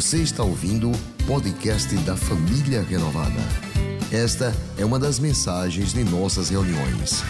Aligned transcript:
Você 0.00 0.22
está 0.22 0.42
ouvindo 0.42 0.90
o 0.90 1.26
podcast 1.26 1.94
da 2.06 2.16
Família 2.16 2.80
Renovada. 2.80 3.38
Esta 4.10 4.50
é 4.78 4.82
uma 4.82 4.98
das 4.98 5.18
mensagens 5.18 5.92
de 5.92 6.02
nossas 6.04 6.48
reuniões. 6.48 7.22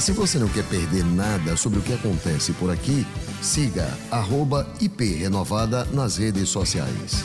Se 0.00 0.12
você 0.12 0.38
não 0.38 0.48
quer 0.48 0.66
perder 0.66 1.04
nada 1.04 1.58
sobre 1.58 1.78
o 1.78 1.82
que 1.82 1.92
acontece 1.92 2.54
por 2.54 2.70
aqui, 2.70 3.04
siga 3.42 3.86
@iprenovada 4.80 5.84
nas 5.92 6.16
redes 6.16 6.48
sociais. 6.48 7.22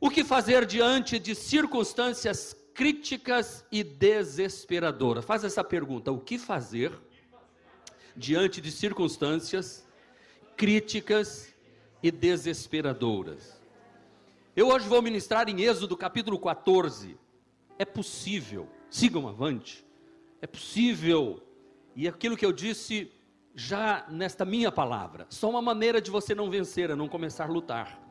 O 0.00 0.10
que 0.10 0.22
fazer 0.22 0.64
diante 0.64 1.18
de 1.18 1.34
circunstâncias 1.34 2.54
críticas 2.72 3.64
e 3.72 3.82
desesperadoras? 3.82 5.24
Faz 5.24 5.42
essa 5.42 5.64
pergunta: 5.64 6.12
o 6.12 6.20
que 6.20 6.38
fazer 6.38 6.92
diante 8.16 8.60
de 8.60 8.70
circunstâncias 8.70 9.87
críticas 10.58 11.54
e 12.02 12.10
desesperadoras? 12.10 13.62
Eu 14.56 14.66
hoje 14.66 14.88
vou 14.88 15.00
ministrar 15.00 15.48
em 15.48 15.62
Êxodo 15.62 15.96
capítulo 15.96 16.36
14. 16.36 17.16
É 17.78 17.84
possível, 17.84 18.68
sigam 18.90 19.28
avante, 19.28 19.86
é 20.42 20.48
possível, 20.48 21.40
e 21.94 22.08
aquilo 22.08 22.36
que 22.36 22.44
eu 22.44 22.52
disse 22.52 23.08
já 23.54 24.04
nesta 24.10 24.44
minha 24.44 24.72
palavra, 24.72 25.28
só 25.30 25.48
uma 25.48 25.62
maneira 25.62 26.00
de 26.00 26.10
você 26.10 26.34
não 26.34 26.50
vencer 26.50 26.90
é 26.90 26.96
não 26.96 27.08
começar 27.08 27.44
a 27.44 27.52
lutar. 27.52 28.02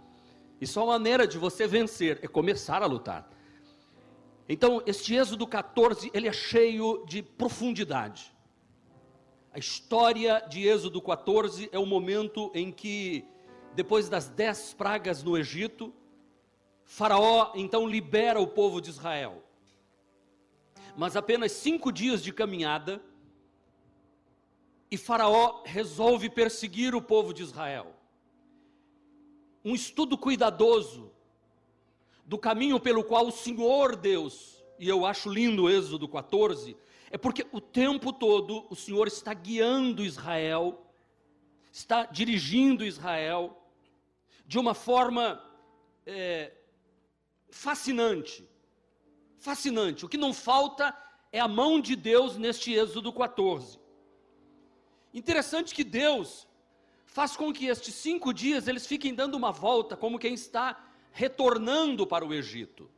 E 0.62 0.66
só 0.66 0.86
uma 0.86 0.94
maneira 0.94 1.28
de 1.28 1.38
você 1.38 1.68
vencer 1.68 2.18
é 2.22 2.28
começar 2.30 2.82
a 2.82 2.86
lutar. 2.86 3.30
Então, 4.48 4.82
este 4.86 5.16
Êxodo 5.16 5.46
14, 5.46 6.10
ele 6.14 6.30
é 6.30 6.34
cheio 6.34 7.06
de 7.06 7.22
profundidade. 7.22 8.34
A 9.58 9.60
história 9.60 10.40
de 10.48 10.68
Êxodo 10.68 11.02
14 11.02 11.68
é 11.72 11.80
o 11.80 11.86
momento 11.88 12.52
em 12.54 12.72
que, 12.72 13.26
depois 13.74 14.08
das 14.08 14.30
dez 14.30 14.72
pragas 14.72 15.24
no 15.24 15.36
Egito, 15.36 15.92
Faraó 16.86 17.54
então 17.56 17.88
libera 17.88 18.40
o 18.40 18.46
povo 18.46 18.80
de 18.80 18.92
Israel. 18.92 19.42
Mas 20.96 21.16
apenas 21.16 21.54
cinco 21.54 21.92
dias 21.92 22.22
de 22.22 22.32
caminhada, 22.32 23.02
e 24.92 24.96
Faraó 24.96 25.64
resolve 25.66 26.30
perseguir 26.30 26.94
o 26.94 27.02
povo 27.02 27.34
de 27.34 27.42
Israel. 27.42 27.96
Um 29.66 29.74
estudo 29.74 30.20
cuidadoso 30.20 31.12
do 32.24 32.38
caminho 32.38 32.80
pelo 32.80 33.04
qual 33.04 33.26
o 33.26 33.32
Senhor 33.32 33.96
Deus, 33.96 34.64
e 34.78 34.88
eu 34.88 35.04
acho 35.04 35.32
lindo 35.32 35.64
o 35.64 35.70
Êxodo 35.72 36.08
14, 36.08 36.78
é 37.10 37.18
porque 37.18 37.46
o 37.52 37.62
tempo 37.62 38.12
todo 38.12 38.66
o 38.70 38.76
Senhor 38.76 39.08
está 39.08 39.34
guiando 39.34 40.04
Israel, 40.04 40.86
está 41.72 42.06
dirigindo 42.06 42.86
Israel 42.86 43.58
de 44.46 44.60
uma 44.60 44.74
forma 44.74 45.42
é, 46.06 46.52
fascinante. 47.50 48.48
Fascinante. 49.38 50.06
O 50.06 50.10
que 50.10 50.18
não 50.18 50.34
falta 50.34 50.96
é 51.32 51.40
a 51.40 51.48
mão 51.48 51.80
de 51.80 51.96
Deus 51.96 52.38
neste 52.38 52.74
Êxodo 52.74 53.14
14. 53.14 53.80
Interessante 55.14 55.74
que 55.74 55.84
Deus 55.84 56.48
faz 57.06 57.36
com 57.36 57.52
que 57.54 57.68
estes 57.68 57.96
cinco 57.96 58.34
dias 58.34 58.68
eles 58.68 58.86
fiquem 58.86 59.14
dando 59.14 59.36
uma 59.36 59.52
volta, 59.52 59.96
como 59.96 60.20
quem 60.20 60.34
está 60.34 60.92
retornando 61.12 62.06
para 62.06 62.26
o 62.26 62.34
Egito. 62.34 62.90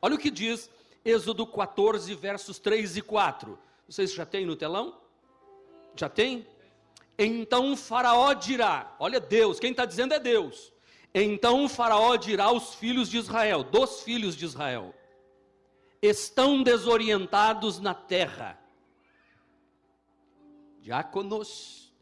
Olha 0.00 0.14
o 0.14 0.18
que 0.18 0.30
diz 0.30 0.70
Êxodo 1.04 1.46
14, 1.46 2.14
versos 2.14 2.58
3 2.58 2.96
e 2.96 3.02
4. 3.02 3.58
Vocês 3.86 4.12
já 4.12 4.24
têm 4.24 4.46
no 4.46 4.56
telão? 4.56 4.98
Já 5.94 6.08
tem? 6.08 6.46
Então 7.18 7.76
Faraó 7.76 8.32
dirá: 8.32 8.96
Olha, 8.98 9.20
Deus, 9.20 9.60
quem 9.60 9.70
está 9.70 9.84
dizendo 9.84 10.14
é 10.14 10.18
Deus. 10.18 10.72
Então 11.14 11.68
Faraó 11.68 12.16
dirá 12.16 12.44
aos 12.44 12.74
filhos 12.74 13.10
de 13.10 13.18
Israel, 13.18 13.62
dos 13.62 14.00
filhos 14.00 14.34
de 14.34 14.46
Israel: 14.46 14.94
Estão 16.00 16.62
desorientados 16.62 17.78
na 17.78 17.94
terra. 17.94 18.58
Diáconos, 20.80 21.92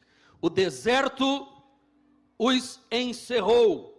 o 0.40 0.48
deserto 0.48 1.48
os 2.38 2.80
encerrou. 2.90 3.90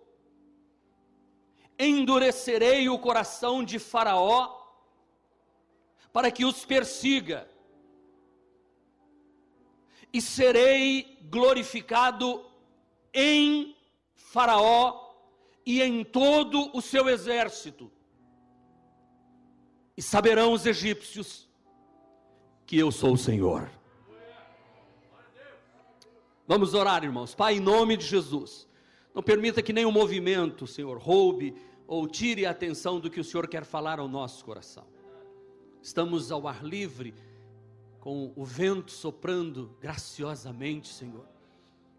Endurecerei 1.77 2.87
o 2.87 2.97
coração 2.99 3.63
de 3.63 3.79
Faraó 3.79 4.62
para 6.13 6.29
que 6.29 6.45
os 6.45 6.63
persiga, 6.63 7.49
e 10.13 10.21
serei 10.21 11.17
glorificado 11.23 12.45
em 13.11 13.75
Faraó 14.13 15.11
e 15.65 15.81
em 15.81 16.03
todo 16.03 16.69
o 16.77 16.81
seu 16.81 17.09
exército. 17.09 17.91
E 19.97 20.03
saberão 20.03 20.53
os 20.53 20.67
egípcios 20.67 21.49
que 22.67 22.77
eu 22.77 22.91
sou 22.91 23.13
o 23.13 23.17
Senhor. 23.17 23.71
Vamos 26.47 26.75
orar, 26.75 27.03
irmãos. 27.03 27.33
Pai, 27.33 27.55
em 27.55 27.59
nome 27.59 27.97
de 27.97 28.05
Jesus, 28.05 28.67
não 29.15 29.23
permita 29.23 29.63
que 29.63 29.73
nenhum 29.73 29.91
movimento, 29.91 30.67
Senhor, 30.67 30.99
roube 30.99 31.55
ou 31.87 32.07
tire 32.07 32.45
a 32.45 32.51
atenção 32.51 32.99
do 32.99 33.09
que 33.09 33.19
o 33.19 33.23
Senhor 33.23 33.47
quer 33.47 33.63
falar 33.65 33.99
ao 33.99 34.07
nosso 34.07 34.45
coração 34.45 34.92
estamos 35.83 36.31
ao 36.31 36.47
ar 36.47 36.63
livre, 36.63 37.13
com 37.99 38.31
o 38.35 38.45
vento 38.45 38.91
soprando 38.91 39.75
graciosamente, 39.81 40.87
Senhor. 40.87 41.25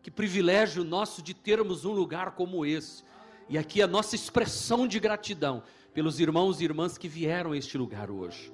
Que 0.02 0.10
privilégio 0.10 0.82
nosso 0.82 1.22
de 1.22 1.34
termos 1.34 1.84
um 1.84 1.92
lugar 1.92 2.32
como 2.32 2.64
esse. 2.64 3.04
E 3.48 3.58
aqui 3.58 3.82
a 3.82 3.86
nossa 3.86 4.14
expressão 4.14 4.88
de 4.88 4.98
gratidão 4.98 5.62
pelos 5.92 6.18
irmãos 6.18 6.60
e 6.60 6.64
irmãs 6.64 6.98
que 6.98 7.08
vieram 7.08 7.52
a 7.52 7.56
este 7.56 7.76
lugar 7.76 8.10
hoje. 8.10 8.50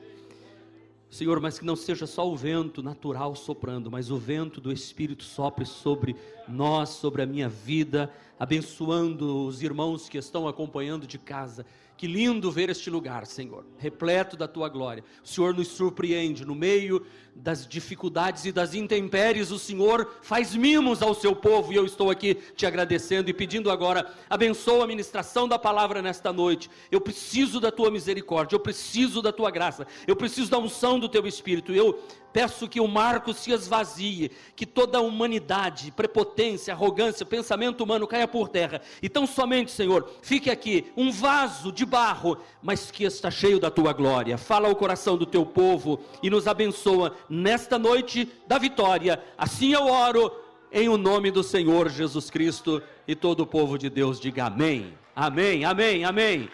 Senhor, 1.09 1.41
mas 1.41 1.59
que 1.59 1.65
não 1.65 1.75
seja 1.75 2.07
só 2.07 2.29
o 2.29 2.37
vento 2.37 2.83
natural 2.83 3.35
soprando, 3.35 3.91
mas 3.91 4.11
o 4.13 4.17
vento 4.17 4.61
do 4.61 4.73
Espírito 4.73 5.25
sopre 5.25 5.67
sobre 5.67 6.15
nós, 6.47 6.91
sobre 6.91 7.23
a 7.23 7.27
minha 7.27 7.49
vida, 7.49 8.13
abençoando 8.39 9.45
os 9.45 9.61
irmãos 9.61 10.09
que 10.09 10.19
estão 10.19 10.47
acompanhando 10.47 11.07
de 11.07 11.19
casa 11.19 11.67
que 12.01 12.07
lindo 12.07 12.51
ver 12.51 12.71
este 12.71 12.89
lugar, 12.89 13.27
Senhor, 13.27 13.63
repleto 13.77 14.35
da 14.35 14.49
tua 14.49 14.71
glória. 14.71 15.05
O 15.23 15.29
Senhor 15.29 15.53
nos 15.53 15.69
surpreende 15.69 16.47
no 16.47 16.55
meio 16.55 17.05
das 17.37 17.69
dificuldades 17.69 18.47
e 18.47 18.53
das 18.53 18.73
intempéries. 18.73 19.51
O 19.51 19.59
Senhor 19.59 20.11
faz 20.23 20.55
mimos 20.55 21.03
ao 21.03 21.15
seu 21.15 21.37
povo 21.37 21.75
e 21.75 21.77
eu 21.77 21.85
estou 21.85 22.11
aqui 22.11 22.37
te 22.57 22.65
agradecendo 22.65 23.29
e 23.29 23.35
pedindo 23.35 23.71
agora, 23.71 24.11
abençoa 24.31 24.85
a 24.85 24.87
ministração 24.87 25.47
da 25.47 25.59
palavra 25.59 26.01
nesta 26.01 26.33
noite. 26.33 26.71
Eu 26.91 27.03
preciso 27.03 27.61
da 27.61 27.71
tua 27.71 27.91
misericórdia, 27.91 28.57
eu 28.57 28.61
preciso 28.61 29.21
da 29.21 29.31
tua 29.31 29.51
graça, 29.51 29.87
eu 30.07 30.17
preciso 30.17 30.51
da 30.51 30.57
unção 30.57 30.99
do 30.99 31.07
teu 31.07 31.27
espírito. 31.27 31.71
Eu 31.71 32.03
Peço 32.33 32.69
que 32.69 32.81
o 32.81 32.87
marco 32.87 33.33
se 33.33 33.53
esvazie, 33.53 34.31
que 34.55 34.65
toda 34.65 34.99
a 34.99 35.01
humanidade, 35.01 35.91
prepotência, 35.91 36.73
arrogância, 36.73 37.27
pensamento 37.27 37.83
humano 37.83 38.07
caia 38.07 38.29
por 38.29 38.49
terra. 38.49 38.81
E 39.03 39.09
tão 39.09 39.27
somente, 39.27 39.71
Senhor, 39.71 40.11
fique 40.23 40.51
aqui 40.51 40.93
um 40.97 41.11
vaso 41.11 41.73
de 41.73 41.85
barro, 41.85 42.39
mas 42.63 42.91
que 42.91 43.05
está 43.05 43.31
cheio 43.31 43.59
da 43.59 43.71
tua 43.71 43.93
glória. 43.93 44.39
Fala 44.39 44.69
ao 44.69 44.77
coração 44.77 45.17
do 45.17 45.27
teu 45.27 45.45
povo 45.45 46.01
e 46.23 46.31
nos 46.31 46.47
abençoa 46.47 47.17
nesta 47.29 47.79
noite 47.79 48.29
da 48.47 48.59
vitória. 48.59 49.23
Assim 49.37 49.73
eu 49.73 49.87
oro 49.87 50.33
em 50.73 50.89
o 50.89 50.97
nome 50.97 51.31
do 51.31 51.43
Senhor 51.43 51.89
Jesus 51.89 52.31
Cristo 52.31 52.83
e 53.07 53.15
todo 53.15 53.41
o 53.41 53.47
povo 53.47 53.77
de 53.77 53.91
Deus 53.91 54.21
diga 54.21 54.47
amém. 54.47 54.95
Amém, 55.15 55.65
amém, 55.65 56.05
amém. 56.05 56.49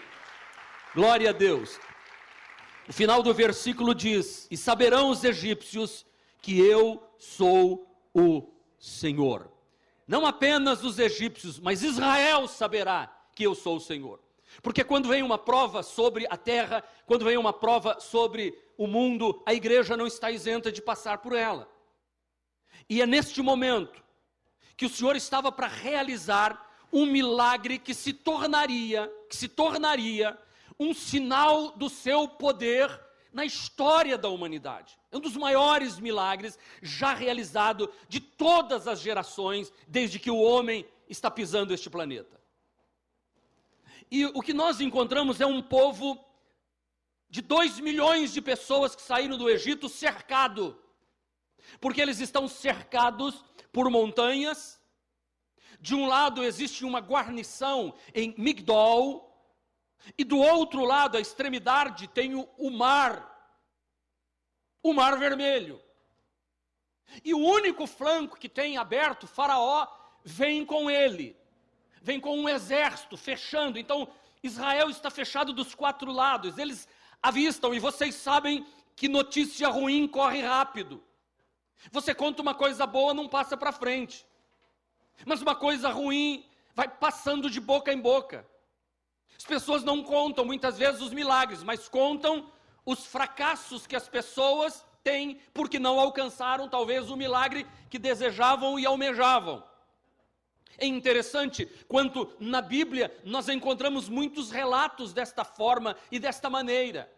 Glória 0.95 1.31
a 1.31 1.33
Deus. 1.33 1.79
O 2.89 2.93
final 2.93 3.23
do 3.23 3.35
versículo 3.35 3.95
diz: 3.95 4.47
E 4.51 4.57
saberão 4.57 5.11
os 5.11 5.25
egípcios 5.25 6.07
que 6.41 6.59
eu 6.59 7.03
sou 7.19 7.87
o 8.15 8.49
Senhor. 8.79 9.51
Não 10.07 10.25
apenas 10.25 10.85
os 10.85 10.99
egípcios, 10.99 11.59
mas 11.59 11.83
Israel 11.83 12.47
saberá 12.47 13.13
que 13.35 13.45
eu 13.45 13.55
sou 13.55 13.77
o 13.77 13.81
Senhor. 13.81 14.21
Porque 14.63 14.85
quando 14.85 15.09
vem 15.09 15.23
uma 15.23 15.37
prova 15.37 15.83
sobre 15.83 16.27
a 16.31 16.37
terra, 16.37 16.85
quando 17.05 17.25
vem 17.25 17.37
uma 17.37 17.53
prova 17.53 17.99
sobre 17.99 18.57
o 18.79 18.87
mundo, 18.87 19.43
a 19.45 19.53
igreja 19.53 19.97
não 19.97 20.07
está 20.07 20.31
isenta 20.31 20.71
de 20.71 20.81
passar 20.81 21.19
por 21.19 21.35
ela. 21.35 21.69
E 22.89 23.03
é 23.03 23.07
neste 23.07 23.43
momento 23.43 24.03
que 24.77 24.87
o 24.87 24.89
Senhor 24.89 25.17
estava 25.17 25.51
para 25.51 25.67
realizar 25.67 26.65
um 26.93 27.05
milagre 27.05 27.79
que 27.79 27.93
se 27.93 28.13
tornaria, 28.13 29.13
que 29.29 29.37
se 29.37 29.49
tornaria 29.49 30.39
um 30.79 30.93
sinal 30.93 31.73
do 31.73 31.89
seu 31.89 32.29
poder 32.29 32.89
na 33.33 33.45
história 33.45 34.17
da 34.17 34.29
humanidade. 34.29 34.99
É 35.11 35.17
um 35.17 35.21
dos 35.21 35.37
maiores 35.37 35.99
milagres 35.99 36.59
já 36.81 37.13
realizado 37.13 37.93
de 38.09 38.21
todas 38.21 38.89
as 38.89 39.01
gerações 39.01 39.73
desde 39.87 40.19
que 40.19 40.31
o 40.31 40.41
homem 40.41 40.87
está 41.09 41.31
pisando 41.31 41.75
este 41.75 41.91
planeta. 41.91 42.41
E 44.11 44.25
o 44.27 44.41
que 44.41 44.55
nós 44.55 44.81
encontramos 44.81 45.41
é 45.41 45.47
um 45.47 45.61
povo 45.61 46.25
de 47.29 47.43
dois 47.43 47.79
milhões 47.81 48.33
de 48.33 48.41
pessoas 48.41 48.95
que 48.95 49.03
saíram 49.03 49.37
do 49.37 49.51
Egito 49.51 49.89
cercado, 49.89 50.81
porque 51.81 52.01
eles 52.01 52.21
estão 52.21 52.47
cercados 52.49 53.45
por 53.73 53.91
montanhas, 53.91 54.81
De 55.81 55.95
um 55.95 56.07
lado 56.07 56.43
existe 56.43 56.85
uma 56.85 57.01
guarnição 57.01 57.95
em 58.15 58.35
Migdol, 58.39 59.26
e 60.17 60.25
do 60.25 60.39
outro 60.39 60.85
lado, 60.85 61.17
a 61.17 61.21
extremidade, 61.21 62.09
tem 62.09 62.35
o, 62.35 62.49
o 62.57 62.71
mar, 62.71 63.35
o 64.83 64.93
Mar 64.93 65.19
Vermelho. 65.19 65.83
E 67.25 67.35
o 67.35 67.39
único 67.39 67.87
flanco 67.87 68.39
que 68.39 68.49
tem 68.49 68.77
aberto, 68.77 69.27
Faraó 69.27 69.87
vem 70.25 70.65
com 70.65 70.91
ele, 70.91 71.37
vem 72.03 72.21
com 72.21 72.39
um 72.39 72.49
exército 72.49 73.17
fechando. 73.17 73.79
Então, 73.79 74.09
Israel 74.43 74.91
está 74.91 75.11
fechado 75.11 75.53
dos 75.53 75.75
quatro 75.75 76.13
lados, 76.13 76.59
eles 76.59 76.89
avistam, 77.23 77.75
e 77.75 77.79
vocês 77.79 78.15
sabem 78.15 78.67
que 78.95 79.09
notícia 79.09 79.69
ruim 79.69 80.07
corre 80.07 80.41
rápido. 80.41 81.03
Você 81.91 82.15
conta 82.15 82.43
uma 82.43 82.55
coisa 82.55 82.87
boa, 82.87 83.13
não 83.15 83.29
passa 83.29 83.57
para 83.57 83.73
frente. 83.73 84.27
Mas 85.25 85.43
uma 85.43 85.55
coisa 85.55 85.89
ruim 85.91 86.45
vai 86.75 86.89
passando 86.89 87.51
de 87.51 87.61
boca 87.61 87.93
em 87.93 88.01
boca. 88.01 88.47
As 89.37 89.45
pessoas 89.45 89.83
não 89.83 90.03
contam 90.03 90.45
muitas 90.45 90.79
vezes 90.79 91.01
os 91.01 91.13
milagres, 91.13 91.63
mas 91.63 91.89
contam 91.89 92.51
os 92.85 93.05
fracassos 93.07 93.87
que 93.87 93.97
as 93.97 94.09
pessoas 94.09 94.85
têm 95.03 95.41
porque 95.55 95.79
não 95.79 96.01
alcançaram 96.01 96.69
talvez 96.69 97.11
o 97.11 97.17
milagre 97.17 97.67
que 97.89 97.99
desejavam 97.99 98.79
e 98.79 98.87
almejavam. 98.87 99.63
É 100.79 100.87
interessante 100.87 101.67
quanto 101.89 102.35
na 102.39 102.61
Bíblia 102.61 103.15
nós 103.25 103.49
encontramos 103.49 104.09
muitos 104.09 104.51
relatos 104.51 105.13
desta 105.13 105.45
forma 105.45 105.97
e 106.11 106.19
desta 106.19 106.51
maneira. 106.51 107.11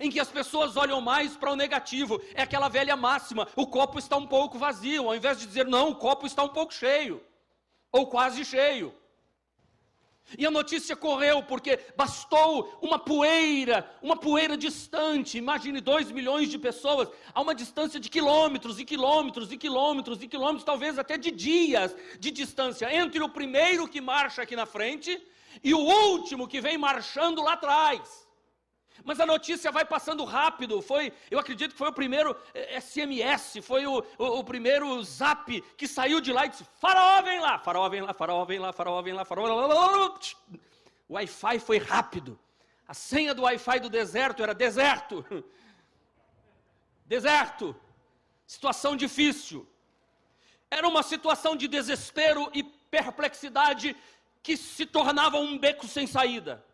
Em 0.00 0.10
que 0.10 0.20
as 0.20 0.28
pessoas 0.30 0.76
olham 0.76 1.00
mais 1.00 1.36
para 1.36 1.50
o 1.50 1.56
negativo, 1.56 2.20
é 2.34 2.42
aquela 2.42 2.68
velha 2.68 2.96
máxima: 2.96 3.48
o 3.56 3.66
copo 3.66 3.98
está 3.98 4.16
um 4.16 4.26
pouco 4.26 4.58
vazio, 4.58 5.08
ao 5.08 5.16
invés 5.16 5.38
de 5.38 5.46
dizer, 5.46 5.66
não, 5.66 5.90
o 5.90 5.96
copo 5.96 6.26
está 6.26 6.42
um 6.42 6.48
pouco 6.48 6.72
cheio, 6.72 7.24
ou 7.90 8.06
quase 8.06 8.44
cheio. 8.44 8.94
E 10.36 10.44
a 10.44 10.50
notícia 10.50 10.94
correu 10.94 11.42
porque 11.42 11.78
bastou 11.96 12.78
uma 12.82 12.98
poeira, 12.98 13.90
uma 14.02 14.16
poeira 14.16 14.56
distante. 14.56 15.38
Imagine 15.38 15.80
dois 15.80 16.10
milhões 16.10 16.50
de 16.50 16.58
pessoas 16.58 17.08
a 17.32 17.40
uma 17.40 17.54
distância 17.54 17.98
de 17.98 18.10
quilômetros 18.10 18.78
e 18.78 18.84
quilômetros 18.84 19.50
e 19.50 19.56
quilômetros 19.56 20.22
e 20.22 20.28
quilômetros, 20.28 20.64
talvez 20.64 20.98
até 20.98 21.16
de 21.16 21.30
dias 21.30 21.96
de 22.18 22.30
distância 22.30 22.94
entre 22.94 23.22
o 23.22 23.28
primeiro 23.28 23.88
que 23.88 24.00
marcha 24.00 24.42
aqui 24.42 24.54
na 24.54 24.66
frente 24.66 25.20
e 25.64 25.72
o 25.72 25.78
último 25.78 26.46
que 26.46 26.60
vem 26.60 26.76
marchando 26.76 27.42
lá 27.42 27.54
atrás. 27.54 28.27
Mas 29.04 29.20
a 29.20 29.26
notícia 29.26 29.70
vai 29.70 29.84
passando 29.84 30.24
rápido. 30.24 30.82
Foi, 30.82 31.12
eu 31.30 31.38
acredito 31.38 31.72
que 31.72 31.78
foi 31.78 31.88
o 31.88 31.92
primeiro 31.92 32.36
SMS, 32.80 33.56
eh, 33.56 33.62
foi 33.62 33.86
o, 33.86 34.04
o, 34.18 34.24
o, 34.38 34.44
primeiro 34.44 35.02
zap 35.02 35.60
que 35.76 35.86
saiu 35.86 36.20
de 36.20 36.32
lá 36.32 36.46
e 36.46 36.48
disse: 36.50 36.64
Faraó 36.80 37.22
vem 37.22 37.40
lá, 37.40 37.58
Faraó 37.58 37.88
vem 37.88 38.00
lá, 38.00 38.12
Faraó 38.12 38.44
vem 38.44 38.58
lá, 38.58 38.72
Faraó 38.72 39.02
vem 39.02 39.14
lá, 39.14 39.24
Faraó. 39.24 40.18
O 41.08 41.14
Wi-Fi 41.14 41.58
foi 41.58 41.78
rápido. 41.78 42.38
A 42.86 42.94
senha 42.94 43.34
do 43.34 43.42
Wi-Fi 43.42 43.80
do 43.80 43.90
deserto 43.90 44.42
era 44.42 44.54
deserto. 44.54 45.24
Deserto. 47.06 47.74
Situação 48.46 48.96
difícil. 48.96 49.66
Era 50.70 50.86
uma 50.86 51.02
situação 51.02 51.56
de 51.56 51.66
desespero 51.66 52.50
e 52.52 52.62
perplexidade 52.62 53.96
que 54.42 54.56
se 54.56 54.86
tornava 54.86 55.38
um 55.38 55.58
beco 55.58 55.86
sem 55.86 56.06
saída. 56.06 56.64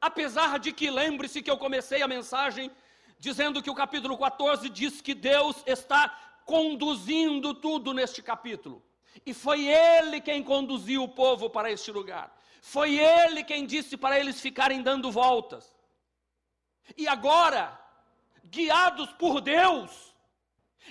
Apesar 0.00 0.58
de 0.58 0.72
que, 0.72 0.90
lembre-se 0.90 1.42
que 1.42 1.50
eu 1.50 1.58
comecei 1.58 2.02
a 2.02 2.08
mensagem 2.08 2.70
dizendo 3.18 3.62
que 3.62 3.70
o 3.70 3.74
capítulo 3.74 4.16
14 4.16 4.68
diz 4.68 5.00
que 5.00 5.14
Deus 5.14 5.56
está 5.66 6.08
conduzindo 6.44 7.52
tudo 7.52 7.92
neste 7.92 8.22
capítulo. 8.22 8.82
E 9.26 9.34
foi 9.34 9.66
Ele 9.66 10.20
quem 10.20 10.42
conduziu 10.42 11.02
o 11.02 11.08
povo 11.08 11.50
para 11.50 11.70
este 11.70 11.90
lugar. 11.90 12.34
Foi 12.62 12.96
Ele 12.98 13.42
quem 13.42 13.66
disse 13.66 13.96
para 13.96 14.18
eles 14.18 14.40
ficarem 14.40 14.82
dando 14.82 15.10
voltas. 15.10 15.76
E 16.96 17.06
agora, 17.08 17.78
guiados 18.44 19.12
por 19.12 19.40
Deus, 19.40 20.14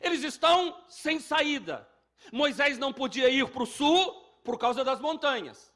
eles 0.01 0.24
estão 0.24 0.83
sem 0.88 1.19
saída. 1.19 1.88
Moisés 2.31 2.77
não 2.77 2.92
podia 2.92 3.30
ir 3.30 3.48
para 3.50 3.63
o 3.63 3.65
sul 3.65 4.12
por 4.44 4.57
causa 4.57 4.83
das 4.83 5.00
montanhas. 5.00 5.74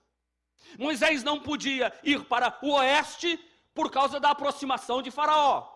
Moisés 0.78 1.24
não 1.24 1.40
podia 1.40 1.94
ir 2.04 2.24
para 2.26 2.58
o 2.62 2.74
oeste 2.74 3.40
por 3.74 3.90
causa 3.90 4.20
da 4.20 4.32
aproximação 4.32 5.02
de 5.02 5.12
Faraó. 5.12 5.68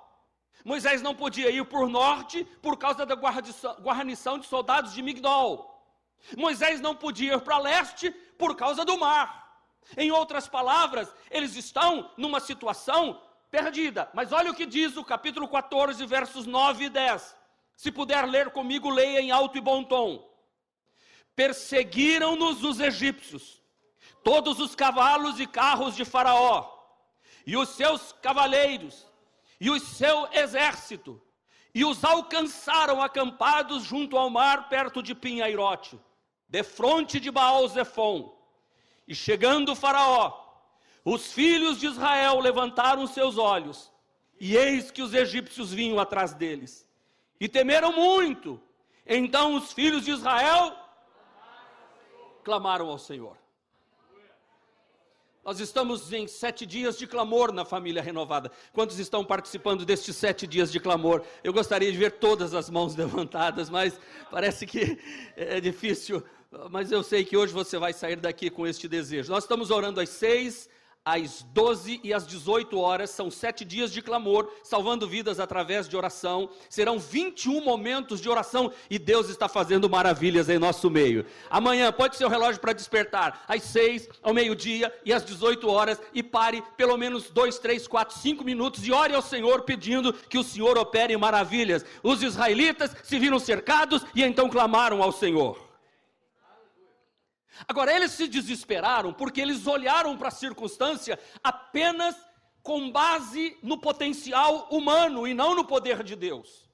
Moisés 0.63 1.01
não 1.01 1.13
podia 1.13 1.49
ir 1.49 1.65
por 1.65 1.87
norte 1.87 2.43
por 2.61 2.77
causa 2.77 3.05
da 3.05 3.15
guarnição 3.15 4.39
de 4.39 4.47
soldados 4.47 4.93
de 4.93 5.01
Migdol. 5.01 5.71
Moisés 6.37 6.81
não 6.81 6.95
podia 6.95 7.33
ir 7.33 7.41
para 7.41 7.57
leste 7.57 8.09
por 8.37 8.55
causa 8.55 8.83
do 8.83 8.97
mar. 8.97 9.45
Em 9.95 10.11
outras 10.11 10.47
palavras, 10.47 11.13
eles 11.29 11.55
estão 11.55 12.09
numa 12.17 12.39
situação 12.39 13.21
perdida. 13.51 14.09
Mas 14.13 14.31
olha 14.31 14.51
o 14.51 14.55
que 14.55 14.65
diz 14.65 14.97
o 14.97 15.03
capítulo 15.03 15.47
14, 15.47 16.03
versos 16.05 16.47
9 16.47 16.85
e 16.85 16.89
10. 16.89 17.35
Se 17.75 17.91
puder 17.91 18.25
ler 18.25 18.49
comigo, 18.49 18.89
leia 18.89 19.21
em 19.21 19.31
alto 19.31 19.57
e 19.57 19.61
bom 19.61 19.83
tom. 19.83 20.27
Perseguiram-nos 21.35 22.63
os 22.63 22.79
egípcios 22.79 23.61
todos 24.25 24.59
os 24.59 24.73
cavalos 24.73 25.39
e 25.39 25.45
carros 25.45 25.95
de 25.95 26.03
Faraó, 26.03 26.67
e 27.45 27.55
os 27.55 27.69
seus 27.69 28.11
cavaleiros, 28.11 29.05
e 29.61 29.69
o 29.69 29.79
seu 29.79 30.27
exército, 30.33 31.21
e 31.75 31.85
os 31.85 32.03
alcançaram 32.03 33.03
acampados 33.03 33.83
junto 33.83 34.17
ao 34.17 34.31
mar, 34.31 34.67
perto 34.67 35.03
de 35.03 35.13
Pinhairote, 35.13 35.99
defronte 36.49 37.19
de 37.19 37.29
Baal-Zephon. 37.29 38.35
E 39.07 39.13
chegando 39.13 39.75
Faraó, 39.75 40.43
os 41.03 41.31
filhos 41.31 41.79
de 41.79 41.85
Israel 41.85 42.39
levantaram 42.39 43.05
seus 43.05 43.37
olhos, 43.37 43.91
e 44.39 44.57
eis 44.57 44.89
que 44.89 45.03
os 45.03 45.13
egípcios 45.13 45.71
vinham 45.71 45.99
atrás 45.99 46.33
deles, 46.33 46.89
e 47.39 47.47
temeram 47.47 47.93
muito. 47.93 48.59
Então 49.05 49.53
os 49.53 49.71
filhos 49.71 50.03
de 50.03 50.09
Israel 50.09 50.75
clamaram 52.43 52.89
ao 52.89 52.97
Senhor. 52.97 53.44
Nós 55.45 55.59
estamos 55.59 56.11
em 56.11 56.27
sete 56.27 56.65
dias 56.65 56.97
de 56.97 57.05
clamor 57.05 57.51
na 57.51 57.63
família 57.63 58.01
renovada. 58.01 58.51
Quantos 58.73 58.97
estão 58.97 59.23
participando 59.23 59.85
destes 59.85 60.15
sete 60.15 60.47
dias 60.47 60.71
de 60.71 60.79
clamor? 60.79 61.21
Eu 61.43 61.53
gostaria 61.53 61.91
de 61.91 61.97
ver 61.99 62.13
todas 62.13 62.55
as 62.55 62.67
mãos 62.67 62.95
levantadas, 62.97 63.69
mas 63.69 63.93
parece 64.31 64.65
que 64.65 64.97
é 65.37 65.61
difícil. 65.61 66.23
Mas 66.71 66.91
eu 66.91 67.03
sei 67.03 67.23
que 67.23 67.37
hoje 67.37 67.53
você 67.53 67.77
vai 67.77 67.93
sair 67.93 68.15
daqui 68.15 68.49
com 68.49 68.65
este 68.65 68.87
desejo. 68.87 69.31
Nós 69.31 69.43
estamos 69.43 69.69
orando 69.69 70.01
às 70.01 70.09
seis, 70.09 70.67
às 71.05 71.43
12 71.53 72.01
e 72.03 72.11
às 72.11 72.25
18 72.25 72.79
horas, 72.79 73.11
são 73.11 73.29
sete 73.29 73.63
dias 73.63 73.91
de 73.91 74.01
clamor, 74.01 74.51
salvando 74.63 75.07
vidas 75.07 75.39
através 75.39 75.87
de 75.87 75.95
oração. 75.95 76.49
Serão 76.67 76.97
21 76.97 77.63
momentos 77.63 78.19
de 78.19 78.27
oração 78.27 78.71
e 78.89 78.97
Deus 78.97 79.29
está 79.29 79.47
fazendo 79.47 79.87
maravilhas 79.87 80.49
em 80.49 80.57
nosso 80.57 80.89
meio. 80.89 81.23
Amanhã, 81.47 81.91
pode 81.91 82.15
ser 82.15 82.25
o 82.25 82.29
relógio 82.29 82.59
para 82.59 82.73
despertar, 82.73 83.43
às 83.47 83.61
6, 83.63 84.09
ao 84.23 84.33
meio-dia 84.33 84.91
e 85.05 85.13
às 85.13 85.23
18 85.23 85.69
horas, 85.69 86.01
e 86.11 86.23
pare 86.23 86.63
pelo 86.75 86.97
menos 86.97 87.29
2, 87.29 87.59
3, 87.59 87.87
4, 87.87 88.17
5 88.17 88.43
minutos 88.43 88.85
e 88.87 88.91
ore 88.91 89.13
ao 89.13 89.21
Senhor 89.21 89.61
pedindo 89.61 90.11
que 90.11 90.39
o 90.39 90.43
Senhor 90.43 90.75
opere 90.77 91.15
maravilhas. 91.15 91.85
Os 92.01 92.23
israelitas 92.23 92.95
se 93.03 93.19
viram 93.19 93.37
cercados 93.37 94.03
e 94.15 94.23
então 94.23 94.49
clamaram 94.49 95.03
ao 95.03 95.11
Senhor. 95.11 95.64
Agora, 97.67 97.95
eles 97.95 98.11
se 98.11 98.27
desesperaram 98.27 99.13
porque 99.13 99.39
eles 99.39 99.65
olharam 99.65 100.17
para 100.17 100.27
a 100.27 100.31
circunstância 100.31 101.19
apenas 101.43 102.15
com 102.61 102.91
base 102.91 103.57
no 103.61 103.77
potencial 103.77 104.67
humano 104.71 105.27
e 105.27 105.33
não 105.33 105.55
no 105.55 105.63
poder 105.63 106.03
de 106.03 106.15
Deus. 106.15 106.65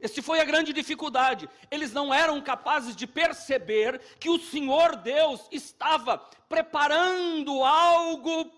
Essa 0.00 0.22
foi 0.22 0.40
a 0.40 0.44
grande 0.44 0.72
dificuldade. 0.72 1.48
Eles 1.70 1.92
não 1.92 2.12
eram 2.12 2.40
capazes 2.40 2.96
de 2.96 3.06
perceber 3.06 4.00
que 4.18 4.30
o 4.30 4.38
Senhor 4.38 4.96
Deus 4.96 5.46
estava 5.52 6.18
preparando 6.48 7.62
algo 7.62 8.50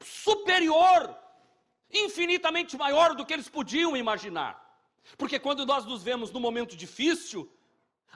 superior, 0.00 1.16
infinitamente 1.92 2.76
maior 2.76 3.14
do 3.14 3.26
que 3.26 3.32
eles 3.32 3.48
podiam 3.48 3.96
imaginar. 3.96 4.64
Porque 5.16 5.38
quando 5.38 5.66
nós 5.66 5.84
nos 5.84 6.02
vemos 6.02 6.30
num 6.30 6.40
momento 6.40 6.76
difícil, 6.76 7.50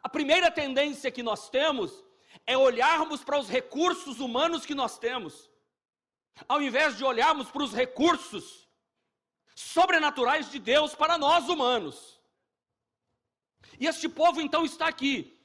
a 0.03 0.09
primeira 0.09 0.51
tendência 0.51 1.11
que 1.11 1.23
nós 1.23 1.51
temos 1.51 2.05
é 2.47 2.57
olharmos 2.57 3.23
para 3.23 3.39
os 3.39 3.49
recursos 3.49 4.21
humanos 4.21 4.67
que 4.67 4.75
nós 4.75 4.99
temos, 4.99 5.51
ao 6.49 6.61
invés 6.61 6.97
de 6.97 7.05
olharmos 7.05 7.51
para 7.51 7.63
os 7.63 7.73
recursos 7.73 8.69
sobrenaturais 9.55 10.51
de 10.51 10.59
Deus 10.59 10.95
para 10.95 11.19
nós 11.19 11.49
humanos. 11.49 12.21
E 13.79 13.87
este 13.87 14.09
povo 14.09 14.41
então 14.41 14.65
está 14.65 14.87
aqui. 14.89 15.39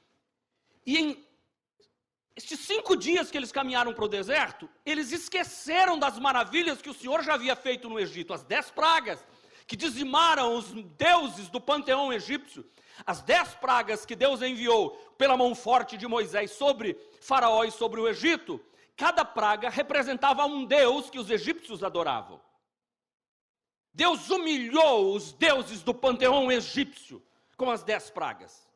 E 0.84 0.98
em 0.98 1.28
estes 2.36 2.60
cinco 2.60 2.96
dias 2.96 3.30
que 3.30 3.36
eles 3.36 3.50
caminharam 3.50 3.92
para 3.92 4.04
o 4.04 4.08
deserto, 4.08 4.70
eles 4.86 5.10
esqueceram 5.10 5.98
das 5.98 6.18
maravilhas 6.18 6.80
que 6.80 6.88
o 6.88 6.94
Senhor 6.94 7.22
já 7.22 7.34
havia 7.34 7.56
feito 7.56 7.88
no 7.88 7.98
Egito, 7.98 8.32
as 8.32 8.44
dez 8.44 8.70
pragas 8.70 9.24
que 9.66 9.76
dizimaram 9.76 10.54
os 10.56 10.72
deuses 10.96 11.48
do 11.50 11.60
panteão 11.60 12.12
egípcio, 12.12 12.64
as 13.06 13.22
dez 13.22 13.54
pragas 13.54 14.04
que 14.04 14.16
Deus 14.16 14.42
enviou 14.42 14.90
pela 15.16 15.36
mão 15.36 15.54
forte 15.54 15.96
de 15.96 16.06
Moisés 16.06 16.52
sobre 16.52 16.96
Faraó 17.20 17.64
e 17.64 17.70
sobre 17.70 18.00
o 18.00 18.08
Egito, 18.08 18.60
cada 18.96 19.24
praga 19.24 19.68
representava 19.68 20.44
um 20.44 20.64
deus 20.64 21.10
que 21.10 21.18
os 21.18 21.30
egípcios 21.30 21.82
adoravam. 21.82 22.40
Deus 23.92 24.30
humilhou 24.30 25.14
os 25.14 25.32
deuses 25.32 25.82
do 25.82 25.92
panteão 25.92 26.50
egípcio 26.52 27.22
com 27.56 27.70
as 27.70 27.82
dez 27.82 28.10
pragas. 28.10 28.68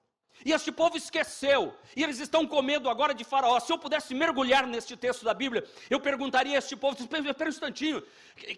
E 0.44 0.52
este 0.52 0.72
povo 0.72 0.96
esqueceu, 0.96 1.72
e 1.94 2.02
eles 2.02 2.18
estão 2.18 2.46
com 2.46 2.60
medo 2.60 2.90
agora 2.90 3.14
de 3.14 3.22
Faraó. 3.22 3.60
Se 3.60 3.72
eu 3.72 3.78
pudesse 3.78 4.12
mergulhar 4.14 4.66
neste 4.66 4.96
texto 4.96 5.24
da 5.24 5.32
Bíblia, 5.32 5.64
eu 5.88 6.00
perguntaria 6.00 6.56
a 6.56 6.58
este 6.58 6.74
povo: 6.74 6.96
espera 6.98 7.22
um 7.22 7.48
instantinho, 7.48 8.02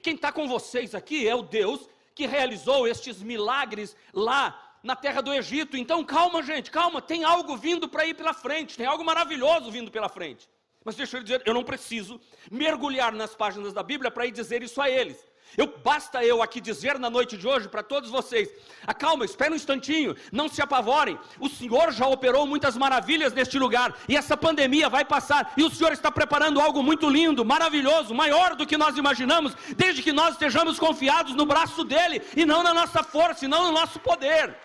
quem 0.03 0.15
está 0.15 0.33
com 0.33 0.49
vocês 0.49 0.95
aqui 0.95 1.29
é 1.29 1.35
o 1.35 1.43
Deus 1.43 1.87
que 2.15 2.27
realizou 2.27 2.87
estes 2.87 3.21
milagres 3.21 3.95
lá 4.13 4.74
na 4.85 4.95
terra 4.95 5.23
do 5.23 5.33
Egito. 5.33 5.77
Então, 5.77 6.05
calma, 6.05 6.43
gente, 6.43 6.71
calma, 6.71 7.01
tem 7.01 7.25
algo 7.25 7.57
vindo 7.57 7.89
para 7.89 8.07
ir 8.07 8.15
pela 8.15 8.35
frente, 8.35 8.77
tem 8.77 8.87
algo 8.87 9.03
maravilhoso 9.03 9.71
vindo 9.71 9.91
pela 9.91 10.09
frente. 10.09 10.49
Mas 10.85 10.95
deixa 10.95 11.17
eu 11.17 11.23
dizer, 11.23 11.43
eu 11.47 11.55
não 11.55 11.65
preciso 11.65 12.21
mergulhar 12.51 13.13
nas 13.13 13.35
páginas 13.35 13.73
da 13.73 13.83
Bíblia 13.83 14.11
para 14.11 14.27
ir 14.27 14.31
dizer 14.31 14.63
isso 14.63 14.81
a 14.83 14.91
eles. 14.91 15.17
Eu 15.57 15.73
basta 15.85 16.25
eu 16.25 16.43
aqui 16.43 16.61
dizer 16.61 16.99
na 16.99 17.09
noite 17.09 17.37
de 17.37 17.47
hoje 17.47 17.69
para 17.69 17.83
todos 17.83 18.11
vocês: 18.11 18.51
acalma, 18.87 19.25
espera 19.25 19.53
um 19.53 19.57
instantinho, 19.57 20.17
não 20.33 20.49
se 20.49 20.61
apavorem. 20.61 21.19
O 21.39 21.49
Senhor 21.49 21.93
já 21.93 22.07
operou 22.07 22.47
muitas 22.47 22.77
maravilhas 22.77 23.33
neste 23.33 23.59
lugar 23.59 23.97
e 24.09 24.17
essa 24.17 24.37
pandemia 24.37 24.89
vai 24.89 25.05
passar 25.05 25.53
e 25.57 25.63
o 25.63 25.71
Senhor 25.71 25.93
está 25.93 26.11
preparando 26.11 26.61
algo 26.61 26.83
muito 26.83 27.09
lindo, 27.09 27.45
maravilhoso, 27.45 28.15
maior 28.15 28.57
do 28.57 28.67
que 28.67 28.77
nós 28.77 28.97
imaginamos, 28.97 29.55
desde 29.77 30.03
que 30.03 30.13
nós 30.13 30.35
estejamos 30.35 30.79
confiados 30.79 31.35
no 31.35 31.47
braço 31.47 31.85
dele 31.85 32.21
e 32.37 32.45
não 32.45 32.63
na 32.63 32.75
nossa 32.75 33.03
força, 33.03 33.45
e 33.45 33.49
não 33.49 33.65
no 33.65 33.73
nosso 33.73 34.01
poder. 34.01 34.57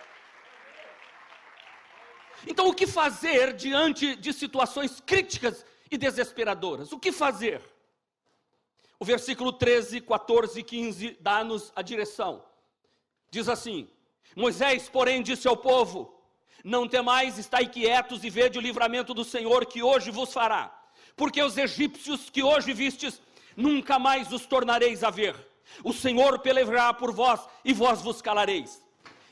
Então, 2.46 2.68
o 2.68 2.74
que 2.74 2.86
fazer 2.86 3.54
diante 3.54 4.16
de 4.16 4.32
situações 4.32 5.00
críticas 5.00 5.64
e 5.90 5.98
desesperadoras? 5.98 6.92
O 6.92 6.98
que 6.98 7.12
fazer? 7.12 7.62
O 8.98 9.04
versículo 9.04 9.52
13, 9.52 10.00
14 10.02 10.60
e 10.60 10.62
15 10.62 11.18
dá-nos 11.20 11.72
a 11.74 11.82
direção. 11.82 12.44
Diz 13.30 13.48
assim: 13.48 13.88
Moisés, 14.36 14.88
porém, 14.88 15.22
disse 15.22 15.48
ao 15.48 15.56
povo: 15.56 16.14
Não 16.62 16.86
temais, 16.86 17.38
estai 17.38 17.66
quietos 17.66 18.24
e 18.24 18.30
vede 18.30 18.58
o 18.58 18.60
livramento 18.60 19.14
do 19.14 19.24
Senhor 19.24 19.64
que 19.66 19.82
hoje 19.82 20.10
vos 20.10 20.32
fará. 20.32 20.76
Porque 21.16 21.42
os 21.42 21.56
egípcios 21.56 22.28
que 22.28 22.42
hoje 22.42 22.72
vistes, 22.72 23.20
nunca 23.56 23.98
mais 23.98 24.32
os 24.32 24.46
tornareis 24.46 25.02
a 25.02 25.10
ver. 25.10 25.34
O 25.84 25.92
Senhor 25.92 26.38
pelejará 26.40 26.92
por 26.92 27.12
vós 27.12 27.40
e 27.64 27.72
vós 27.72 28.02
vos 28.02 28.20
calareis. 28.20 28.82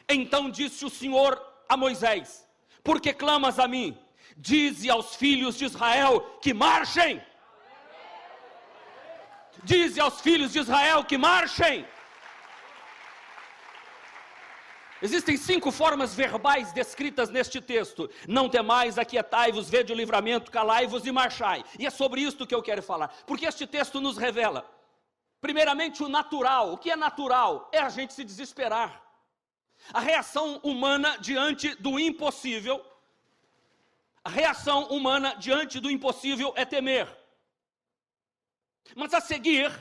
Então 0.08 0.50
disse 0.50 0.84
o 0.84 0.90
Senhor 0.90 1.40
a 1.68 1.76
Moisés: 1.76 2.47
Por 2.88 3.02
que 3.02 3.12
clamas 3.12 3.58
a 3.58 3.68
mim? 3.68 3.98
Dize 4.34 4.88
aos 4.88 5.14
filhos 5.14 5.58
de 5.58 5.66
Israel 5.66 6.22
que 6.40 6.54
marchem. 6.54 7.22
Dize 9.62 10.00
aos 10.00 10.22
filhos 10.22 10.54
de 10.54 10.60
Israel 10.60 11.04
que 11.04 11.18
marchem. 11.18 11.86
Existem 15.02 15.36
cinco 15.36 15.70
formas 15.70 16.14
verbais 16.14 16.72
descritas 16.72 17.28
neste 17.28 17.60
texto. 17.60 18.08
Não 18.26 18.48
temais, 18.48 18.96
aquietai-vos, 18.96 19.68
vede 19.68 19.92
o 19.92 19.94
livramento, 19.94 20.50
calai-vos 20.50 21.04
e 21.04 21.12
marchai. 21.12 21.62
E 21.78 21.84
é 21.84 21.90
sobre 21.90 22.22
isto 22.22 22.46
que 22.46 22.54
eu 22.54 22.62
quero 22.62 22.82
falar. 22.82 23.08
Porque 23.26 23.44
este 23.44 23.66
texto 23.66 24.00
nos 24.00 24.16
revela, 24.16 24.64
primeiramente, 25.42 26.02
o 26.02 26.08
natural. 26.08 26.72
O 26.72 26.78
que 26.78 26.90
é 26.90 26.96
natural? 26.96 27.68
É 27.70 27.80
a 27.80 27.90
gente 27.90 28.14
se 28.14 28.24
desesperar. 28.24 29.07
A 29.92 30.00
reação 30.00 30.58
humana 30.62 31.16
diante 31.18 31.74
do 31.76 31.98
impossível. 31.98 32.84
A 34.22 34.30
reação 34.30 34.84
humana 34.88 35.34
diante 35.36 35.80
do 35.80 35.90
impossível 35.90 36.52
é 36.56 36.64
temer. 36.64 37.08
Mas 38.94 39.14
a 39.14 39.20
seguir, 39.20 39.72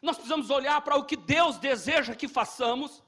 nós 0.00 0.16
precisamos 0.16 0.50
olhar 0.50 0.80
para 0.82 0.96
o 0.96 1.04
que 1.04 1.16
Deus 1.16 1.58
deseja 1.58 2.14
que 2.14 2.28
façamos 2.28 3.02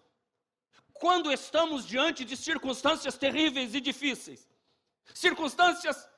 quando 0.92 1.32
estamos 1.32 1.86
diante 1.86 2.24
de 2.24 2.36
circunstâncias 2.36 3.16
terríveis 3.16 3.74
e 3.74 3.80
difíceis. 3.80 4.48
Circunstâncias 5.14 6.08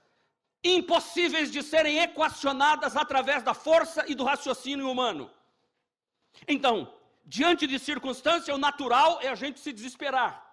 impossíveis 0.65 1.51
de 1.51 1.63
serem 1.63 1.99
equacionadas 1.99 2.97
através 2.97 3.43
da 3.43 3.55
força 3.55 4.05
e 4.09 4.15
do 4.15 4.25
raciocínio 4.25 4.91
humano. 4.91 5.31
Então, 6.49 6.93
diante 7.25 7.67
de 7.67 7.79
circunstância, 7.79 8.55
o 8.55 8.59
natural 8.59 9.19
é 9.23 9.29
a 9.29 9.35
gente 9.35 9.61
se 9.61 9.73
desesperar. 9.73 10.45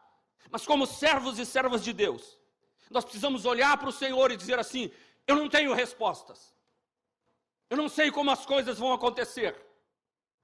Mas 0.50 0.66
como 0.66 0.86
servos 0.86 1.38
e 1.38 1.46
servas 1.46 1.84
de 1.84 1.94
Deus, 1.94 2.38
nós 2.90 3.04
precisamos 3.04 3.46
olhar 3.46 3.78
para 3.78 3.90
o 3.90 3.94
Senhor 3.94 4.32
e 4.32 4.38
dizer 4.38 4.58
assim: 4.58 4.92
eu 5.28 5.36
não 5.36 5.48
tenho 5.48 5.74
respostas. 5.74 6.56
Eu 7.70 7.78
não 7.78 7.88
sei 7.88 8.10
como 8.10 8.32
as 8.32 8.46
coisas 8.48 8.80
vão 8.80 8.92
acontecer, 8.92 9.56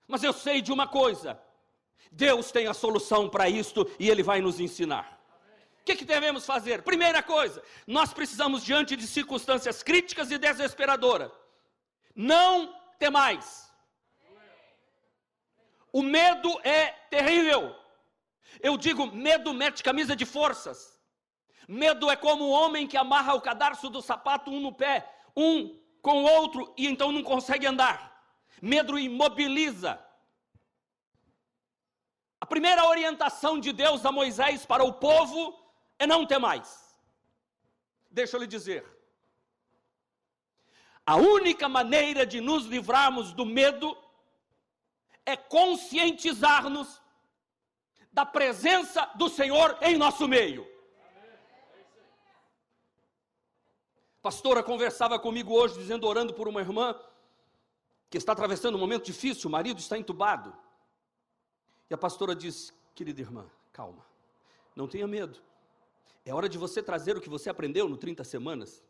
mas 0.08 0.24
eu 0.24 0.32
sei 0.32 0.62
de 0.62 0.72
uma 0.72 0.88
coisa: 0.88 1.42
Deus 2.12 2.52
tem 2.52 2.68
a 2.68 2.74
solução 2.74 3.28
para 3.28 3.50
isto 3.50 3.90
e 4.00 4.10
Ele 4.10 4.22
vai 4.22 4.42
nos 4.42 4.60
ensinar. 4.60 5.20
O 5.82 5.86
que, 5.86 5.96
que, 5.96 6.06
devemos 6.06 6.46
fazer? 6.46 6.82
Primeira 6.82 7.22
coisa, 7.22 7.62
nós 7.86 8.14
precisamos, 8.14 8.64
diante 8.64 8.96
de 8.96 9.06
circunstâncias 9.06 9.84
críticas 9.84 10.32
e 10.32 10.38
desesperadoras, 10.38 11.32
não 12.16 12.76
temais. 12.98 13.72
O 15.98 16.02
medo 16.04 16.50
é 16.62 16.88
terrível. 17.10 17.74
Eu 18.60 18.76
digo, 18.76 19.08
medo 19.08 19.54
mete 19.54 19.82
camisa 19.82 20.14
de 20.14 20.26
forças. 20.26 21.00
Medo 21.70 22.12
é 22.12 22.18
como 22.18 22.44
o 22.44 22.50
homem 22.50 22.86
que 22.86 22.98
amarra 22.98 23.34
o 23.34 23.40
cadarço 23.40 23.90
do 23.90 24.02
sapato 24.02 24.52
um 24.52 24.60
no 24.60 24.74
pé, 24.74 25.10
um 25.34 25.80
com 26.02 26.22
o 26.22 26.26
outro 26.26 26.74
e 26.76 26.86
então 26.86 27.14
não 27.14 27.24
consegue 27.24 27.66
andar. 27.66 27.98
Medo 28.62 29.00
imobiliza. 29.00 29.98
A 32.42 32.46
primeira 32.46 32.84
orientação 32.90 33.58
de 33.58 33.72
Deus 33.72 34.06
a 34.06 34.12
Moisés 34.12 34.66
para 34.66 34.84
o 34.84 34.92
povo 34.92 35.58
é 35.98 36.06
não 36.06 36.26
ter 36.26 36.40
mais. 36.40 36.94
Deixa 38.12 38.36
eu 38.36 38.42
lhe 38.42 38.48
dizer. 38.48 38.86
A 41.06 41.16
única 41.16 41.70
maneira 41.70 42.26
de 42.26 42.42
nos 42.42 42.66
livrarmos 42.66 43.32
do 43.32 43.46
medo 43.46 43.98
é 45.26 45.36
conscientizar-nos 45.36 47.02
da 48.12 48.26
presença 48.26 49.06
do 49.16 49.30
Senhor 49.30 49.78
em 49.82 49.98
nosso 49.98 50.28
meio. 50.28 50.76
pastora 54.26 54.64
conversava 54.64 55.20
comigo 55.20 55.54
hoje, 55.54 55.76
dizendo, 55.76 56.08
orando 56.08 56.34
por 56.34 56.48
uma 56.48 56.60
irmã 56.60 57.00
que 58.10 58.18
está 58.18 58.32
atravessando 58.32 58.74
um 58.74 58.80
momento 58.80 59.06
difícil, 59.06 59.48
o 59.48 59.52
marido 59.52 59.78
está 59.80 60.00
entubado. 60.00 60.52
E 61.88 61.94
a 61.94 61.98
pastora 61.98 62.36
disse: 62.36 62.74
Querida 62.96 63.22
irmã, 63.22 63.46
calma, 63.72 64.04
não 64.76 64.88
tenha 64.88 65.06
medo. 65.06 65.40
É 66.26 66.34
hora 66.34 66.50
de 66.50 66.58
você 66.58 66.82
trazer 66.82 67.16
o 67.16 67.22
que 67.22 67.30
você 67.30 67.52
aprendeu 67.52 67.88
no 67.88 67.98
30 67.98 68.24
semanas. 68.24 68.84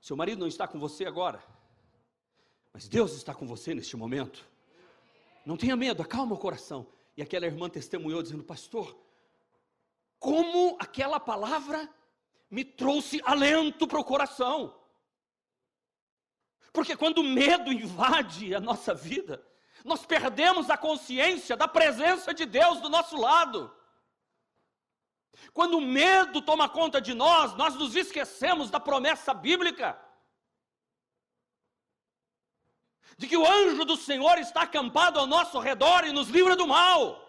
Seu 0.00 0.16
marido 0.16 0.38
não 0.38 0.46
está 0.46 0.66
com 0.66 0.80
você 0.80 1.04
agora, 1.04 1.44
mas 2.72 2.88
Deus 2.88 3.12
está 3.12 3.34
com 3.34 3.46
você 3.46 3.74
neste 3.74 3.94
momento. 3.94 4.48
Não 5.44 5.56
tenha 5.56 5.76
medo, 5.76 6.02
acalma 6.02 6.34
o 6.34 6.38
coração. 6.38 6.86
E 7.16 7.22
aquela 7.22 7.46
irmã 7.46 7.68
testemunhou, 7.68 8.22
dizendo: 8.22 8.44
Pastor, 8.44 8.96
como 10.18 10.76
aquela 10.78 11.18
palavra 11.18 11.88
me 12.50 12.64
trouxe 12.64 13.20
alento 13.24 13.86
para 13.88 13.98
o 13.98 14.04
coração. 14.04 14.78
Porque 16.72 16.94
quando 16.94 17.18
o 17.18 17.24
medo 17.24 17.72
invade 17.72 18.54
a 18.54 18.60
nossa 18.60 18.94
vida, 18.94 19.42
nós 19.84 20.04
perdemos 20.04 20.70
a 20.70 20.76
consciência 20.76 21.56
da 21.56 21.66
presença 21.66 22.32
de 22.32 22.44
Deus 22.44 22.80
do 22.80 22.88
nosso 22.88 23.16
lado. 23.16 23.74
Quando 25.52 25.78
o 25.78 25.80
medo 25.80 26.42
toma 26.42 26.68
conta 26.68 27.00
de 27.00 27.14
nós, 27.14 27.54
nós 27.56 27.74
nos 27.74 27.96
esquecemos 27.96 28.70
da 28.70 28.78
promessa 28.78 29.32
bíblica 29.32 29.98
de 33.22 33.28
que 33.28 33.36
o 33.36 33.48
anjo 33.48 33.84
do 33.84 33.96
Senhor 33.96 34.36
está 34.38 34.62
acampado 34.62 35.16
ao 35.16 35.28
nosso 35.28 35.60
redor 35.60 36.04
e 36.04 36.10
nos 36.10 36.28
livra 36.28 36.56
do 36.56 36.66
mal. 36.66 37.24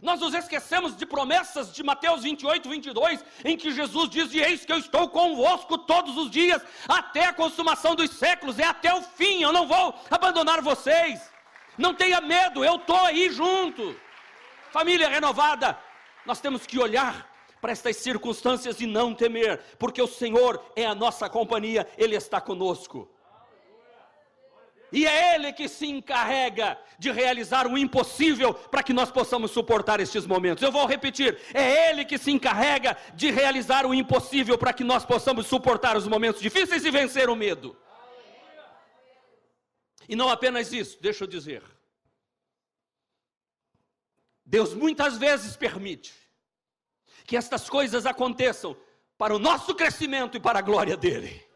Nós 0.00 0.20
nos 0.20 0.32
esquecemos 0.32 0.96
de 0.96 1.04
promessas 1.04 1.72
de 1.72 1.82
Mateus 1.82 2.22
28, 2.22 2.68
22, 2.68 3.24
em 3.44 3.56
que 3.56 3.72
Jesus 3.72 4.08
diz: 4.08 4.32
E 4.32 4.38
eis 4.38 4.64
que 4.64 4.72
eu 4.72 4.78
estou 4.78 5.08
convosco 5.08 5.76
todos 5.78 6.16
os 6.16 6.30
dias, 6.30 6.62
até 6.86 7.24
a 7.24 7.32
consumação 7.32 7.96
dos 7.96 8.12
séculos, 8.12 8.60
é 8.60 8.66
até 8.66 8.94
o 8.94 9.02
fim, 9.02 9.42
eu 9.42 9.52
não 9.52 9.66
vou 9.66 9.92
abandonar 10.08 10.62
vocês. 10.62 11.28
Não 11.76 11.92
tenha 11.92 12.20
medo, 12.20 12.64
eu 12.64 12.76
estou 12.76 13.00
aí 13.00 13.32
junto. 13.32 14.00
Família 14.70 15.08
renovada, 15.08 15.76
nós 16.24 16.40
temos 16.40 16.64
que 16.64 16.78
olhar 16.78 17.28
para 17.60 17.72
estas 17.72 17.96
circunstâncias 17.96 18.80
e 18.80 18.86
não 18.86 19.12
temer, 19.12 19.60
porque 19.76 20.00
o 20.00 20.06
Senhor 20.06 20.64
é 20.76 20.86
a 20.86 20.94
nossa 20.94 21.28
companhia, 21.28 21.84
Ele 21.98 22.14
está 22.14 22.40
conosco. 22.40 23.10
E 24.90 25.06
é 25.06 25.34
Ele 25.34 25.52
que 25.52 25.68
se 25.68 25.86
encarrega 25.86 26.78
de 26.98 27.10
realizar 27.10 27.66
o 27.66 27.76
impossível 27.76 28.54
para 28.54 28.82
que 28.82 28.92
nós 28.92 29.10
possamos 29.10 29.50
suportar 29.50 30.00
estes 30.00 30.26
momentos. 30.26 30.62
Eu 30.62 30.72
vou 30.72 30.86
repetir: 30.86 31.38
é 31.52 31.90
Ele 31.90 32.04
que 32.04 32.16
se 32.16 32.30
encarrega 32.30 32.96
de 33.14 33.30
realizar 33.30 33.84
o 33.84 33.94
impossível 33.94 34.56
para 34.56 34.72
que 34.72 34.84
nós 34.84 35.04
possamos 35.04 35.46
suportar 35.46 35.96
os 35.96 36.06
momentos 36.06 36.40
difíceis 36.40 36.84
e 36.84 36.90
vencer 36.90 37.28
o 37.28 37.36
medo. 37.36 37.76
E 40.08 40.16
não 40.16 40.30
apenas 40.30 40.72
isso, 40.72 40.98
deixa 41.02 41.24
eu 41.24 41.28
dizer. 41.28 41.62
Deus 44.44 44.72
muitas 44.72 45.18
vezes 45.18 45.54
permite 45.54 46.14
que 47.26 47.36
estas 47.36 47.68
coisas 47.68 48.06
aconteçam 48.06 48.74
para 49.18 49.34
o 49.34 49.38
nosso 49.38 49.74
crescimento 49.74 50.38
e 50.38 50.40
para 50.40 50.60
a 50.60 50.62
glória 50.62 50.96
dele. 50.96 51.47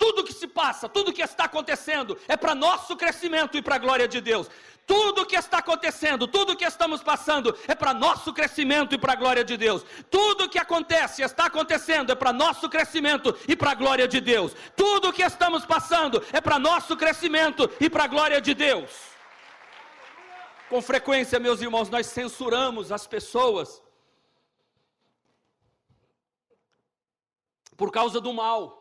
Tudo 0.00 0.24
que 0.24 0.32
se 0.32 0.48
passa, 0.48 0.88
tudo 0.88 1.12
que 1.12 1.20
está 1.20 1.44
acontecendo 1.44 2.16
é 2.26 2.34
para 2.34 2.54
nosso 2.54 2.96
crescimento 2.96 3.58
e 3.58 3.60
para 3.60 3.74
a 3.74 3.78
glória 3.78 4.08
de 4.08 4.18
Deus. 4.18 4.48
Tudo 4.86 5.26
que 5.26 5.36
está 5.36 5.58
acontecendo, 5.58 6.26
tudo 6.26 6.56
que 6.56 6.64
estamos 6.64 7.02
passando 7.02 7.54
é 7.68 7.74
para 7.74 7.92
nosso 7.92 8.32
crescimento 8.32 8.94
e 8.94 8.98
para 8.98 9.12
a 9.12 9.16
glória 9.16 9.44
de 9.44 9.58
Deus. 9.58 9.84
Tudo 10.10 10.48
que 10.48 10.58
acontece, 10.58 11.20
está 11.20 11.44
acontecendo 11.44 12.10
é 12.10 12.14
para 12.14 12.32
nosso 12.32 12.66
crescimento 12.70 13.36
e 13.46 13.54
para 13.54 13.72
a 13.72 13.74
glória 13.74 14.08
de 14.08 14.22
Deus. 14.22 14.56
Tudo 14.74 15.12
que 15.12 15.22
estamos 15.22 15.66
passando 15.66 16.24
é 16.32 16.40
para 16.40 16.58
nosso 16.58 16.96
crescimento 16.96 17.70
e 17.78 17.90
para 17.90 18.04
a 18.04 18.08
glória 18.08 18.40
de 18.40 18.54
Deus. 18.54 18.90
Com 20.70 20.80
frequência, 20.80 21.38
meus 21.38 21.60
irmãos, 21.60 21.90
nós 21.90 22.06
censuramos 22.06 22.90
as 22.90 23.06
pessoas 23.06 23.82
por 27.76 27.92
causa 27.92 28.18
do 28.18 28.32
mal. 28.32 28.79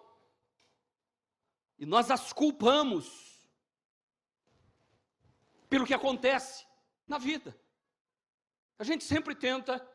E 1.80 1.86
nós 1.86 2.12
as 2.12 2.34
culpamos 2.34 3.42
pelo 5.70 5.86
que 5.86 5.94
acontece 5.94 6.68
na 7.08 7.18
vida. 7.18 7.58
A 8.78 8.84
gente 8.84 9.04
sempre 9.04 9.34
tenta 9.34 9.86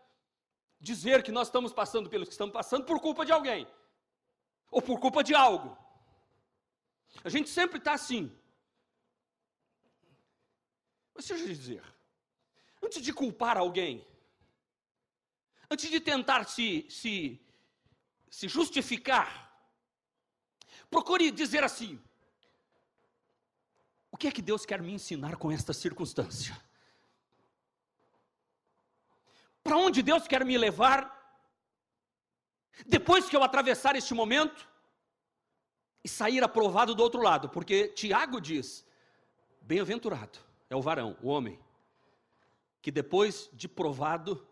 dizer 0.81 1.23
que 1.23 1.31
nós 1.31 1.49
estamos 1.49 1.73
passando 1.73 2.09
pelo 2.09 2.25
que 2.25 2.33
estamos 2.33 2.53
passando 2.53 2.87
por 2.87 3.01
culpa 3.01 3.25
de 3.27 3.33
alguém, 3.33 3.67
ou 4.71 4.81
por 4.81 4.99
culpa 4.99 5.23
de 5.23 5.35
algo. 5.35 5.77
A 7.23 7.29
gente 7.29 7.51
sempre 7.51 7.79
está 7.79 7.93
assim. 7.93 8.35
Mas 11.15 11.27
deixa 11.27 11.45
eu 11.45 11.49
dizer, 11.49 11.85
antes 12.83 13.03
de 13.03 13.13
culpar 13.13 13.57
alguém, 13.59 14.07
antes 15.71 15.91
de 15.91 16.01
tentar 16.01 16.45
se, 16.45 16.87
se, 16.91 17.41
se 18.31 18.49
justificar, 18.49 19.44
Procure 20.95 21.33
dizer 21.33 21.65
assim: 21.65 22.01
o 24.13 24.17
que 24.17 24.29
é 24.29 24.31
que 24.31 24.41
Deus 24.41 24.65
quer 24.65 24.81
me 24.81 24.93
ensinar 24.93 25.35
com 25.35 25.51
esta 25.51 25.73
circunstância? 25.73 26.57
Para 29.65 29.77
onde 29.77 30.05
Deus 30.05 30.29
quer 30.29 30.45
me 30.45 30.57
levar 30.57 31.13
depois 32.87 33.29
que 33.29 33.35
eu 33.35 33.43
atravessar 33.43 33.97
este 33.97 34.15
momento 34.15 34.69
e 36.05 36.09
sair 36.09 36.45
aprovado 36.45 36.95
do 36.95 37.03
outro 37.03 37.21
lado? 37.21 37.49
Porque 37.49 37.89
Tiago 37.89 38.41
diz: 38.41 38.87
bem-aventurado 39.63 40.39
é 40.71 40.77
o 40.77 40.81
varão, 40.81 41.17
o 41.21 41.29
homem, 41.29 41.59
que 42.81 42.93
depois 42.93 43.51
de 43.53 43.67
provado 43.67 44.47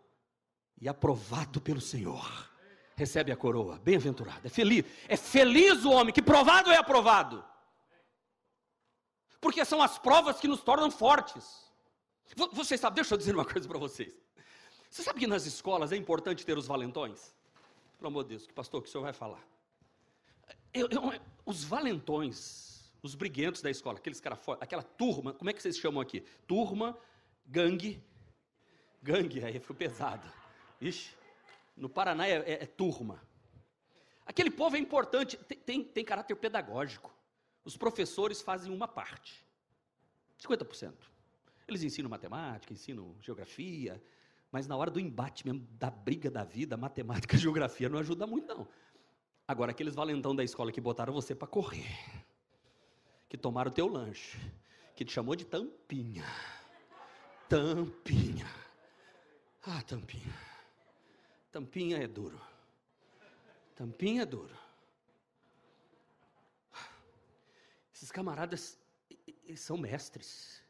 e 0.77 0.89
aprovado 0.89 1.61
pelo 1.61 1.79
Senhor 1.79 2.52
recebe 2.95 3.31
a 3.31 3.37
coroa. 3.37 3.79
Bem-aventurado, 3.79 4.41
é 4.43 4.49
feliz. 4.49 4.85
É 5.07 5.17
feliz 5.17 5.83
o 5.83 5.91
homem 5.91 6.13
que 6.13 6.21
provado 6.21 6.71
é 6.71 6.77
aprovado. 6.77 7.43
Porque 9.41 9.63
são 9.65 9.81
as 9.81 9.97
provas 9.97 10.39
que 10.39 10.47
nos 10.47 10.61
tornam 10.61 10.89
fortes. 10.89 11.63
Vocês 12.53 12.79
sabem, 12.79 12.95
deixa 12.95 13.13
eu 13.13 13.17
dizer 13.17 13.35
uma 13.35 13.45
coisa 13.45 13.67
para 13.67 13.77
vocês. 13.77 14.13
Você 14.89 15.03
sabe 15.03 15.19
que 15.19 15.27
nas 15.27 15.45
escolas 15.45 15.91
é 15.91 15.97
importante 15.97 16.45
ter 16.45 16.57
os 16.57 16.67
valentões? 16.67 17.33
Pelo 17.97 18.07
amor 18.07 18.23
de 18.23 18.29
Deus, 18.29 18.45
que 18.45 18.53
pastor, 18.53 18.81
que 18.81 18.89
o 18.89 18.91
senhor 18.91 19.03
vai 19.03 19.13
falar? 19.13 19.41
Eu, 20.73 20.87
eu, 20.89 21.13
os 21.45 21.63
valentões, 21.63 22.91
os 23.01 23.15
briguentos 23.15 23.61
da 23.61 23.69
escola, 23.69 23.97
aqueles 23.97 24.19
caras 24.19 24.39
aquela 24.59 24.83
turma, 24.83 25.33
como 25.33 25.49
é 25.49 25.53
que 25.53 25.61
vocês 25.61 25.77
chamam 25.77 26.01
aqui? 26.01 26.23
Turma, 26.47 26.97
gangue, 27.45 28.03
gangue, 29.01 29.43
aí 29.43 29.59
ficou 29.59 29.75
pesado. 29.75 30.27
Ixi, 30.79 31.11
no 31.75 31.89
Paraná 31.89 32.27
é, 32.27 32.37
é, 32.37 32.63
é 32.63 32.65
turma. 32.65 33.21
Aquele 34.25 34.49
povo 34.49 34.75
é 34.75 34.79
importante, 34.79 35.37
tem, 35.37 35.57
tem, 35.57 35.83
tem 35.83 36.05
caráter 36.05 36.35
pedagógico. 36.35 37.13
Os 37.65 37.77
professores 37.77 38.41
fazem 38.41 38.73
uma 38.73 38.87
parte, 38.87 39.45
50%. 40.39 40.93
Eles 41.67 41.83
ensinam 41.83 42.09
matemática, 42.09 42.73
ensinam 42.73 43.15
geografia, 43.21 44.01
mas 44.51 44.67
na 44.67 44.75
hora 44.75 44.91
do 44.91 44.99
embate 44.99 45.45
mesmo, 45.45 45.67
da 45.71 45.89
briga 45.89 46.29
da 46.29 46.43
vida, 46.43 46.77
matemática 46.77 47.35
e 47.35 47.39
geografia 47.39 47.89
não 47.89 47.99
ajuda 47.99 48.27
muito, 48.27 48.47
não. 48.47 48.67
Agora, 49.47 49.71
aqueles 49.71 49.95
valentão 49.95 50.35
da 50.35 50.43
escola 50.43 50.71
que 50.71 50.79
botaram 50.79 51.13
você 51.13 51.35
para 51.35 51.47
correr, 51.47 51.97
que 53.27 53.37
tomaram 53.37 53.71
o 53.71 53.73
teu 53.73 53.87
lanche, 53.87 54.39
que 54.95 55.03
te 55.03 55.11
chamou 55.11 55.35
de 55.35 55.45
tampinha. 55.45 56.23
Tampinha. 57.49 58.47
Ah, 59.65 59.81
tampinha. 59.81 60.52
Tampinha 61.53 61.97
é 61.97 62.07
duro. 62.07 62.41
Tampinha 63.75 64.23
é 64.23 64.25
duro. 64.25 64.57
Esses 67.93 68.11
camaradas 68.11 68.75
são 69.55 69.77
mestres, 69.77 70.63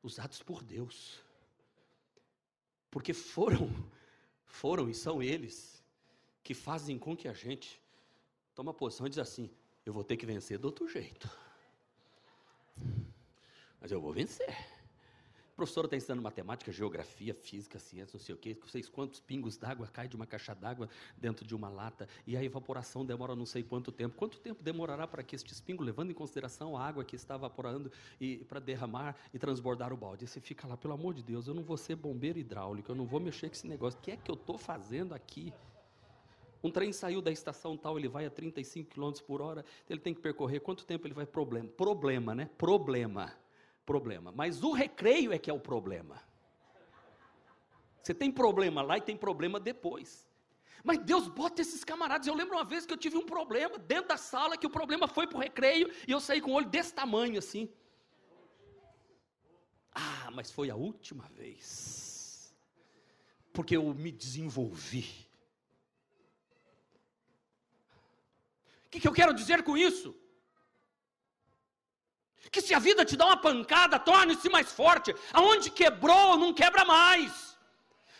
usados 0.00 0.40
por 0.40 0.62
Deus. 0.62 1.20
Porque 2.88 3.12
foram, 3.12 3.68
foram 4.44 4.88
e 4.88 4.94
são 4.94 5.20
eles 5.20 5.82
que 6.44 6.54
fazem 6.54 6.96
com 6.96 7.16
que 7.16 7.26
a 7.26 7.32
gente 7.32 7.82
toma 8.54 8.72
posição 8.72 9.04
e 9.04 9.10
diz 9.10 9.18
assim: 9.18 9.50
eu 9.84 9.92
vou 9.92 10.04
ter 10.04 10.16
que 10.16 10.24
vencer 10.24 10.60
do 10.60 10.66
outro 10.66 10.86
jeito. 10.86 11.28
Mas 13.80 13.90
eu 13.90 14.00
vou 14.00 14.12
vencer 14.12 14.77
professora 15.58 15.88
está 15.88 15.96
ensinando 15.96 16.22
matemática, 16.22 16.70
geografia, 16.70 17.34
física, 17.34 17.80
ciência, 17.80 18.16
não 18.16 18.24
sei 18.24 18.32
o 18.32 18.38
quê, 18.38 18.56
não 18.60 18.68
sei 18.68 18.80
quantos 18.84 19.18
pingos 19.18 19.56
d'água 19.56 19.88
caem 19.88 20.08
de 20.08 20.14
uma 20.14 20.24
caixa 20.24 20.54
d'água 20.54 20.88
dentro 21.16 21.44
de 21.44 21.52
uma 21.52 21.68
lata, 21.68 22.08
e 22.24 22.36
a 22.36 22.44
evaporação 22.44 23.04
demora 23.04 23.34
não 23.34 23.44
sei 23.44 23.64
quanto 23.64 23.90
tempo. 23.90 24.16
Quanto 24.16 24.38
tempo 24.38 24.62
demorará 24.62 25.04
para 25.04 25.20
que 25.20 25.34
estes 25.34 25.60
pingos, 25.60 25.84
levando 25.84 26.12
em 26.12 26.14
consideração 26.14 26.76
a 26.76 26.86
água 26.86 27.04
que 27.04 27.16
está 27.16 27.34
evaporando, 27.34 27.90
e 28.20 28.36
para 28.44 28.60
derramar 28.60 29.16
e 29.34 29.38
transbordar 29.38 29.92
o 29.92 29.96
balde? 29.96 30.26
E 30.26 30.28
você 30.28 30.40
fica 30.40 30.64
lá, 30.64 30.76
pelo 30.76 30.94
amor 30.94 31.12
de 31.12 31.24
Deus, 31.24 31.48
eu 31.48 31.54
não 31.54 31.64
vou 31.64 31.76
ser 31.76 31.96
bombeiro 31.96 32.38
hidráulico, 32.38 32.92
eu 32.92 32.94
não 32.94 33.04
vou 33.04 33.18
mexer 33.18 33.48
com 33.48 33.54
esse 33.54 33.66
negócio. 33.66 33.98
O 33.98 34.02
que 34.02 34.12
é 34.12 34.16
que 34.16 34.30
eu 34.30 34.36
estou 34.36 34.56
fazendo 34.56 35.12
aqui? 35.12 35.52
Um 36.62 36.70
trem 36.70 36.92
saiu 36.92 37.20
da 37.20 37.32
estação 37.32 37.76
tal, 37.76 37.98
ele 37.98 38.08
vai 38.08 38.26
a 38.26 38.30
35 38.30 38.94
km 38.94 39.12
por 39.26 39.42
hora, 39.42 39.64
ele 39.90 39.98
tem 39.98 40.14
que 40.14 40.20
percorrer 40.20 40.60
quanto 40.60 40.86
tempo 40.86 41.04
ele 41.04 41.14
vai? 41.14 41.26
Problema. 41.26 41.68
Problema, 41.68 42.32
né? 42.32 42.48
Problema 42.56 43.32
problema. 43.92 44.30
Mas 44.40 44.62
o 44.62 44.72
recreio 44.84 45.32
é 45.32 45.38
que 45.38 45.50
é 45.50 45.54
o 45.60 45.64
problema. 45.70 46.16
Você 48.02 48.14
tem 48.22 48.30
problema 48.30 48.82
lá 48.82 48.98
e 48.98 49.06
tem 49.08 49.16
problema 49.16 49.58
depois. 49.58 50.08
Mas 50.84 50.98
Deus 50.98 51.26
bota 51.40 51.62
esses 51.62 51.82
camaradas. 51.90 52.26
Eu 52.26 52.34
lembro 52.40 52.56
uma 52.56 52.64
vez 52.72 52.84
que 52.84 52.92
eu 52.92 53.02
tive 53.04 53.16
um 53.16 53.24
problema 53.34 53.78
dentro 53.78 54.08
da 54.08 54.18
sala, 54.18 54.58
que 54.58 54.66
o 54.66 54.76
problema 54.78 55.08
foi 55.16 55.26
para 55.26 55.38
o 55.38 55.40
recreio 55.40 55.90
e 56.06 56.12
eu 56.12 56.20
saí 56.20 56.40
com 56.40 56.50
o 56.50 56.54
olho 56.54 56.68
desse 56.68 56.92
tamanho 57.00 57.38
assim. 57.38 57.64
Ah, 59.94 60.30
mas 60.36 60.50
foi 60.50 60.68
a 60.70 60.76
última 60.76 61.26
vez. 61.40 62.54
Porque 63.54 63.74
eu 63.76 63.84
me 63.94 64.12
desenvolvi. 64.12 65.06
O 68.86 68.90
que, 68.90 69.00
que 69.00 69.08
eu 69.08 69.18
quero 69.20 69.34
dizer 69.40 69.62
com 69.62 69.76
isso? 69.76 70.14
Que 72.50 72.60
se 72.60 72.72
a 72.72 72.78
vida 72.78 73.04
te 73.04 73.16
dá 73.16 73.26
uma 73.26 73.36
pancada, 73.36 73.98
torne-se 73.98 74.48
mais 74.48 74.72
forte. 74.72 75.14
Aonde 75.32 75.70
quebrou, 75.70 76.36
não 76.36 76.52
quebra 76.52 76.84
mais. 76.84 77.48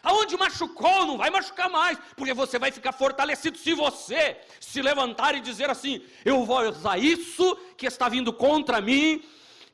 Aonde 0.02 0.36
machucou, 0.36 1.06
não 1.06 1.18
vai 1.18 1.28
machucar 1.28 1.68
mais, 1.68 1.98
porque 2.16 2.32
você 2.32 2.58
vai 2.58 2.70
ficar 2.70 2.92
fortalecido 2.92 3.58
se 3.58 3.74
você 3.74 4.36
se 4.60 4.80
levantar 4.80 5.34
e 5.34 5.40
dizer 5.40 5.68
assim: 5.70 6.02
Eu 6.24 6.44
vou 6.44 6.60
usar 6.68 6.98
isso 6.98 7.56
que 7.76 7.86
está 7.86 8.08
vindo 8.08 8.32
contra 8.32 8.80
mim 8.80 9.22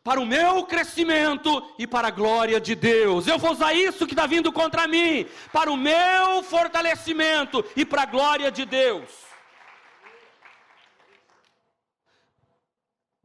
para 0.02 0.20
o 0.20 0.26
meu 0.26 0.64
crescimento 0.64 1.66
e 1.78 1.86
para 1.86 2.08
a 2.08 2.10
glória 2.10 2.60
de 2.60 2.74
Deus. 2.74 3.26
Eu 3.26 3.38
vou 3.38 3.52
usar 3.52 3.72
isso 3.74 4.06
que 4.06 4.12
está 4.12 4.26
vindo 4.26 4.52
contra 4.52 4.86
mim 4.86 5.26
para 5.52 5.70
o 5.70 5.76
meu 5.76 6.42
fortalecimento 6.42 7.64
e 7.76 7.84
para 7.84 8.02
a 8.02 8.06
glória 8.06 8.50
de 8.50 8.64
Deus. 8.66 9.23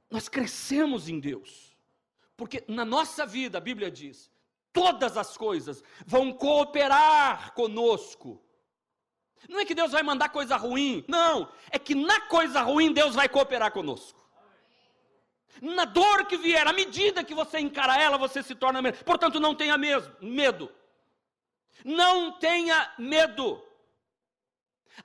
Nós 0.10 0.28
crescemos 0.28 1.08
em 1.08 1.20
Deus. 1.20 1.78
Porque 2.36 2.64
na 2.68 2.86
nossa 2.86 3.26
vida, 3.26 3.58
a 3.58 3.62
Bíblia 3.62 3.92
diz, 3.92 4.32
todas 4.72 5.18
as 5.18 5.36
coisas 5.36 5.84
vão 6.06 6.32
cooperar 6.34 7.54
conosco. 7.54 8.42
Não 9.48 9.60
é 9.60 9.66
que 9.66 9.76
Deus 9.76 9.92
vai 9.92 10.04
mandar 10.04 10.30
coisa 10.30 10.58
ruim, 10.58 11.04
não, 11.08 11.52
é 11.72 11.80
que 11.80 11.96
na 11.96 12.22
coisa 12.22 12.62
ruim 12.62 12.92
Deus 12.92 13.16
vai 13.16 13.30
cooperar 13.30 13.72
conosco. 13.72 14.20
Na 15.62 15.86
dor 15.86 16.26
que 16.26 16.38
vier, 16.38 16.66
à 16.68 16.74
medida 16.74 17.24
que 17.24 17.34
você 17.34 17.60
encara 17.60 18.02
ela, 18.02 18.18
você 18.18 18.42
se 18.42 18.56
torna 18.56 18.82
menos. 18.82 19.02
Portanto, 19.04 19.40
não 19.40 19.54
tenha 19.54 19.78
medo. 19.78 20.72
Não 21.84 22.32
tenha 22.40 22.94
medo. 22.98 23.62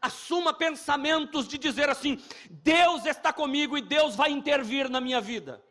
Assuma 0.01 0.53
pensamentos 0.53 1.47
de 1.47 1.59
dizer 1.59 1.88
assim: 1.88 2.23
Deus 2.51 3.05
está 3.07 3.33
comigo 3.33 3.77
e 3.79 3.83
Deus 3.83 4.16
vai 4.16 4.31
intervir 4.31 4.88
na 4.88 5.01
minha 5.01 5.20
vida. 5.20 5.62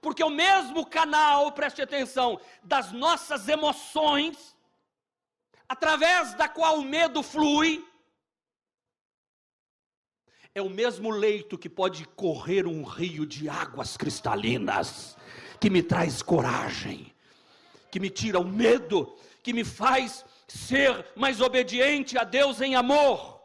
Porque 0.00 0.22
o 0.22 0.30
mesmo 0.30 0.86
canal, 0.86 1.52
preste 1.52 1.82
atenção, 1.82 2.40
das 2.62 2.92
nossas 2.92 3.48
emoções, 3.48 4.56
através 5.68 6.34
da 6.34 6.48
qual 6.48 6.78
o 6.78 6.84
medo 6.84 7.22
flui, 7.22 7.84
é 10.54 10.62
o 10.62 10.70
mesmo 10.70 11.10
leito 11.10 11.58
que 11.58 11.68
pode 11.68 12.04
correr 12.04 12.66
um 12.66 12.82
rio 12.82 13.26
de 13.26 13.48
águas 13.48 13.96
cristalinas, 13.96 15.16
que 15.60 15.70
me 15.70 15.82
traz 15.82 16.22
coragem, 16.22 17.12
que 17.90 18.00
me 18.00 18.10
tira 18.10 18.38
o 18.38 18.44
medo, 18.44 19.16
que 19.42 19.52
me 19.52 19.64
faz 19.64 20.24
ser 20.48 21.12
mais 21.14 21.40
obediente 21.40 22.16
a 22.16 22.24
Deus 22.24 22.60
em 22.60 22.74
amor. 22.74 23.38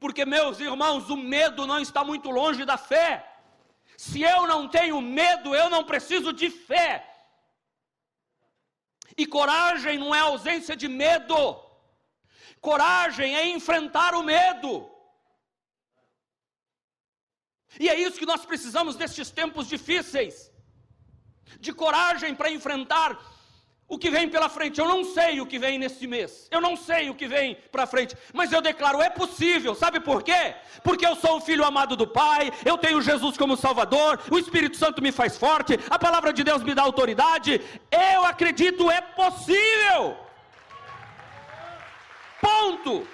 Porque, 0.00 0.24
meus 0.24 0.58
irmãos, 0.58 1.10
o 1.10 1.16
medo 1.16 1.66
não 1.66 1.78
está 1.78 2.02
muito 2.02 2.30
longe 2.30 2.64
da 2.64 2.76
fé. 2.76 3.30
Se 3.96 4.22
eu 4.22 4.46
não 4.46 4.66
tenho 4.68 5.00
medo, 5.00 5.54
eu 5.54 5.70
não 5.70 5.84
preciso 5.84 6.32
de 6.32 6.50
fé. 6.50 7.10
E 9.16 9.26
coragem 9.26 9.98
não 9.98 10.14
é 10.14 10.20
ausência 10.20 10.74
de 10.74 10.88
medo. 10.88 11.62
Coragem 12.60 13.36
é 13.36 13.46
enfrentar 13.48 14.14
o 14.14 14.22
medo. 14.22 14.90
E 17.78 17.88
é 17.88 17.94
isso 17.94 18.18
que 18.18 18.26
nós 18.26 18.44
precisamos 18.44 18.96
nestes 18.96 19.30
tempos 19.30 19.68
difíceis 19.68 20.50
de 21.60 21.72
coragem 21.72 22.34
para 22.34 22.50
enfrentar 22.50 23.18
o 23.86 23.98
que 23.98 24.10
vem 24.10 24.28
pela 24.28 24.48
frente. 24.48 24.80
Eu 24.80 24.88
não 24.88 25.04
sei 25.04 25.40
o 25.40 25.46
que 25.46 25.58
vem 25.58 25.78
nesse 25.78 26.06
mês. 26.06 26.48
Eu 26.50 26.60
não 26.60 26.76
sei 26.76 27.10
o 27.10 27.14
que 27.14 27.26
vem 27.26 27.56
para 27.70 27.86
frente. 27.86 28.16
Mas 28.32 28.52
eu 28.52 28.60
declaro: 28.60 29.02
é 29.02 29.10
possível. 29.10 29.74
Sabe 29.74 30.00
por 30.00 30.22
quê? 30.22 30.54
Porque 30.82 31.06
eu 31.06 31.14
sou 31.16 31.36
um 31.36 31.40
filho 31.40 31.64
amado 31.64 31.96
do 31.96 32.06
Pai. 32.06 32.52
Eu 32.64 32.78
tenho 32.78 33.02
Jesus 33.02 33.36
como 33.36 33.56
Salvador. 33.56 34.20
O 34.30 34.38
Espírito 34.38 34.76
Santo 34.76 35.02
me 35.02 35.12
faz 35.12 35.36
forte. 35.36 35.78
A 35.90 35.98
palavra 35.98 36.32
de 36.32 36.42
Deus 36.42 36.62
me 36.62 36.74
dá 36.74 36.82
autoridade. 36.82 37.60
Eu 37.90 38.24
acredito, 38.24 38.90
é 38.90 39.00
possível. 39.00 40.16
Ponto. 42.40 43.06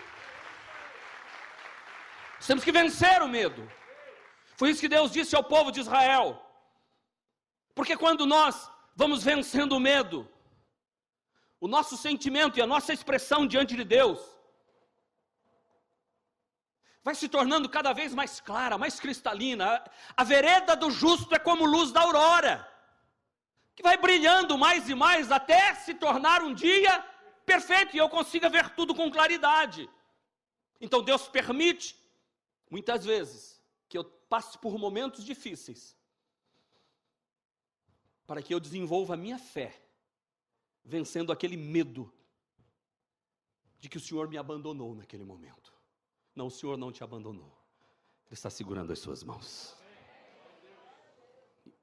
Temos 2.46 2.64
que 2.64 2.72
vencer 2.72 3.22
o 3.22 3.28
medo. 3.28 3.70
Foi 4.56 4.70
isso 4.70 4.80
que 4.80 4.88
Deus 4.88 5.12
disse 5.12 5.37
ao 5.37 5.44
povo 5.44 5.70
de 5.70 5.80
Israel. 5.80 6.44
Porque 7.76 7.96
quando 7.96 8.26
nós 8.26 8.68
vamos 8.96 9.22
vencendo 9.22 9.76
o 9.76 9.80
medo, 9.80 10.28
o 11.60 11.68
nosso 11.68 11.96
sentimento 11.96 12.58
e 12.58 12.62
a 12.62 12.66
nossa 12.66 12.92
expressão 12.92 13.46
diante 13.46 13.76
de 13.76 13.84
Deus 13.84 14.18
vai 17.02 17.14
se 17.14 17.28
tornando 17.28 17.68
cada 17.68 17.92
vez 17.92 18.14
mais 18.14 18.40
clara, 18.40 18.78
mais 18.78 18.98
cristalina. 18.98 19.82
A 20.16 20.24
vereda 20.24 20.74
do 20.74 20.90
justo 20.90 21.34
é 21.34 21.38
como 21.38 21.66
luz 21.66 21.92
da 21.92 22.00
aurora, 22.00 22.66
que 23.74 23.82
vai 23.82 23.96
brilhando 23.96 24.56
mais 24.56 24.88
e 24.88 24.94
mais 24.94 25.30
até 25.30 25.74
se 25.74 25.94
tornar 25.94 26.42
um 26.42 26.54
dia 26.54 27.04
perfeito 27.44 27.94
e 27.94 27.98
eu 27.98 28.08
consiga 28.08 28.48
ver 28.48 28.70
tudo 28.70 28.94
com 28.94 29.10
claridade. 29.10 29.88
Então 30.80 31.02
Deus 31.02 31.28
permite, 31.28 31.96
muitas 32.70 33.04
vezes, 33.04 33.62
que 33.88 33.98
eu 33.98 34.04
passe 34.04 34.56
por 34.58 34.78
momentos 34.78 35.24
difíceis, 35.24 35.96
para 38.26 38.42
que 38.42 38.54
eu 38.54 38.60
desenvolva 38.60 39.14
a 39.14 39.16
minha 39.16 39.38
fé 39.38 39.89
vencendo 40.90 41.31
aquele 41.31 41.57
medo 41.57 42.12
de 43.79 43.88
que 43.88 43.96
o 43.96 44.00
Senhor 44.00 44.29
me 44.29 44.37
abandonou 44.37 44.94
naquele 44.94 45.24
momento. 45.24 45.72
Não, 46.35 46.48
o 46.48 46.50
Senhor 46.50 46.76
não 46.76 46.90
te 46.90 47.05
abandonou. 47.05 47.57
Ele 48.26 48.35
está 48.35 48.50
segurando 48.50 48.92
as 48.92 48.98
suas 48.98 49.22
mãos. 49.22 49.74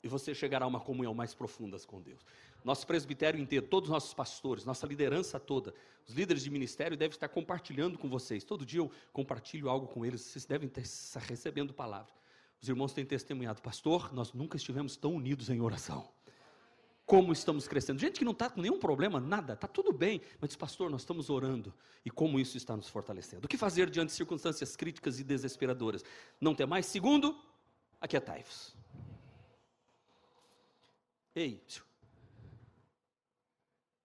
E 0.03 0.07
você 0.07 0.35
chegará 0.35 0.65
a 0.65 0.67
uma 0.67 0.79
comunhão 0.79 1.13
mais 1.13 1.33
profunda 1.33 1.79
com 1.79 2.01
Deus. 2.01 2.23
Nosso 2.63 2.85
presbitério 2.85 3.39
inteiro, 3.39 3.65
todos 3.67 3.89
os 3.89 3.93
nossos 3.93 4.13
pastores, 4.13 4.65
nossa 4.65 4.85
liderança 4.85 5.39
toda, 5.39 5.73
os 6.05 6.13
líderes 6.13 6.43
de 6.43 6.49
ministério 6.49 6.97
devem 6.97 7.15
estar 7.15 7.29
compartilhando 7.29 7.97
com 7.97 8.09
vocês. 8.09 8.43
Todo 8.43 8.65
dia 8.65 8.81
eu 8.81 8.91
compartilho 9.13 9.69
algo 9.69 9.87
com 9.87 10.05
eles, 10.05 10.21
vocês 10.21 10.45
devem 10.45 10.69
estar 10.69 11.21
recebendo 11.21 11.73
palavra. 11.73 12.13
Os 12.61 12.67
irmãos 12.67 12.93
têm 12.93 13.05
testemunhado, 13.05 13.61
pastor, 13.61 14.13
nós 14.13 14.33
nunca 14.33 14.57
estivemos 14.57 14.97
tão 14.97 15.15
unidos 15.15 15.49
em 15.49 15.61
oração 15.61 16.16
como 17.07 17.31
estamos 17.31 17.69
crescendo. 17.69 18.01
Gente 18.01 18.19
que 18.19 18.25
não 18.25 18.33
está 18.33 18.49
com 18.49 18.61
nenhum 18.61 18.77
problema, 18.77 19.17
nada, 19.17 19.53
está 19.53 19.65
tudo 19.65 19.93
bem, 19.93 20.21
mas 20.41 20.49
diz, 20.49 20.57
pastor, 20.57 20.89
nós 20.91 21.01
estamos 21.01 21.29
orando 21.29 21.73
e 22.03 22.11
como 22.11 22.37
isso 22.37 22.57
está 22.57 22.75
nos 22.75 22.89
fortalecendo. 22.89 23.45
O 23.45 23.47
que 23.47 23.57
fazer 23.57 23.89
diante 23.89 24.09
de 24.09 24.15
circunstâncias 24.15 24.75
críticas 24.75 25.17
e 25.17 25.23
desesperadoras? 25.23 26.03
Não 26.39 26.53
ter 26.53 26.65
mais. 26.65 26.85
Segundo, 26.85 27.41
aquietai-vos. 28.01 28.75
Ei, 31.33 31.63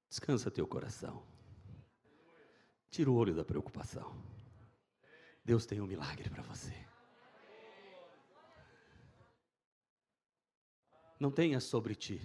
descansa 0.09 0.49
teu 0.49 0.67
coração. 0.69 1.27
Tira 2.88 3.11
o 3.11 3.17
olho 3.17 3.35
da 3.35 3.45
preocupação. 3.45 4.17
Deus 5.45 5.67
tem 5.67 5.81
um 5.81 5.88
milagre 5.88 6.31
para 6.31 6.43
você. 6.45 6.73
Não 11.19 11.33
tenha 11.33 11.59
sobre 11.59 11.97
ti 11.97 12.21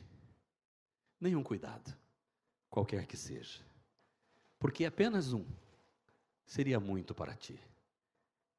nenhum 1.20 1.44
cuidado, 1.44 1.96
qualquer 2.70 3.06
que 3.06 3.18
seja, 3.18 3.62
porque 4.60 4.86
apenas 4.86 5.34
um 5.34 5.46
seria 6.46 6.80
muito 6.80 7.14
para 7.14 7.36
ti. 7.36 7.60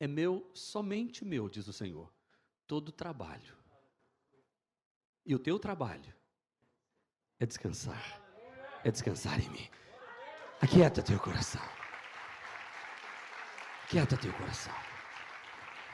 É 0.01 0.07
meu, 0.07 0.49
somente 0.55 1.25
meu, 1.25 1.49
diz 1.49 1.66
o 1.66 1.73
Senhor, 1.73 2.12
todo 2.66 2.92
trabalho. 2.92 3.57
E 5.27 5.35
o 5.35 5.38
teu 5.38 5.59
trabalho 5.59 6.14
é 7.40 7.47
descansar, 7.47 8.21
é 8.85 8.90
descansar 8.90 9.40
em 9.40 9.49
mim. 9.51 9.68
Aquieta 10.61 11.03
teu 11.03 11.18
coração. 11.18 11.62
Aquieta 13.85 14.16
teu 14.16 14.33
coração. 14.35 14.75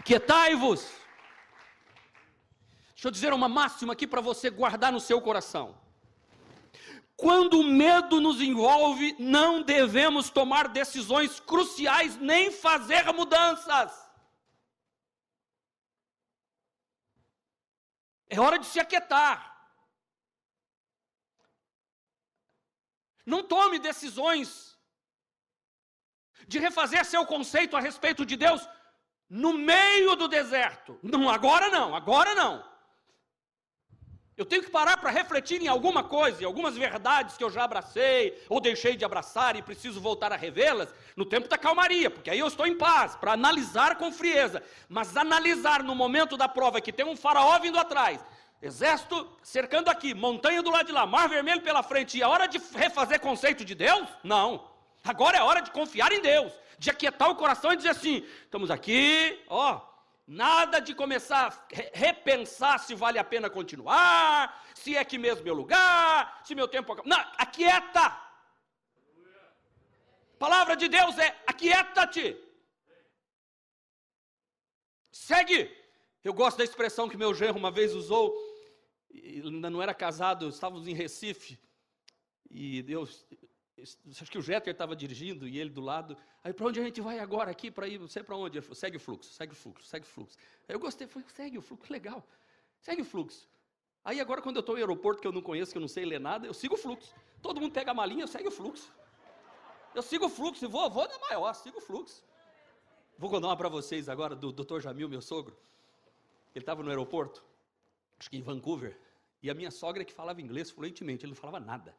Quietai-vos. 0.05 0.83
Deixa 2.90 3.09
eu 3.09 3.11
dizer 3.11 3.33
uma 3.33 3.48
máxima 3.48 3.92
aqui 3.92 4.07
para 4.07 4.20
você 4.20 4.50
guardar 4.50 4.92
no 4.92 5.00
seu 5.00 5.20
coração. 5.20 5.79
Quando 7.16 7.61
o 7.61 7.64
medo 7.64 8.20
nos 8.20 8.40
envolve, 8.40 9.14
não 9.18 9.62
devemos 9.62 10.31
tomar 10.31 10.68
decisões 10.68 11.38
cruciais 11.38 12.16
nem 12.16 12.50
fazer 12.50 13.05
mudanças. 13.12 13.92
É 18.29 18.40
hora 18.40 18.59
de 18.59 18.66
se 18.66 18.81
aquietar. 18.81 19.53
Não 23.24 23.42
tome 23.42 23.79
decisões 23.79 24.77
de 26.48 26.59
refazer 26.59 27.05
seu 27.05 27.24
conceito 27.24 27.77
a 27.77 27.81
respeito 27.81 28.27
de 28.27 28.37
Deus 28.37 28.68
no 29.31 29.53
meio 29.53 30.16
do 30.16 30.27
deserto. 30.27 30.98
Não, 31.03 31.31
agora 31.31 31.70
não, 31.70 31.94
agora 31.94 32.35
não. 32.35 32.74
Eu 34.37 34.44
tenho 34.44 34.64
que 34.64 34.70
parar 34.70 34.97
para 34.97 35.11
refletir 35.11 35.62
em 35.62 35.68
alguma 35.68 36.03
coisa, 36.03 36.42
em 36.42 36.47
algumas 36.47 36.77
verdades 36.77 37.37
que 37.37 37.44
eu 37.44 37.51
já 37.51 37.62
abracei 37.62 38.37
ou 38.49 38.61
deixei 38.61 38.97
de 38.97 39.05
abraçar 39.05 39.55
e 39.55 39.62
preciso 39.62 40.01
voltar 40.01 40.33
a 40.33 40.37
revê-las 40.37 40.92
no 41.14 41.25
tempo 41.25 41.47
da 41.47 41.57
calmaria, 41.57 42.11
porque 42.11 42.31
aí 42.31 42.40
eu 42.40 42.49
estou 42.49 42.66
em 42.66 42.77
paz, 42.77 43.14
para 43.14 43.33
analisar 43.33 43.97
com 43.97 44.11
frieza. 44.11 44.61
Mas 44.88 45.16
analisar 45.16 45.85
no 45.85 45.94
momento 45.94 46.37
da 46.37 46.49
prova 46.49 46.81
que 46.81 46.92
tem 46.92 47.07
um 47.07 47.16
faraó 47.16 47.61
vindo 47.61 47.79
atrás, 47.79 48.25
exército 48.61 49.29
cercando 49.40 49.88
aqui, 49.88 50.14
montanha 50.14 50.62
do 50.62 50.70
lado 50.70 50.87
de 50.87 50.92
lá, 50.92 51.07
mar 51.07 51.29
vermelho 51.29 51.61
pela 51.61 51.85
frente, 51.85 52.18
e 52.18 52.23
é 52.23 52.27
hora 52.27 52.49
de 52.49 52.61
refazer 52.75 53.20
conceito 53.20 53.64
de 53.64 53.77
Deus? 53.77 54.09
Não. 54.25 54.68
Agora 55.05 55.38
é 55.38 55.42
hora 55.42 55.61
de 55.61 55.70
confiar 55.70 56.11
em 56.11 56.20
Deus, 56.20 56.53
de 56.77 56.90
aquietar 56.90 57.31
o 57.31 57.37
coração 57.37 57.73
e 57.73 57.77
dizer 57.77 57.90
assim: 57.90 58.25
estamos 58.42 58.68
aqui, 58.68 59.40
ó 59.49 59.93
Nada 60.27 60.81
de 60.81 60.95
começar 60.95 61.49
a 61.49 61.99
repensar 61.99 62.79
se 62.79 62.95
vale 62.95 63.19
a 63.19 63.25
pena 63.25 63.51
continuar, 63.51 64.65
se 64.75 64.97
é 64.97 65.01
aqui 65.01 65.19
mesmo 65.19 65.45
meu 65.45 65.55
lugar, 65.55 66.41
se 66.45 66.55
meu 66.55 66.67
tempo. 66.67 66.97
Não, 67.05 67.19
aquieta. 67.37 68.21
palavra 70.39 70.77
de 70.77 70.89
Deus 70.89 71.19
é 71.19 71.29
aquieta-te. 71.47 72.37
Segue. 75.13 75.71
Eu 76.23 76.33
gosto 76.33 76.57
da 76.57 76.65
expressão 76.65 77.09
que 77.09 77.19
meu 77.19 77.35
genro 77.35 77.59
uma 77.59 77.71
vez 77.71 77.95
usou, 77.95 78.35
ainda 79.13 79.69
não 79.69 79.83
era 79.83 79.93
casado, 79.93 80.49
estávamos 80.49 80.89
em 80.89 80.95
Recife, 80.95 81.59
e 82.51 82.83
Deus, 82.83 83.27
acho 83.85 84.31
que 84.31 84.38
o 84.38 84.42
Jeter 84.42 84.73
estava 84.73 84.97
dirigindo 84.97 85.47
e 85.47 85.59
ele 85.59 85.70
do 85.70 85.81
lado. 85.81 86.16
Aí, 86.42 86.53
para 86.53 86.66
onde 86.66 86.81
a 86.81 86.85
gente 86.85 87.01
vai 87.01 87.18
agora 87.18 87.51
aqui? 87.51 87.70
Para 87.70 87.87
ir, 87.87 87.99
não 87.99 88.09
sei 88.09 88.23
para 88.23 88.37
onde. 88.37 88.59
Ele 88.59 88.62
falou, 88.62 88.75
segue 88.75 88.97
o 88.97 89.01
fluxo, 89.01 89.33
segue 89.33 89.53
o 89.53 89.57
fluxo, 89.57 89.87
segue 89.87 90.05
o 90.05 90.09
fluxo. 90.09 90.37
Aí 90.68 90.75
eu 90.75 90.79
gostei, 90.81 91.07
falei, 91.07 91.29
segue 91.35 91.59
o 91.59 91.62
fluxo, 91.62 91.92
legal. 91.92 92.27
Segue 92.81 93.03
o 93.03 93.05
fluxo. 93.05 93.49
Aí 94.05 94.20
agora, 94.20 94.42
quando 94.42 94.57
eu 94.57 94.61
estou 94.61 94.75
no 94.75 94.81
aeroporto 94.81 95.20
que 95.20 95.27
eu 95.27 95.33
não 95.33 95.40
conheço, 95.40 95.73
que 95.73 95.79
eu 95.79 95.81
não 95.81 95.88
sei 95.88 96.05
ler 96.05 96.20
nada, 96.20 96.47
eu 96.47 96.55
sigo 96.55 96.75
o 96.75 96.79
fluxo. 96.79 97.14
Todo 97.40 97.61
mundo 97.61 97.73
pega 97.73 97.90
a 97.90 97.94
malinha, 97.94 98.25
eu 98.25 98.29
segue 98.29 98.49
o 98.49 98.51
fluxo. 98.51 98.92
Eu 99.94 100.03
sigo 100.03 100.27
o 100.27 100.29
fluxo, 100.29 100.68
vou, 100.68 100.90
vou 100.90 101.09
na 101.09 101.18
maior, 101.18 101.55
sigo 101.55 101.79
o 101.79 101.81
fluxo. 101.81 102.23
Vou 103.16 103.31
contar 103.31 103.47
uma 103.47 103.57
para 103.57 103.68
vocês 103.68 104.09
agora 104.09 104.35
do 104.35 104.53
Dr. 104.53 104.81
Jamil, 104.81 105.09
meu 105.09 105.23
sogro. 105.23 105.57
Ele 106.55 106.62
estava 106.62 106.83
no 106.83 106.90
aeroporto, 106.90 107.44
acho 108.18 108.29
que 108.29 108.37
em 108.37 108.42
Vancouver, 108.42 108.99
e 109.42 109.51
a 109.51 109.55
minha 109.55 109.70
sogra 109.70 110.05
que 110.05 110.12
falava 110.12 110.40
inglês 110.40 110.70
fluentemente, 110.70 111.25
ele 111.25 111.33
não 111.33 111.37
falava 111.37 111.61
nada. 111.61 111.94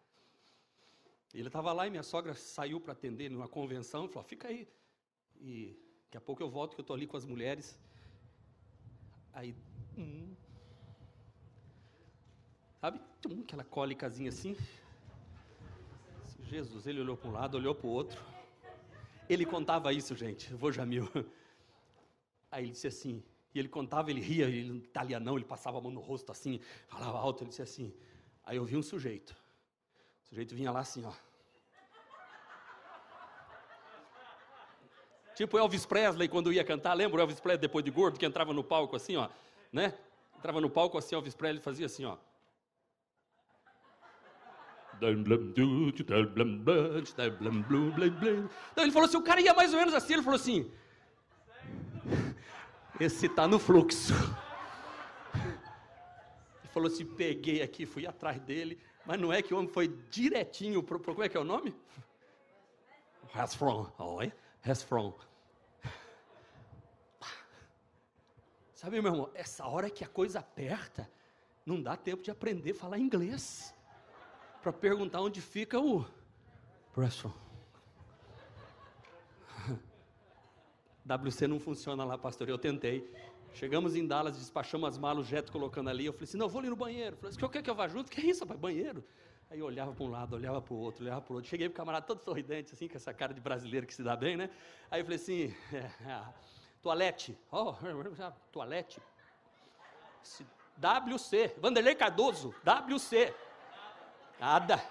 Ele 1.39 1.47
estava 1.47 1.73
lá 1.73 1.85
e 1.85 1.89
minha 1.89 2.01
sogra 2.01 2.33
saiu 2.33 2.79
para 2.79 2.93
atender 2.93 3.29
numa 3.29 3.47
convenção 3.47 4.07
falou: 4.07 4.23
fica 4.23 4.47
aí. 4.47 4.65
E 5.41 5.77
daqui 6.05 6.17
a 6.17 6.21
pouco 6.21 6.41
eu 6.41 6.49
volto 6.49 6.75
que 6.75 6.79
eu 6.79 6.83
estou 6.83 6.95
ali 6.95 7.05
com 7.05 7.17
as 7.17 7.25
mulheres. 7.25 7.77
Aí, 9.33 9.53
hum, 9.97 10.33
sabe, 12.79 13.01
hum, 13.27 13.41
aquela 13.41 13.65
cólicazinha 13.65 14.29
assim. 14.29 14.55
Jesus, 16.43 16.87
ele 16.87 17.01
olhou 17.01 17.17
para 17.17 17.29
um 17.29 17.33
lado, 17.33 17.57
olhou 17.57 17.75
para 17.75 17.87
o 17.87 17.89
outro. 17.89 18.23
Ele 19.27 19.45
contava 19.45 19.91
isso, 19.91 20.15
gente, 20.15 20.53
vô 20.53 20.71
Jamil. 20.71 21.09
Aí 22.49 22.63
ele 22.63 22.71
disse 22.71 22.87
assim, 22.87 23.21
e 23.53 23.59
ele 23.59 23.67
contava, 23.67 24.09
ele 24.09 24.21
ria, 24.21 24.45
ele 24.45 24.77
italianão, 24.77 25.35
ele 25.35 25.43
passava 25.43 25.79
a 25.79 25.81
mão 25.81 25.91
no 25.91 25.99
rosto 25.99 26.31
assim, 26.31 26.61
falava 26.87 27.17
alto, 27.17 27.43
ele 27.43 27.49
disse 27.49 27.61
assim. 27.61 27.93
Aí 28.45 28.55
eu 28.55 28.63
vi 28.63 28.77
um 28.77 28.83
sujeito. 28.83 29.35
Sujeito 30.35 30.53
vinha 30.53 30.69
lá 30.69 30.81
assim, 30.81 31.01
ó. 31.05 31.13
Tipo 35.33 35.57
Elvis 35.57 35.85
Presley 35.85 36.27
quando 36.27 36.51
ia 36.51 36.61
cantar, 36.61 36.93
lembra 36.93 37.19
o 37.19 37.21
Elvis 37.21 37.39
Presley 37.39 37.61
depois 37.61 37.85
de 37.85 37.89
gordo 37.89 38.19
que 38.19 38.25
entrava 38.25 38.51
no 38.51 38.61
palco 38.61 38.97
assim, 38.97 39.15
ó, 39.15 39.29
né? 39.71 39.97
Entrava 40.37 40.59
no 40.59 40.69
palco 40.69 40.97
assim, 40.97 41.15
Elvis 41.15 41.33
Presley 41.33 41.63
fazia 41.63 41.85
assim, 41.85 42.03
ó. 42.03 42.17
Então 44.99 45.07
ele 48.83 48.91
falou 48.91 49.07
assim, 49.07 49.17
o 49.17 49.23
cara 49.23 49.39
ia 49.39 49.53
mais 49.53 49.71
ou 49.71 49.79
menos 49.79 49.93
assim, 49.93 50.15
ele 50.15 50.23
falou 50.23 50.35
assim, 50.35 50.69
esse 52.99 53.29
tá 53.29 53.47
no 53.47 53.57
fluxo. 53.57 54.13
Ele 55.33 56.67
falou 56.73 56.91
assim, 56.91 57.05
peguei 57.05 57.61
aqui, 57.61 57.85
fui 57.85 58.05
atrás 58.05 58.37
dele, 58.41 58.77
mas 59.05 59.19
não 59.19 59.31
é 59.31 59.41
que 59.41 59.53
o 59.53 59.57
homem 59.57 59.71
foi 59.71 59.87
direitinho 60.09 60.81
pro 60.81 60.99
como 60.99 61.23
é 61.23 61.29
que 61.29 61.37
é 61.37 61.39
o 61.39 61.43
nome? 61.43 61.75
Has 63.33 63.53
from, 63.53 63.91
olha, 63.97 64.35
has 64.63 64.81
from. 64.81 65.13
Sabe, 68.73 69.01
meu 69.01 69.11
irmão, 69.11 69.29
essa 69.33 69.65
hora 69.65 69.89
que 69.89 70.03
a 70.03 70.07
coisa 70.07 70.39
aperta, 70.39 71.09
não 71.65 71.81
dá 71.81 71.97
tempo 71.97 72.21
de 72.21 72.29
aprender 72.31 72.71
a 72.71 72.75
falar 72.75 72.99
inglês 72.99 73.73
para 74.61 74.71
perguntar 74.71 75.21
onde 75.21 75.41
fica 75.41 75.79
o 75.79 76.05
restroom. 76.95 77.31
WC 81.05 81.47
não 81.47 81.59
funciona 81.59 82.03
lá, 82.03 82.17
pastor. 82.17 82.49
Eu 82.49 82.57
tentei. 82.57 83.07
Chegamos 83.55 83.95
em 83.95 84.05
Dallas, 84.05 84.37
despachamos 84.37 84.89
as 84.89 84.97
malas, 84.97 85.25
o 85.25 85.29
Jeto 85.29 85.49
colocando 85.49 85.89
ali. 85.89 86.05
Eu 86.05 86.11
falei 86.11 86.25
assim: 86.25 86.37
não, 86.37 86.49
vou 86.49 86.59
ali 86.59 86.69
no 86.69 86.75
banheiro. 86.75 87.15
Eu 87.15 87.17
falei 87.17 87.29
assim: 87.31 87.45
o 87.45 87.49
que 87.49 87.61
que 87.61 87.69
eu 87.69 87.75
vá 87.75 87.87
junto? 87.87 88.11
Que 88.11 88.19
é 88.19 88.25
isso, 88.25 88.41
rapaz? 88.41 88.59
Banheiro? 88.59 89.01
Aí 89.49 89.59
eu 89.59 89.65
olhava 89.65 89.93
para 89.93 90.03
um 90.03 90.09
lado, 90.09 90.35
olhava 90.35 90.61
para 90.61 90.73
o 90.73 90.77
outro, 90.77 91.03
olhava 91.03 91.21
para 91.21 91.31
o 91.31 91.35
outro. 91.37 91.49
Cheguei 91.49 91.69
para 91.69 91.73
o 91.73 91.77
camarada 91.77 92.05
todo 92.05 92.21
sorridente, 92.21 92.73
assim, 92.73 92.89
com 92.89 92.97
essa 92.97 93.13
cara 93.13 93.33
de 93.33 93.39
brasileiro 93.39 93.87
que 93.87 93.93
se 93.93 94.03
dá 94.03 94.13
bem, 94.13 94.35
né? 94.35 94.49
Aí 94.91 94.99
eu 94.99 95.05
falei 95.05 95.17
assim: 95.17 95.55
é, 95.71 95.77
é, 95.77 96.21
toalete. 96.81 97.37
Oh, 97.49 97.73
toalete. 98.51 99.01
WC. 100.77 101.55
Vanderlei 101.57 101.95
Cardoso, 101.95 102.53
WC. 102.61 103.33
Nada. 104.37 104.83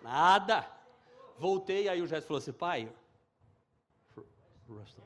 Nada. 0.00 0.66
Voltei, 1.38 1.86
aí 1.88 2.00
o 2.00 2.06
Jéssica 2.06 2.28
falou 2.28 2.38
assim, 2.38 2.52
pai, 2.52 2.90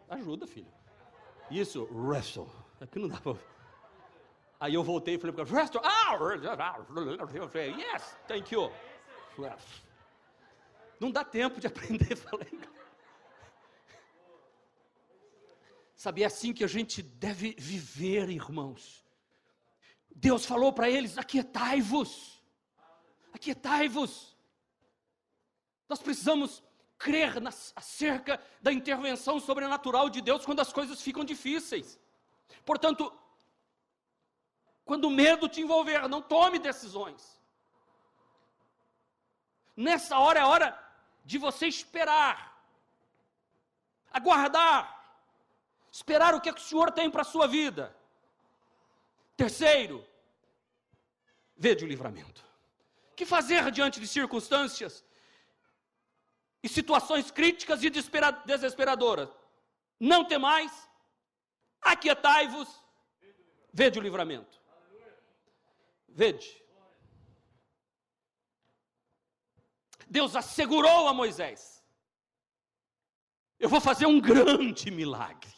ajuda, 0.09 0.47
filho. 0.47 0.76
Isso, 1.51 1.89
wrestle. 1.91 2.51
Aqui 2.81 2.99
não 2.99 3.09
dá 3.09 3.21
pra... 3.21 3.35
Aí 4.59 4.75
eu 4.75 4.83
voltei 4.83 5.15
e 5.15 5.19
falei 5.19 5.35
para 5.35 5.45
ele, 5.45 5.53
wrestle. 5.53 5.81
Ah, 5.85 6.17
yes, 7.79 8.17
thank 8.27 8.55
you. 8.55 8.73
Não 10.99 11.11
dá 11.11 11.25
tempo 11.25 11.61
de 11.61 11.67
aprender 11.69 12.13
inglês. 12.53 12.77
Sabe, 15.95 16.23
é 16.23 16.27
assim 16.27 16.53
que 16.53 16.65
a 16.65 16.69
gente 16.69 17.03
deve 17.03 17.55
viver, 17.59 18.29
irmãos. 18.29 19.05
Deus 20.15 20.47
falou 20.47 20.73
para 20.73 20.89
eles: 20.89 21.19
aquietai-vos 21.19 22.37
aquietai-vos. 23.37 24.37
Nós 25.89 26.01
precisamos 26.01 26.63
crer 26.99 27.41
nas, 27.41 27.73
acerca 27.77 28.41
da 28.61 28.73
intervenção 28.73 29.39
sobrenatural 29.39 30.09
de 30.09 30.21
Deus 30.21 30.45
quando 30.45 30.61
as 30.61 30.73
coisas 30.73 31.01
ficam 31.01 31.25
difíceis. 31.25 31.99
Portanto, 32.65 33.13
quando 34.85 35.07
o 35.07 35.11
medo 35.11 35.49
te 35.49 35.61
envolver, 35.61 36.09
não 36.09 36.23
tome 36.23 36.59
decisões. 36.59 37.41
Nessa 39.77 40.19
hora 40.19 40.41
é 40.41 40.45
hora 40.45 40.79
de 41.25 41.39
você 41.39 41.67
esperar, 41.67 42.57
aguardar, 44.11 44.81
esperar 45.91 46.35
o 46.35 46.41
que, 46.41 46.49
é 46.49 46.53
que 46.53 46.61
o 46.61 46.65
Senhor 46.65 46.91
tem 46.93 47.11
para 47.11 47.23
a 47.23 47.25
sua 47.25 47.47
vida. 47.47 47.95
Terceiro, 49.37 50.07
vede 51.57 51.85
o 51.85 51.89
livramento 51.89 52.47
que 53.17 53.25
fazer 53.25 53.71
diante 53.71 53.99
de 53.99 54.07
circunstâncias 54.07 55.03
e 56.67 56.69
situações 56.69 57.31
críticas 57.31 57.81
e 57.85 57.91
desesperadoras? 58.45 59.29
Não 60.01 60.25
temais, 60.25 60.73
aquietai-vos, 61.81 62.69
vede 63.73 64.01
o 64.01 64.03
livramento. 64.03 64.61
Vede. 66.09 66.61
Deus 70.09 70.35
assegurou 70.35 71.07
a 71.07 71.15
Moisés: 71.15 71.85
Eu 73.61 73.69
vou 73.69 73.81
fazer 73.81 74.07
um 74.07 74.21
grande 74.21 74.91
milagre. 74.91 75.55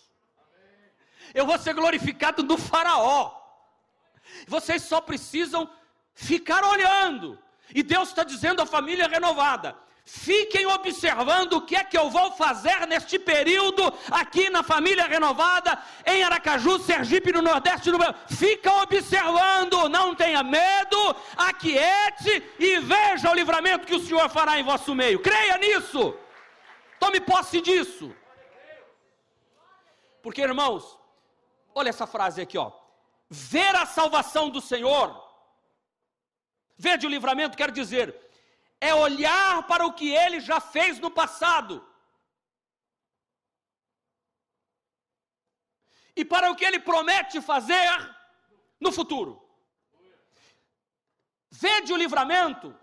Eu 1.32 1.46
vou 1.46 1.58
ser 1.58 1.72
glorificado 1.72 2.42
no 2.42 2.58
Faraó. 2.58 3.34
Vocês 4.46 4.82
só 4.82 5.00
precisam 5.00 5.72
ficar 6.12 6.62
olhando 6.64 7.42
e 7.74 7.82
Deus 7.82 8.10
está 8.10 8.24
dizendo 8.24 8.60
à 8.60 8.66
família 8.66 9.08
renovada: 9.08 9.87
fiquem 10.08 10.64
observando 10.66 11.52
o 11.54 11.60
que 11.60 11.76
é 11.76 11.84
que 11.84 11.96
eu 11.96 12.08
vou 12.08 12.32
fazer 12.32 12.86
neste 12.86 13.18
período 13.18 13.82
aqui 14.10 14.48
na 14.48 14.62
família 14.62 15.06
renovada, 15.06 15.78
em 16.06 16.22
Aracaju, 16.22 16.78
Sergipe, 16.78 17.30
no 17.30 17.42
Nordeste 17.42 17.90
do 17.90 17.98
Brasil. 17.98 18.16
Fica 18.26 18.72
observando, 18.82 19.86
não 19.90 20.14
tenha 20.14 20.42
medo, 20.42 21.14
aquiete 21.36 22.42
e 22.58 22.78
veja 22.78 23.30
o 23.30 23.34
livramento 23.34 23.86
que 23.86 23.94
o 23.94 24.00
Senhor 24.00 24.28
fará 24.30 24.58
em 24.58 24.64
vosso 24.64 24.94
meio. 24.94 25.20
Creia 25.20 25.58
nisso. 25.58 26.16
Tome 26.98 27.20
posse 27.20 27.60
disso. 27.60 28.10
Porque, 30.22 30.40
irmãos, 30.40 30.98
olha 31.74 31.90
essa 31.90 32.06
frase 32.06 32.40
aqui, 32.40 32.56
ó. 32.56 32.72
Ver 33.28 33.76
a 33.76 33.84
salvação 33.84 34.48
do 34.48 34.60
Senhor 34.60 35.28
Vede 36.78 37.06
o 37.06 37.10
livramento 37.10 37.56
quer 37.56 37.72
dizer, 37.72 38.14
é 38.80 38.94
olhar 38.94 39.66
para 39.66 39.86
o 39.86 39.92
que 39.92 40.08
ele 40.10 40.40
já 40.40 40.60
fez 40.60 40.98
no 40.98 41.10
passado. 41.10 41.84
E 46.14 46.24
para 46.24 46.50
o 46.50 46.56
que 46.56 46.64
ele 46.64 46.80
promete 46.80 47.40
fazer 47.40 48.16
no 48.80 48.90
futuro. 48.90 49.32
Vede 51.50 51.92
o 51.92 51.96
livramento 51.96 52.74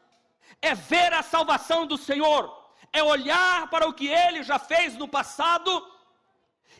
é 0.61 0.73
ver 0.73 1.13
a 1.13 1.21
salvação 1.21 1.85
do 1.85 1.97
Senhor, 1.97 2.43
é 2.91 3.03
olhar 3.03 3.69
para 3.69 3.87
o 3.87 3.93
que 3.93 4.07
ele 4.07 4.41
já 4.43 4.57
fez 4.57 4.95
no 4.95 5.07
passado 5.07 5.71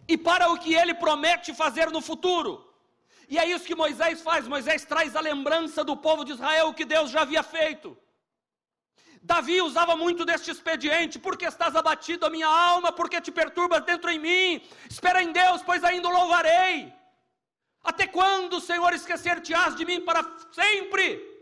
e 0.08 0.18
para 0.18 0.52
o 0.52 0.58
que 0.58 0.74
ele 0.74 0.94
promete 0.94 1.54
fazer 1.54 1.90
no 1.92 2.02
futuro. 2.02 2.74
E 3.28 3.38
é 3.40 3.46
isso 3.46 3.66
que 3.66 3.76
Moisés 3.76 4.22
faz. 4.22 4.48
Moisés 4.48 4.86
traz 4.86 5.16
a 5.16 5.22
lembrança 5.22 5.84
do 5.84 5.98
povo 5.98 6.24
de 6.24 6.32
Israel 6.32 6.74
que 6.74 6.86
Deus 6.86 7.10
já 7.10 7.22
havia 7.22 7.44
feito. 7.44 7.98
Davi 9.26 9.60
usava 9.60 9.96
muito 9.96 10.24
deste 10.24 10.52
expediente, 10.52 11.18
porque 11.18 11.46
estás 11.46 11.76
abatido 11.76 12.28
a 12.28 12.30
minha 12.30 12.48
alma, 12.48 12.92
porque 12.92 13.20
te 13.20 13.32
perturbas 13.32 13.84
dentro 13.84 14.12
em 14.12 14.20
mim. 14.20 14.62
Espera 14.88 15.22
em 15.24 15.32
Deus, 15.32 15.64
pois 15.64 15.84
ainda 15.84 16.08
o 16.08 16.12
louvarei. 16.12 16.94
Até 17.84 18.06
quando, 18.06 18.62
Senhor, 18.62 18.94
esquecer-te-ás 18.94 19.76
de 19.76 19.84
mim 19.84 20.02
para 20.02 20.24
sempre? 20.52 21.35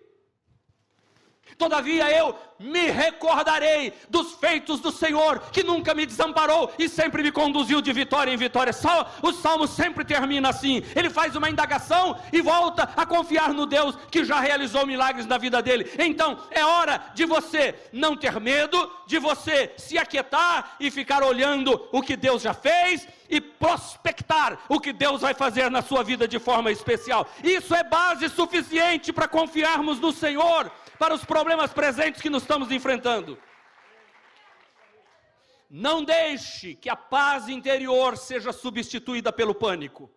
Todavia 1.57 2.09
eu 2.11 2.35
me 2.59 2.89
recordarei 2.89 3.93
dos 4.09 4.33
feitos 4.33 4.79
do 4.79 4.91
Senhor, 4.91 5.39
que 5.51 5.63
nunca 5.63 5.93
me 5.93 6.05
desamparou 6.05 6.71
e 6.79 6.87
sempre 6.87 7.21
me 7.21 7.31
conduziu 7.31 7.81
de 7.81 7.91
vitória 7.91 8.31
em 8.31 8.37
vitória. 8.37 8.73
Só 8.73 9.11
o 9.21 9.31
salmo 9.31 9.67
sempre 9.67 10.05
termina 10.05 10.49
assim. 10.49 10.83
Ele 10.95 11.09
faz 11.09 11.35
uma 11.35 11.49
indagação 11.49 12.19
e 12.31 12.41
volta 12.41 12.89
a 12.95 13.05
confiar 13.05 13.53
no 13.53 13.65
Deus 13.65 13.97
que 14.09 14.23
já 14.23 14.39
realizou 14.39 14.85
milagres 14.85 15.25
na 15.25 15.37
vida 15.37 15.61
dele. 15.61 15.89
Então, 15.99 16.37
é 16.51 16.63
hora 16.63 17.01
de 17.13 17.25
você 17.25 17.75
não 17.91 18.15
ter 18.15 18.39
medo, 18.39 18.91
de 19.05 19.19
você 19.19 19.73
se 19.77 19.97
aquietar 19.97 20.75
e 20.79 20.89
ficar 20.89 21.23
olhando 21.23 21.87
o 21.91 22.01
que 22.01 22.15
Deus 22.15 22.41
já 22.41 22.53
fez 22.53 23.07
e 23.29 23.41
prospectar 23.41 24.59
o 24.69 24.79
que 24.79 24.93
Deus 24.93 25.21
vai 25.21 25.33
fazer 25.33 25.69
na 25.71 25.81
sua 25.81 26.03
vida 26.03 26.27
de 26.27 26.39
forma 26.39 26.71
especial. 26.71 27.27
Isso 27.43 27.73
é 27.73 27.83
base 27.83 28.29
suficiente 28.29 29.11
para 29.11 29.27
confiarmos 29.27 29.99
no 29.99 30.11
Senhor 30.11 30.71
para 31.03 31.15
os 31.15 31.25
problemas 31.25 31.73
presentes 31.73 32.21
que 32.21 32.29
nos 32.29 32.43
estamos 32.43 32.71
enfrentando. 32.71 33.37
Não 35.69 36.01
deixe 36.01 36.75
que 36.75 36.89
a 36.89 36.95
paz 36.95 37.49
interior 37.49 38.17
seja 38.17 38.53
substituída 38.53 39.29
pelo 39.33 39.53
pânico. 39.53 40.09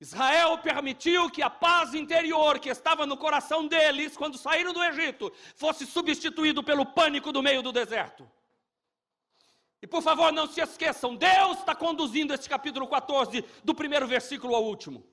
Israel 0.00 0.56
permitiu 0.56 1.28
que 1.28 1.42
a 1.42 1.50
paz 1.50 1.92
interior 1.92 2.58
que 2.58 2.70
estava 2.70 3.04
no 3.04 3.18
coração 3.18 3.66
deles, 3.66 4.16
quando 4.16 4.38
saíram 4.38 4.72
do 4.72 4.82
Egito, 4.82 5.30
fosse 5.56 5.84
substituído 5.84 6.64
pelo 6.64 6.86
pânico 6.86 7.30
do 7.30 7.42
meio 7.42 7.60
do 7.60 7.70
deserto. 7.70 8.26
E 9.82 9.86
por 9.86 10.00
favor, 10.00 10.32
não 10.32 10.46
se 10.46 10.62
esqueçam, 10.62 11.14
Deus 11.14 11.58
está 11.58 11.74
conduzindo 11.74 12.32
este 12.32 12.48
capítulo 12.48 12.88
14, 12.88 13.44
do 13.62 13.74
primeiro 13.74 14.06
versículo 14.06 14.54
ao 14.54 14.64
último. 14.64 15.04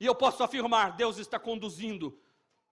E 0.00 0.06
eu 0.06 0.14
posso 0.14 0.42
afirmar: 0.42 0.96
Deus 0.96 1.18
está 1.18 1.38
conduzindo 1.38 2.18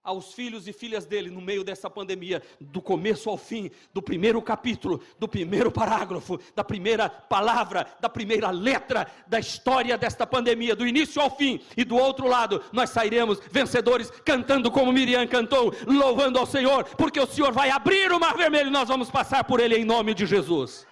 aos 0.02 0.32
filhos 0.32 0.66
e 0.66 0.72
filhas 0.72 1.04
dele 1.04 1.30
no 1.30 1.40
meio 1.40 1.62
dessa 1.62 1.90
pandemia, 1.90 2.42
do 2.60 2.80
começo 2.80 3.28
ao 3.28 3.36
fim, 3.36 3.70
do 3.92 4.00
primeiro 4.00 4.40
capítulo, 4.40 5.00
do 5.18 5.28
primeiro 5.28 5.70
parágrafo, 5.70 6.40
da 6.54 6.64
primeira 6.64 7.08
palavra, 7.08 7.86
da 8.00 8.08
primeira 8.08 8.50
letra 8.50 9.06
da 9.26 9.38
história 9.38 9.98
desta 9.98 10.26
pandemia, 10.26 10.74
do 10.74 10.86
início 10.86 11.20
ao 11.20 11.36
fim, 11.36 11.60
e 11.76 11.84
do 11.84 11.96
outro 11.96 12.26
lado, 12.26 12.62
nós 12.72 12.90
sairemos 12.90 13.40
vencedores, 13.50 14.10
cantando 14.24 14.70
como 14.70 14.92
Miriam 14.92 15.26
cantou, 15.26 15.74
louvando 15.86 16.38
ao 16.38 16.46
Senhor, 16.46 16.84
porque 16.96 17.20
o 17.20 17.26
Senhor 17.26 17.52
vai 17.52 17.70
abrir 17.70 18.10
o 18.10 18.18
mar 18.18 18.36
vermelho 18.36 18.68
e 18.68 18.72
nós 18.72 18.88
vamos 18.88 19.10
passar 19.10 19.44
por 19.44 19.60
ele 19.60 19.76
em 19.76 19.84
nome 19.84 20.14
de 20.14 20.24
Jesus. 20.24 20.86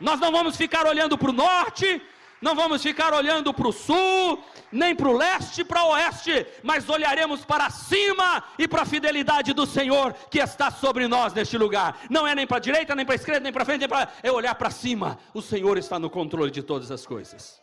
Nós 0.00 0.20
não 0.20 0.32
vamos 0.32 0.56
ficar 0.56 0.86
olhando 0.86 1.16
para 1.16 1.30
o 1.30 1.32
norte, 1.32 2.02
não 2.40 2.54
vamos 2.54 2.82
ficar 2.82 3.14
olhando 3.14 3.52
para 3.52 3.68
o 3.68 3.72
sul, 3.72 4.42
nem 4.70 4.94
para 4.94 5.08
o 5.08 5.16
leste, 5.16 5.64
para 5.64 5.84
o 5.84 5.88
oeste, 5.90 6.46
mas 6.62 6.88
olharemos 6.88 7.44
para 7.44 7.70
cima 7.70 8.44
e 8.58 8.68
para 8.68 8.82
a 8.82 8.86
fidelidade 8.86 9.52
do 9.52 9.66
Senhor 9.66 10.12
que 10.30 10.38
está 10.38 10.70
sobre 10.70 11.08
nós 11.08 11.32
neste 11.32 11.56
lugar. 11.56 11.98
Não 12.10 12.26
é 12.26 12.34
nem 12.34 12.46
para 12.46 12.58
a 12.58 12.60
direita, 12.60 12.94
nem 12.94 13.06
para 13.06 13.14
a 13.14 13.16
esquerda, 13.16 13.40
nem 13.40 13.52
para 13.52 13.64
frente, 13.64 13.80
nem 13.80 13.88
para. 13.88 14.12
É 14.22 14.30
olhar 14.30 14.54
para 14.54 14.70
cima. 14.70 15.18
O 15.32 15.40
Senhor 15.40 15.78
está 15.78 15.98
no 15.98 16.10
controle 16.10 16.50
de 16.50 16.62
todas 16.62 16.90
as 16.90 17.06
coisas. 17.06 17.60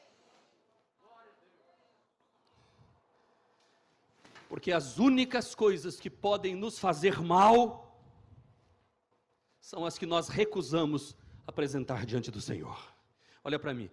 Porque 4.49 4.71
as 4.71 4.97
únicas 4.97 5.55
coisas 5.55 5.99
que 5.99 6.09
podem 6.09 6.55
nos 6.55 6.77
fazer 6.77 7.19
mal 7.19 7.99
são 9.59 9.86
as 9.86 9.97
que 9.97 10.05
nós 10.05 10.27
recusamos 10.27 11.15
apresentar 11.47 12.05
diante 12.05 12.29
do 12.29 12.41
Senhor. 12.41 12.77
Olha 13.43 13.57
para 13.57 13.73
mim, 13.73 13.89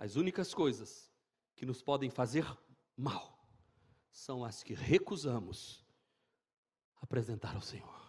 as 0.00 0.16
únicas 0.16 0.54
coisas 0.54 1.12
que 1.54 1.66
nos 1.66 1.82
podem 1.82 2.08
fazer 2.08 2.46
mal 2.96 3.38
são 4.10 4.42
as 4.42 4.62
que 4.62 4.72
recusamos 4.72 5.84
apresentar 7.02 7.54
ao 7.54 7.60
Senhor. 7.60 8.00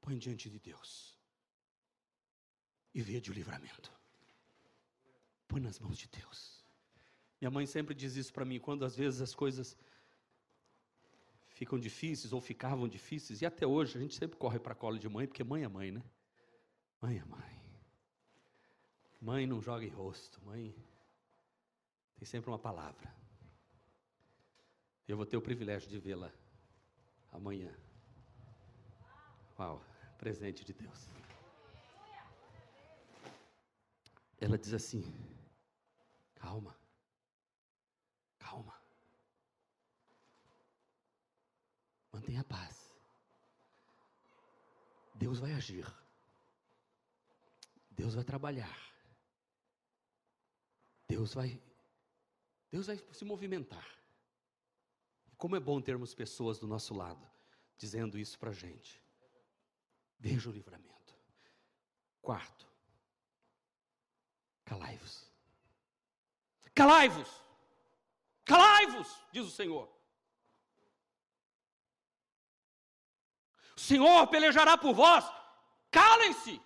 Põe 0.00 0.16
diante 0.16 0.48
de 0.48 0.58
Deus 0.58 1.18
e 2.94 3.02
veja 3.02 3.30
o 3.30 3.34
livramento. 3.34 3.92
Põe 5.46 5.60
nas 5.60 5.78
mãos 5.78 5.98
de 5.98 6.08
Deus. 6.08 6.64
Minha 7.38 7.50
mãe 7.50 7.66
sempre 7.66 7.94
diz 7.94 8.16
isso 8.16 8.32
para 8.32 8.46
mim, 8.46 8.58
quando 8.58 8.86
às 8.86 8.96
vezes 8.96 9.20
as 9.20 9.34
coisas 9.34 9.76
ficam 11.48 11.78
difíceis 11.78 12.32
ou 12.32 12.40
ficavam 12.40 12.88
difíceis, 12.88 13.42
e 13.42 13.46
até 13.46 13.66
hoje 13.66 13.98
a 13.98 14.00
gente 14.00 14.14
sempre 14.14 14.38
corre 14.38 14.58
para 14.58 14.72
a 14.72 14.76
cola 14.76 14.98
de 14.98 15.10
mãe, 15.10 15.26
porque 15.26 15.44
mãe 15.44 15.62
é 15.62 15.68
mãe, 15.68 15.92
né? 15.92 16.02
Mãe 17.04 17.18
é 17.18 17.24
mãe. 17.26 17.62
Mãe 19.20 19.46
não 19.46 19.60
joga 19.60 19.84
em 19.84 19.90
rosto. 19.90 20.42
Mãe 20.42 20.74
tem 22.16 22.24
sempre 22.24 22.48
uma 22.48 22.58
palavra. 22.58 23.14
Eu 25.06 25.18
vou 25.18 25.26
ter 25.26 25.36
o 25.36 25.42
privilégio 25.42 25.86
de 25.90 25.98
vê-la 25.98 26.32
amanhã. 27.30 27.70
Uau, 29.58 29.84
presente 30.16 30.64
de 30.64 30.72
Deus. 30.72 31.10
Ela 34.40 34.56
diz 34.56 34.72
assim: 34.72 35.04
calma, 36.36 36.74
calma, 38.38 38.80
mantenha 42.10 42.40
a 42.40 42.44
paz. 42.44 42.96
Deus 45.14 45.38
vai 45.38 45.52
agir. 45.52 46.03
Deus 47.94 48.14
vai 48.14 48.24
trabalhar. 48.24 48.78
Deus 51.08 51.34
vai 51.34 51.60
Deus 52.70 52.86
vai 52.86 52.98
se 53.12 53.24
movimentar. 53.24 53.86
Como 55.36 55.54
é 55.54 55.60
bom 55.60 55.80
termos 55.80 56.14
pessoas 56.14 56.58
do 56.58 56.66
nosso 56.66 56.94
lado 56.94 57.24
dizendo 57.76 58.18
isso 58.18 58.38
para 58.38 58.50
a 58.50 58.54
gente. 58.54 59.00
Veja 60.18 60.48
o 60.48 60.52
livramento. 60.52 61.14
Quarto, 62.20 62.66
calai-vos. 64.64 65.30
Calai-vos. 66.74 67.44
Calai-vos, 68.44 69.22
diz 69.32 69.46
o 69.46 69.50
Senhor. 69.50 69.88
O 73.76 73.80
Senhor 73.80 74.26
pelejará 74.28 74.76
por 74.76 74.94
vós. 74.94 75.24
Calem-se. 75.90 76.60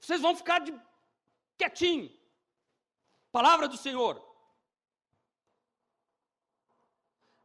Vocês 0.00 0.20
vão 0.20 0.34
ficar 0.34 0.60
de 0.60 0.72
quietinho. 1.58 2.10
Palavra 3.30 3.68
do 3.68 3.76
Senhor. 3.76 4.14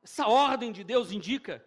Essa 0.01 0.27
ordem 0.27 0.71
de 0.71 0.83
Deus 0.83 1.11
indica 1.11 1.65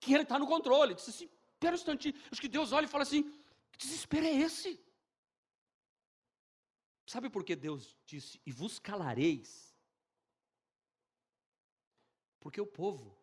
que 0.00 0.14
Ele 0.14 0.22
está 0.22 0.38
no 0.38 0.46
controle. 0.46 0.94
Diz 0.94 1.08
assim, 1.08 1.28
espera 1.52 1.74
um 1.74 1.74
instantinho. 1.74 2.14
Acho 2.30 2.40
que 2.40 2.48
Deus 2.48 2.72
olha 2.72 2.86
e 2.86 2.88
fala 2.88 3.02
assim: 3.02 3.22
que 3.72 3.78
desespero 3.78 4.26
é 4.26 4.32
esse? 4.32 4.80
Sabe 7.06 7.28
por 7.28 7.44
que 7.44 7.54
Deus 7.54 7.96
disse, 8.06 8.40
e 8.46 8.52
vos 8.52 8.78
calareis? 8.78 9.74
Porque 12.40 12.60
o 12.60 12.66
povo 12.66 13.16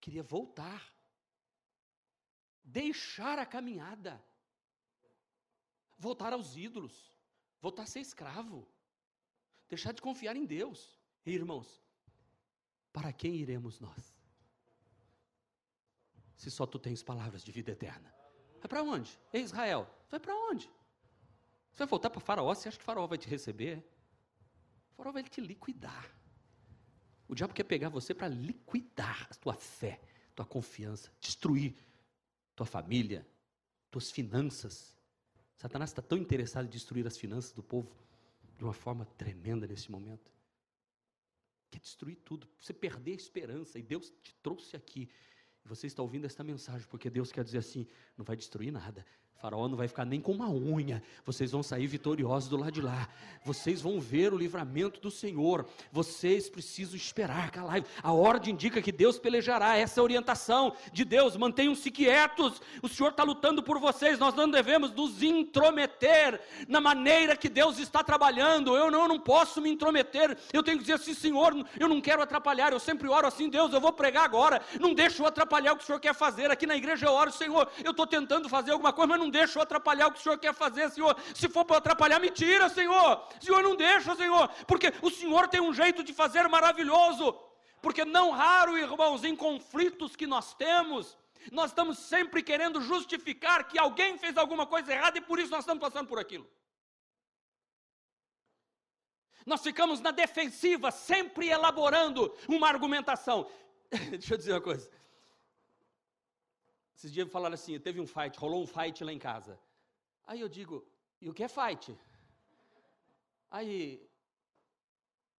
queria 0.00 0.22
voltar, 0.22 0.92
deixar 2.64 3.38
a 3.38 3.46
caminhada 3.46 4.22
voltar 5.98 6.32
aos 6.32 6.56
ídolos, 6.56 7.12
voltar 7.60 7.82
a 7.82 7.86
ser 7.86 8.00
escravo, 8.00 8.66
deixar 9.68 9.92
de 9.92 10.00
confiar 10.00 10.36
em 10.36 10.46
Deus. 10.46 10.98
E, 11.26 11.32
irmãos, 11.32 11.82
para 12.92 13.12
quem 13.12 13.34
iremos 13.34 13.80
nós? 13.80 14.16
Se 16.36 16.50
só 16.50 16.66
tu 16.66 16.78
tens 16.78 17.02
palavras 17.02 17.42
de 17.42 17.50
vida 17.50 17.72
eterna. 17.72 18.14
Vai 18.60 18.68
para 18.68 18.82
onde? 18.82 19.18
Ei, 19.32 19.42
Israel, 19.42 19.88
vai 20.10 20.20
para 20.20 20.34
onde? 20.34 20.70
Você 21.70 21.78
vai 21.78 21.88
voltar 21.88 22.10
para 22.10 22.20
Faraó? 22.20 22.54
Você 22.54 22.68
acha 22.68 22.78
que 22.78 22.84
Faraó 22.84 23.06
vai 23.06 23.18
te 23.18 23.28
receber? 23.28 23.84
Faraó 24.96 25.12
vai 25.12 25.22
te 25.22 25.40
liquidar. 25.40 26.10
O 27.28 27.34
diabo 27.34 27.52
quer 27.52 27.64
pegar 27.64 27.88
você 27.88 28.14
para 28.14 28.28
liquidar 28.28 29.28
a 29.30 29.34
tua 29.34 29.54
fé, 29.54 30.00
tua 30.34 30.46
confiança, 30.46 31.12
destruir 31.20 31.76
tua 32.58 32.66
família, 32.66 33.24
tuas 33.88 34.10
finanças, 34.10 34.97
Satanás 35.58 35.90
está 35.90 36.00
tão 36.00 36.16
interessado 36.16 36.66
em 36.66 36.70
destruir 36.70 37.04
as 37.06 37.18
finanças 37.18 37.50
do 37.52 37.62
povo 37.62 37.92
de 38.56 38.62
uma 38.62 38.72
forma 38.72 39.04
tremenda 39.04 39.66
nesse 39.66 39.90
momento. 39.90 40.30
Quer 41.68 41.80
destruir 41.80 42.16
tudo, 42.24 42.48
você 42.60 42.72
perder 42.72 43.12
a 43.12 43.16
esperança. 43.16 43.76
E 43.76 43.82
Deus 43.82 44.12
te 44.22 44.32
trouxe 44.36 44.76
aqui. 44.76 45.10
Você 45.64 45.88
está 45.88 46.00
ouvindo 46.00 46.24
esta 46.26 46.44
mensagem, 46.44 46.86
porque 46.88 47.10
Deus 47.10 47.32
quer 47.32 47.42
dizer 47.44 47.58
assim: 47.58 47.86
não 48.16 48.24
vai 48.24 48.36
destruir 48.36 48.70
nada, 48.70 49.04
faraó 49.38 49.68
não 49.68 49.76
vai 49.76 49.86
ficar 49.86 50.04
nem 50.04 50.20
com 50.20 50.32
uma 50.32 50.50
unha. 50.50 51.00
Vocês 51.24 51.52
vão 51.52 51.62
sair 51.62 51.86
vitoriosos 51.86 52.48
do 52.48 52.56
lado 52.56 52.72
de 52.72 52.80
lá. 52.80 53.08
Vocês 53.44 53.80
vão 53.80 54.00
ver 54.00 54.32
o 54.32 54.36
livramento 54.36 55.00
do 55.00 55.12
Senhor. 55.12 55.64
Vocês 55.92 56.50
precisam 56.50 56.96
esperar, 56.96 57.52
calar. 57.52 57.84
A 58.02 58.12
ordem 58.12 58.52
indica 58.52 58.82
que 58.82 58.90
Deus 58.90 59.16
pelejará. 59.16 59.76
Essa 59.76 60.00
é 60.00 60.02
a 60.02 60.04
orientação 60.04 60.72
de 60.92 61.04
Deus. 61.04 61.36
Mantenham-se 61.36 61.88
quietos. 61.88 62.60
O 62.82 62.88
Senhor 62.88 63.10
está 63.10 63.22
lutando 63.22 63.62
por 63.62 63.78
vocês. 63.78 64.18
Nós 64.18 64.34
não 64.34 64.50
devemos 64.50 64.90
nos 64.90 65.22
intrometer 65.22 66.40
na 66.66 66.80
maneira 66.80 67.36
que 67.36 67.48
Deus 67.48 67.78
está 67.78 68.02
trabalhando. 68.02 68.76
Eu 68.76 68.90
não, 68.90 69.02
eu 69.02 69.08
não 69.08 69.20
posso 69.20 69.60
me 69.60 69.70
intrometer. 69.70 70.36
Eu 70.52 70.64
tenho 70.64 70.78
que 70.78 70.82
dizer 70.82 70.94
assim, 70.94 71.14
Senhor, 71.14 71.54
eu 71.78 71.88
não 71.88 72.00
quero 72.00 72.22
atrapalhar. 72.22 72.72
Eu 72.72 72.80
sempre 72.80 73.08
oro 73.08 73.28
assim, 73.28 73.48
Deus, 73.48 73.72
eu 73.72 73.80
vou 73.80 73.92
pregar 73.92 74.24
agora. 74.24 74.60
Não 74.80 74.92
deixa 74.92 75.22
eu 75.22 75.26
atrapalhar 75.28 75.74
o 75.74 75.76
que 75.76 75.84
o 75.84 75.86
Senhor 75.86 76.00
quer 76.00 76.14
fazer. 76.14 76.50
Aqui 76.50 76.66
na 76.66 76.76
igreja 76.76 77.06
eu 77.06 77.12
oro, 77.12 77.30
Senhor, 77.30 77.70
eu 77.84 77.92
estou 77.92 78.06
tentando 78.06 78.48
fazer 78.48 78.72
alguma 78.72 78.92
coisa, 78.92 79.06
mas 79.06 79.20
não 79.20 79.27
não 79.28 79.30
deixa 79.30 79.58
eu 79.58 79.62
atrapalhar 79.62 80.06
o 80.06 80.12
que 80.12 80.18
o 80.18 80.22
Senhor 80.22 80.38
quer 80.38 80.54
fazer, 80.54 80.90
Senhor. 80.90 81.14
Se 81.34 81.48
for 81.48 81.64
para 81.64 81.76
atrapalhar, 81.76 82.18
me 82.18 82.30
tira, 82.30 82.68
Senhor. 82.70 83.22
Senhor, 83.40 83.62
não 83.62 83.76
deixa, 83.76 84.16
Senhor. 84.16 84.48
Porque 84.66 84.92
o 85.02 85.10
Senhor 85.10 85.46
tem 85.48 85.60
um 85.60 85.72
jeito 85.72 86.02
de 86.02 86.14
fazer 86.14 86.48
maravilhoso. 86.48 87.38
Porque 87.82 88.04
não 88.04 88.30
raro, 88.30 88.76
irmãos, 88.76 89.22
em 89.22 89.36
conflitos 89.36 90.16
que 90.16 90.26
nós 90.26 90.54
temos, 90.54 91.16
nós 91.52 91.70
estamos 91.70 91.98
sempre 91.98 92.42
querendo 92.42 92.80
justificar 92.80 93.68
que 93.68 93.78
alguém 93.78 94.16
fez 94.16 94.36
alguma 94.36 94.66
coisa 94.66 94.92
errada 94.92 95.18
e 95.18 95.20
por 95.20 95.38
isso 95.38 95.50
nós 95.50 95.60
estamos 95.60 95.80
passando 95.80 96.08
por 96.08 96.18
aquilo. 96.18 96.48
Nós 99.44 99.62
ficamos 99.62 100.00
na 100.00 100.10
defensiva, 100.10 100.90
sempre 100.90 101.48
elaborando 101.48 102.34
uma 102.48 102.68
argumentação. 102.68 103.46
Deixa 104.10 104.34
eu 104.34 104.38
dizer 104.38 104.52
uma 104.52 104.60
coisa. 104.60 104.90
Esses 106.98 107.12
dias 107.12 107.30
falaram 107.30 107.54
assim, 107.54 107.78
teve 107.78 108.00
um 108.00 108.06
fight, 108.08 108.36
rolou 108.36 108.60
um 108.60 108.66
fight 108.66 109.04
lá 109.04 109.12
em 109.12 109.20
casa. 109.20 109.56
Aí 110.26 110.40
eu 110.40 110.48
digo, 110.48 110.84
e 111.20 111.30
o 111.30 111.32
que 111.32 111.44
é 111.44 111.48
fight? 111.48 111.96
Aí, 113.48 114.04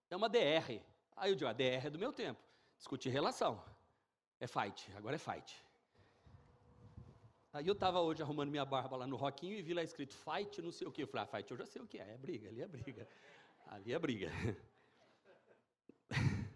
é 0.10 0.16
uma 0.16 0.30
DR. 0.30 0.82
Aí 1.18 1.32
eu 1.32 1.36
digo, 1.36 1.50
a 1.50 1.54
DR 1.54 1.86
é 1.86 1.90
do 1.90 2.00
meu 2.00 2.14
tempo. 2.14 2.42
Discutir 2.78 3.10
relação. 3.10 3.62
É 4.40 4.48
fight, 4.48 4.90
agora 4.96 5.18
é 5.18 5.20
fight. 5.20 5.62
Aí 7.52 7.68
eu 7.68 7.74
estava 7.74 8.00
hoje 8.00 8.22
arrumando 8.22 8.52
minha 8.52 8.64
barba 8.64 8.96
lá 8.96 9.06
no 9.06 9.18
Roquinho 9.18 9.58
e 9.58 9.62
vi 9.62 9.74
lá 9.74 9.84
escrito 9.84 10.16
fight, 10.16 10.62
não 10.62 10.72
sei 10.72 10.88
o 10.88 10.92
que. 10.94 11.04
Eu 11.04 11.08
falei, 11.08 11.26
ah, 11.26 11.28
fight, 11.28 11.52
eu 11.52 11.58
já 11.58 11.66
sei 11.66 11.82
o 11.82 11.88
que 11.88 12.00
é, 12.00 12.14
é 12.14 12.18
briga, 12.18 12.48
ali 12.48 12.62
é 12.62 12.68
briga. 12.70 13.06
Ali 13.68 13.92
é 13.92 14.00
briga. 14.00 14.32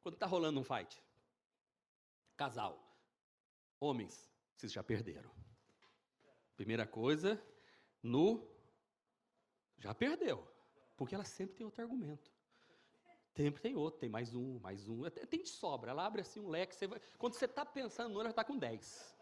Quando 0.00 0.14
está 0.14 0.26
rolando 0.26 0.60
um 0.60 0.64
fight, 0.64 1.02
casal, 2.36 2.89
Homens, 3.80 4.30
vocês 4.54 4.70
já 4.70 4.82
perderam. 4.82 5.30
Primeira 6.54 6.86
coisa, 6.86 7.42
no 8.02 8.46
já 9.78 9.94
perdeu, 9.94 10.46
porque 10.96 11.14
ela 11.14 11.24
sempre 11.24 11.56
tem 11.56 11.64
outro 11.64 11.80
argumento. 11.80 12.30
Sempre 13.34 13.62
tem 13.62 13.74
outro, 13.74 14.00
tem 14.00 14.10
mais 14.10 14.34
um, 14.34 14.58
mais 14.58 14.86
um, 14.86 15.08
tem 15.08 15.42
de 15.42 15.48
sobra. 15.48 15.92
Ela 15.92 16.04
abre 16.04 16.20
assim 16.20 16.40
um 16.40 16.48
leque, 16.48 16.74
você 16.74 16.86
vai, 16.86 17.00
quando 17.16 17.34
você 17.34 17.46
está 17.46 17.64
pensando 17.64 18.12
no 18.12 18.20
ela 18.20 18.28
está 18.28 18.44
com 18.44 18.58
10. 18.58 19.16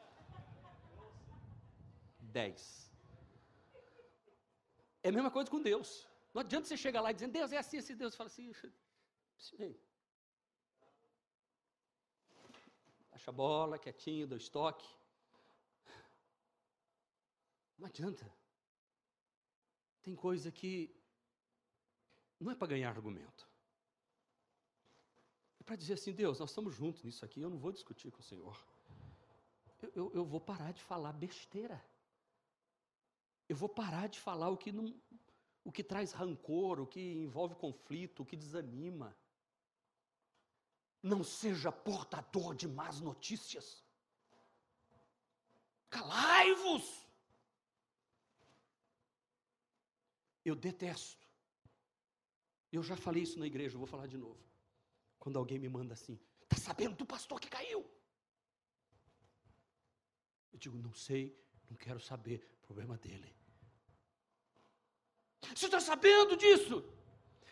10. 2.18 2.90
É 5.04 5.09
a 5.11 5.12
mesma 5.12 5.30
coisa 5.30 5.48
com 5.48 5.62
Deus. 5.62 6.09
Não 6.34 6.40
adianta 6.40 6.66
você 6.66 6.76
chegar 6.76 7.00
lá 7.00 7.12
e 7.12 7.14
dizer, 7.14 7.28
Deus 7.28 7.52
é 7.52 7.59
assim, 7.59 7.78
assim, 7.78 7.94
Deus 7.94 8.16
fala 8.16 8.28
assim, 8.28 8.52
baixa 13.18 13.30
a 13.30 13.34
bola, 13.34 13.78
quietinho, 13.78 14.28
dou 14.28 14.38
estoque. 14.38 14.88
Não 17.76 17.88
adianta. 17.88 18.32
Tem 20.02 20.14
coisa 20.14 20.52
que 20.52 20.94
não 22.38 22.52
é 22.52 22.54
para 22.54 22.68
ganhar 22.68 22.90
argumento. 22.90 23.48
É 25.58 25.64
para 25.64 25.74
dizer 25.74 25.94
assim, 25.94 26.12
Deus, 26.12 26.38
nós 26.38 26.50
estamos 26.50 26.72
juntos 26.74 27.02
nisso 27.02 27.24
aqui, 27.24 27.40
eu 27.40 27.50
não 27.50 27.58
vou 27.58 27.72
discutir 27.72 28.12
com 28.12 28.20
o 28.20 28.22
Senhor. 28.22 28.56
Eu, 29.82 29.92
eu, 29.94 30.12
eu 30.14 30.24
vou 30.24 30.40
parar 30.40 30.72
de 30.72 30.82
falar 30.82 31.12
besteira. 31.12 31.84
Eu 33.48 33.56
vou 33.56 33.68
parar 33.68 34.08
de 34.08 34.20
falar 34.20 34.48
o 34.48 34.56
que 34.56 34.70
não, 34.70 34.94
o 35.64 35.72
que 35.72 35.82
traz 35.82 36.12
rancor, 36.12 36.78
o 36.78 36.86
que 36.86 37.00
envolve 37.00 37.56
conflito, 37.56 38.22
o 38.22 38.26
que 38.26 38.36
desanima. 38.36 39.16
Não 41.11 41.24
seja 41.24 41.70
portador 41.72 42.54
de 42.54 42.68
más 42.68 43.00
notícias. 43.00 43.66
Calai-vos! 45.88 46.86
Eu 50.44 50.54
detesto. 50.54 51.26
Eu 52.70 52.82
já 52.82 52.96
falei 52.96 53.22
isso 53.22 53.38
na 53.38 53.46
igreja, 53.46 53.78
vou 53.78 53.86
falar 53.86 54.06
de 54.06 54.18
novo. 54.18 54.42
Quando 55.18 55.38
alguém 55.38 55.59
me 55.59 55.68
manda 55.68 55.94
assim, 55.94 56.20
está 56.42 56.56
sabendo 56.56 56.96
do 56.96 57.06
pastor 57.06 57.40
que 57.40 57.48
caiu? 57.48 57.80
Eu 60.52 60.59
digo, 60.59 60.76
não 60.76 60.92
sei, 60.92 61.22
não 61.70 61.76
quero 61.76 62.00
saber, 62.00 62.38
problema 62.61 62.98
dele. 62.98 63.34
Você 65.54 65.66
está 65.66 65.80
sabendo 65.80 66.36
disso? 66.36 66.84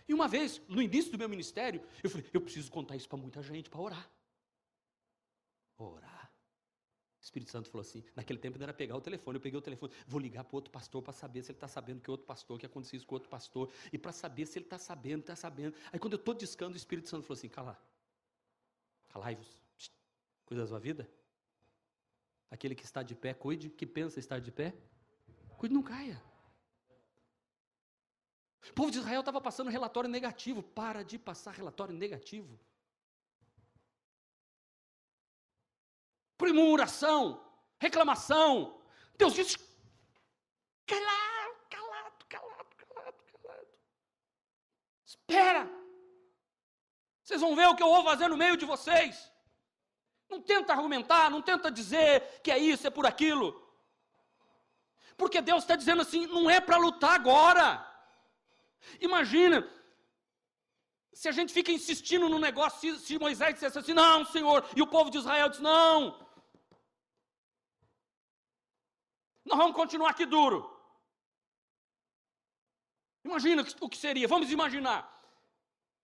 E 0.08 0.14
uma 0.14 0.28
vez, 0.28 0.60
no 0.68 0.80
início 0.80 1.10
do 1.10 1.18
meu 1.18 1.28
ministério, 1.28 1.82
eu 2.02 2.08
falei: 2.08 2.26
eu 2.32 2.40
preciso 2.40 2.70
contar 2.70 2.96
isso 2.96 3.08
para 3.08 3.18
muita 3.18 3.42
gente 3.42 3.68
para 3.68 3.80
orar. 3.80 4.10
Orar. 5.76 6.32
O 7.20 7.24
Espírito 7.24 7.50
Santo 7.50 7.68
falou 7.68 7.82
assim: 7.82 8.04
naquele 8.14 8.38
tempo 8.38 8.56
não 8.56 8.64
era 8.64 8.72
pegar 8.72 8.96
o 8.96 9.00
telefone, 9.00 9.36
eu 9.36 9.40
peguei 9.40 9.58
o 9.58 9.62
telefone, 9.62 9.92
vou 10.06 10.20
ligar 10.20 10.44
para 10.44 10.56
outro 10.56 10.70
pastor 10.70 11.02
para 11.02 11.12
saber 11.12 11.42
se 11.42 11.50
ele 11.50 11.56
está 11.56 11.66
sabendo 11.66 12.00
que 12.00 12.10
outro 12.10 12.24
pastor, 12.24 12.58
que 12.58 12.66
aconteceu 12.66 12.98
isso 12.98 13.06
com 13.06 13.16
outro 13.16 13.28
pastor, 13.28 13.70
e 13.92 13.98
para 13.98 14.12
saber 14.12 14.46
se 14.46 14.58
ele 14.58 14.66
está 14.66 14.78
sabendo, 14.78 15.20
está 15.20 15.34
sabendo. 15.34 15.74
Aí 15.92 15.98
quando 15.98 16.12
eu 16.12 16.18
estou 16.18 16.34
discando, 16.34 16.74
o 16.74 16.76
Espírito 16.76 17.08
Santo 17.08 17.24
falou 17.24 17.36
assim: 17.36 17.48
cala, 17.48 17.76
calai-vos, 19.08 19.60
cuida 20.44 20.62
da 20.62 20.68
sua 20.68 20.78
vida. 20.78 21.10
Aquele 22.48 22.76
que 22.76 22.84
está 22.84 23.02
de 23.02 23.16
pé, 23.16 23.34
cuide, 23.34 23.70
que 23.70 23.84
pensa 23.84 24.20
estar 24.20 24.38
de 24.38 24.52
pé, 24.52 24.72
cuide, 25.58 25.74
não 25.74 25.82
caia. 25.82 26.22
O 28.70 28.74
povo 28.74 28.90
de 28.90 28.98
Israel 28.98 29.20
estava 29.20 29.40
passando 29.40 29.70
relatório 29.70 30.08
negativo. 30.08 30.62
Para 30.62 31.04
de 31.04 31.18
passar 31.18 31.52
relatório 31.52 31.94
negativo. 31.94 32.58
Primuração, 36.36 37.42
reclamação. 37.78 38.80
Deus 39.16 39.32
disse: 39.32 39.56
calado, 40.86 41.56
calado, 41.70 42.26
calado, 42.28 42.76
calado, 42.76 43.16
calado. 43.32 43.68
Espera. 45.04 45.70
Vocês 47.22 47.40
vão 47.40 47.56
ver 47.56 47.66
o 47.68 47.74
que 47.74 47.82
eu 47.82 47.88
vou 47.88 48.04
fazer 48.04 48.28
no 48.28 48.36
meio 48.36 48.56
de 48.56 48.64
vocês. 48.64 49.32
Não 50.28 50.40
tenta 50.40 50.72
argumentar, 50.72 51.30
não 51.30 51.40
tenta 51.40 51.70
dizer 51.70 52.40
que 52.42 52.50
é 52.50 52.58
isso, 52.58 52.86
é 52.86 52.90
por 52.90 53.06
aquilo. 53.06 53.64
Porque 55.16 55.40
Deus 55.40 55.62
está 55.62 55.74
dizendo 55.74 56.02
assim: 56.02 56.26
não 56.26 56.50
é 56.50 56.60
para 56.60 56.76
lutar 56.76 57.14
agora. 57.14 57.95
Imagina, 59.00 59.68
se 61.12 61.28
a 61.28 61.32
gente 61.32 61.52
fica 61.52 61.72
insistindo 61.72 62.28
no 62.28 62.38
negócio, 62.38 62.96
se, 62.98 63.18
Moisés 63.18 63.54
dissesse 63.54 63.78
assim, 63.78 63.94
não, 63.94 64.24
Senhor, 64.24 64.64
e 64.76 64.82
o 64.82 64.86
povo 64.86 65.10
de 65.10 65.18
Israel 65.18 65.48
diz, 65.48 65.60
não, 65.60 66.18
nós 69.44 69.58
vamos 69.58 69.74
continuar 69.74 70.10
aqui 70.10 70.26
duro. 70.26 70.58
Imagina 73.24 73.64
o 73.80 73.88
que 73.88 73.96
seria, 73.96 74.28
vamos 74.28 74.50
imaginar. 74.50 75.00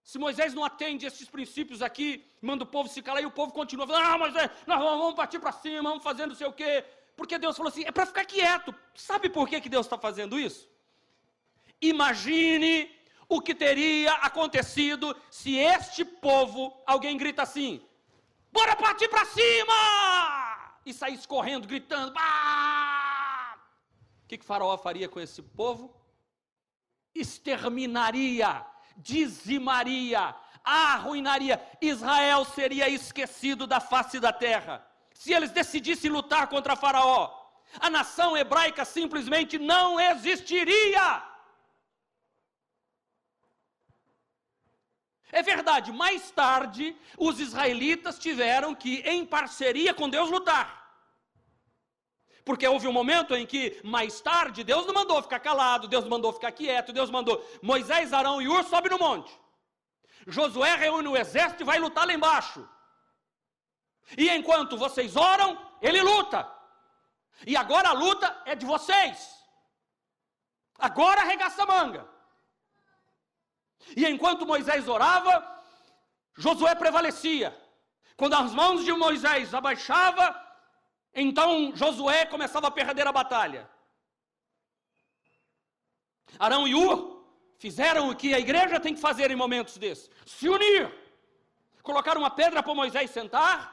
Se 0.03 0.17
Moisés 0.17 0.53
não 0.53 0.65
atende 0.65 1.05
esses 1.05 1.29
princípios 1.29 1.81
aqui, 1.81 2.25
manda 2.41 2.63
o 2.63 2.67
povo 2.67 2.89
se 2.89 3.01
calar 3.01 3.23
e 3.23 3.25
o 3.25 3.31
povo 3.31 3.53
continua 3.53 3.87
falando, 3.87 4.05
ah, 4.05 4.17
Moisés, 4.17 4.51
nós 4.67 4.79
vamos 4.79 5.13
partir 5.13 5.39
para 5.39 5.51
cima, 5.51 5.89
vamos 5.89 6.03
fazendo 6.03 6.29
não 6.29 6.35
sei 6.35 6.47
o 6.47 6.53
quê. 6.53 6.83
Porque 7.15 7.37
Deus 7.37 7.55
falou 7.55 7.69
assim, 7.69 7.85
é 7.85 7.91
para 7.91 8.05
ficar 8.05 8.25
quieto. 8.25 8.73
Sabe 8.95 9.29
por 9.29 9.47
que, 9.47 9.61
que 9.61 9.69
Deus 9.69 9.85
está 9.85 9.97
fazendo 9.97 10.39
isso? 10.39 10.72
Imagine 11.83 12.89
o 13.27 13.41
que 13.41 13.53
teria 13.53 14.13
acontecido 14.13 15.13
se 15.29 15.57
este 15.57 16.05
povo, 16.05 16.73
alguém 16.85 17.17
grita 17.17 17.43
assim: 17.43 17.85
bora 18.51 18.73
partir 18.75 19.09
para 19.09 19.25
cima! 19.25 19.73
E 20.85 20.93
sair 20.93 21.19
correndo, 21.27 21.67
gritando: 21.67 22.13
bah! 22.13 23.57
O 24.23 24.27
que, 24.27 24.37
que 24.37 24.45
Faraó 24.45 24.77
faria 24.77 25.09
com 25.09 25.19
esse 25.19 25.41
povo? 25.41 25.93
Exterminaria, 27.13 28.65
dizimaria, 28.95 30.33
arruinaria. 30.63 31.61
Israel 31.81 32.45
seria 32.45 32.87
esquecido 32.87 33.67
da 33.67 33.81
face 33.81 34.21
da 34.21 34.31
terra. 34.31 34.87
Se 35.13 35.33
eles 35.33 35.51
decidissem 35.51 36.09
lutar 36.09 36.47
contra 36.47 36.77
Faraó, 36.77 37.29
a 37.79 37.89
nação 37.89 38.37
hebraica 38.37 38.85
simplesmente 38.85 39.59
não 39.59 39.99
existiria. 39.99 41.32
É 45.33 45.41
verdade, 45.41 45.91
mais 45.91 46.29
tarde, 46.29 46.95
os 47.17 47.39
israelitas 47.39 48.19
tiveram 48.19 48.75
que, 48.75 48.99
em 48.99 49.25
parceria 49.25 49.91
com 49.91 50.07
Deus, 50.07 50.29
lutar. 50.29 50.67
Porque 52.45 52.67
houve 52.67 52.87
um 52.87 52.91
momento 52.91 53.33
em 53.35 53.43
que, 53.43 53.81
mais 53.83 54.21
tarde, 54.21 54.63
Deus 54.63 54.85
não 54.85 54.93
mandou 54.93 55.19
ficar 55.23 55.39
calado, 55.39 55.87
Deus 55.87 56.07
mandou 56.07 56.31
ficar 56.31 56.51
quieto, 56.51 56.93
Deus 56.93 57.09
mandou 57.09 57.43
Moisés, 57.63 58.13
Arão 58.13 58.39
e 58.43 58.47
Ur 58.47 58.63
sobe 58.65 58.89
no 58.89 58.99
monte. 58.99 59.33
Josué 60.27 60.75
reúne 60.75 61.07
o 61.07 61.17
exército 61.17 61.63
e 61.63 61.65
vai 61.65 61.79
lutar 61.79 62.05
lá 62.05 62.13
embaixo. 62.13 62.69
E 64.15 64.29
enquanto 64.29 64.77
vocês 64.77 65.15
oram, 65.15 65.57
ele 65.81 65.99
luta. 65.99 66.47
E 67.47 67.57
agora 67.57 67.89
a 67.89 67.93
luta 67.93 68.43
é 68.45 68.53
de 68.53 68.67
vocês. 68.67 69.33
Agora 70.77 71.21
arregaça 71.21 71.63
a 71.63 71.65
manga. 71.65 72.12
E 73.95 74.05
enquanto 74.05 74.45
Moisés 74.45 74.87
orava, 74.87 75.33
Josué 76.35 76.73
prevalecia. 76.75 77.57
Quando 78.15 78.35
as 78.35 78.53
mãos 78.53 78.83
de 78.83 78.93
Moisés 78.93 79.53
abaixava, 79.53 80.39
então 81.13 81.75
Josué 81.75 82.25
começava 82.25 82.67
a 82.67 82.71
perder 82.71 83.07
a 83.07 83.11
batalha. 83.11 83.69
Arão 86.39 86.67
e 86.67 86.73
Ur 86.73 87.23
fizeram 87.57 88.09
o 88.09 88.15
que 88.15 88.33
a 88.33 88.39
igreja 88.39 88.79
tem 88.79 88.95
que 88.95 89.01
fazer 89.01 89.31
em 89.31 89.35
momentos 89.35 89.77
desses: 89.77 90.09
se 90.25 90.49
unir. 90.49 90.91
Colocaram 91.81 92.21
uma 92.21 92.31
pedra 92.31 92.63
para 92.63 92.73
Moisés 92.73 93.11
sentar, 93.11 93.72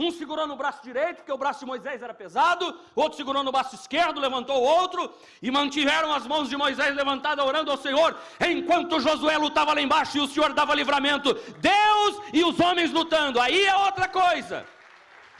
um 0.00 0.10
segurou 0.10 0.46
no 0.46 0.56
braço 0.56 0.82
direito, 0.82 1.16
porque 1.16 1.32
o 1.32 1.38
braço 1.38 1.60
de 1.60 1.66
Moisés 1.66 2.02
era 2.02 2.14
pesado, 2.14 2.74
outro 2.94 3.16
segurou 3.16 3.42
no 3.42 3.52
braço 3.52 3.74
esquerdo, 3.74 4.20
levantou 4.20 4.56
o 4.56 4.62
outro, 4.62 5.12
e 5.42 5.50
mantiveram 5.50 6.12
as 6.12 6.26
mãos 6.26 6.48
de 6.48 6.56
Moisés 6.56 6.94
levantadas, 6.94 7.44
orando 7.44 7.70
ao 7.70 7.76
Senhor, 7.76 8.16
enquanto 8.40 9.00
Josué 9.00 9.36
lutava 9.36 9.74
lá 9.74 9.80
embaixo 9.80 10.16
e 10.16 10.20
o 10.20 10.26
Senhor 10.26 10.52
dava 10.52 10.74
livramento. 10.74 11.34
Deus 11.58 12.22
e 12.32 12.42
os 12.42 12.58
homens 12.58 12.90
lutando, 12.90 13.40
aí 13.40 13.62
é 13.64 13.76
outra 13.76 14.08
coisa. 14.08 14.66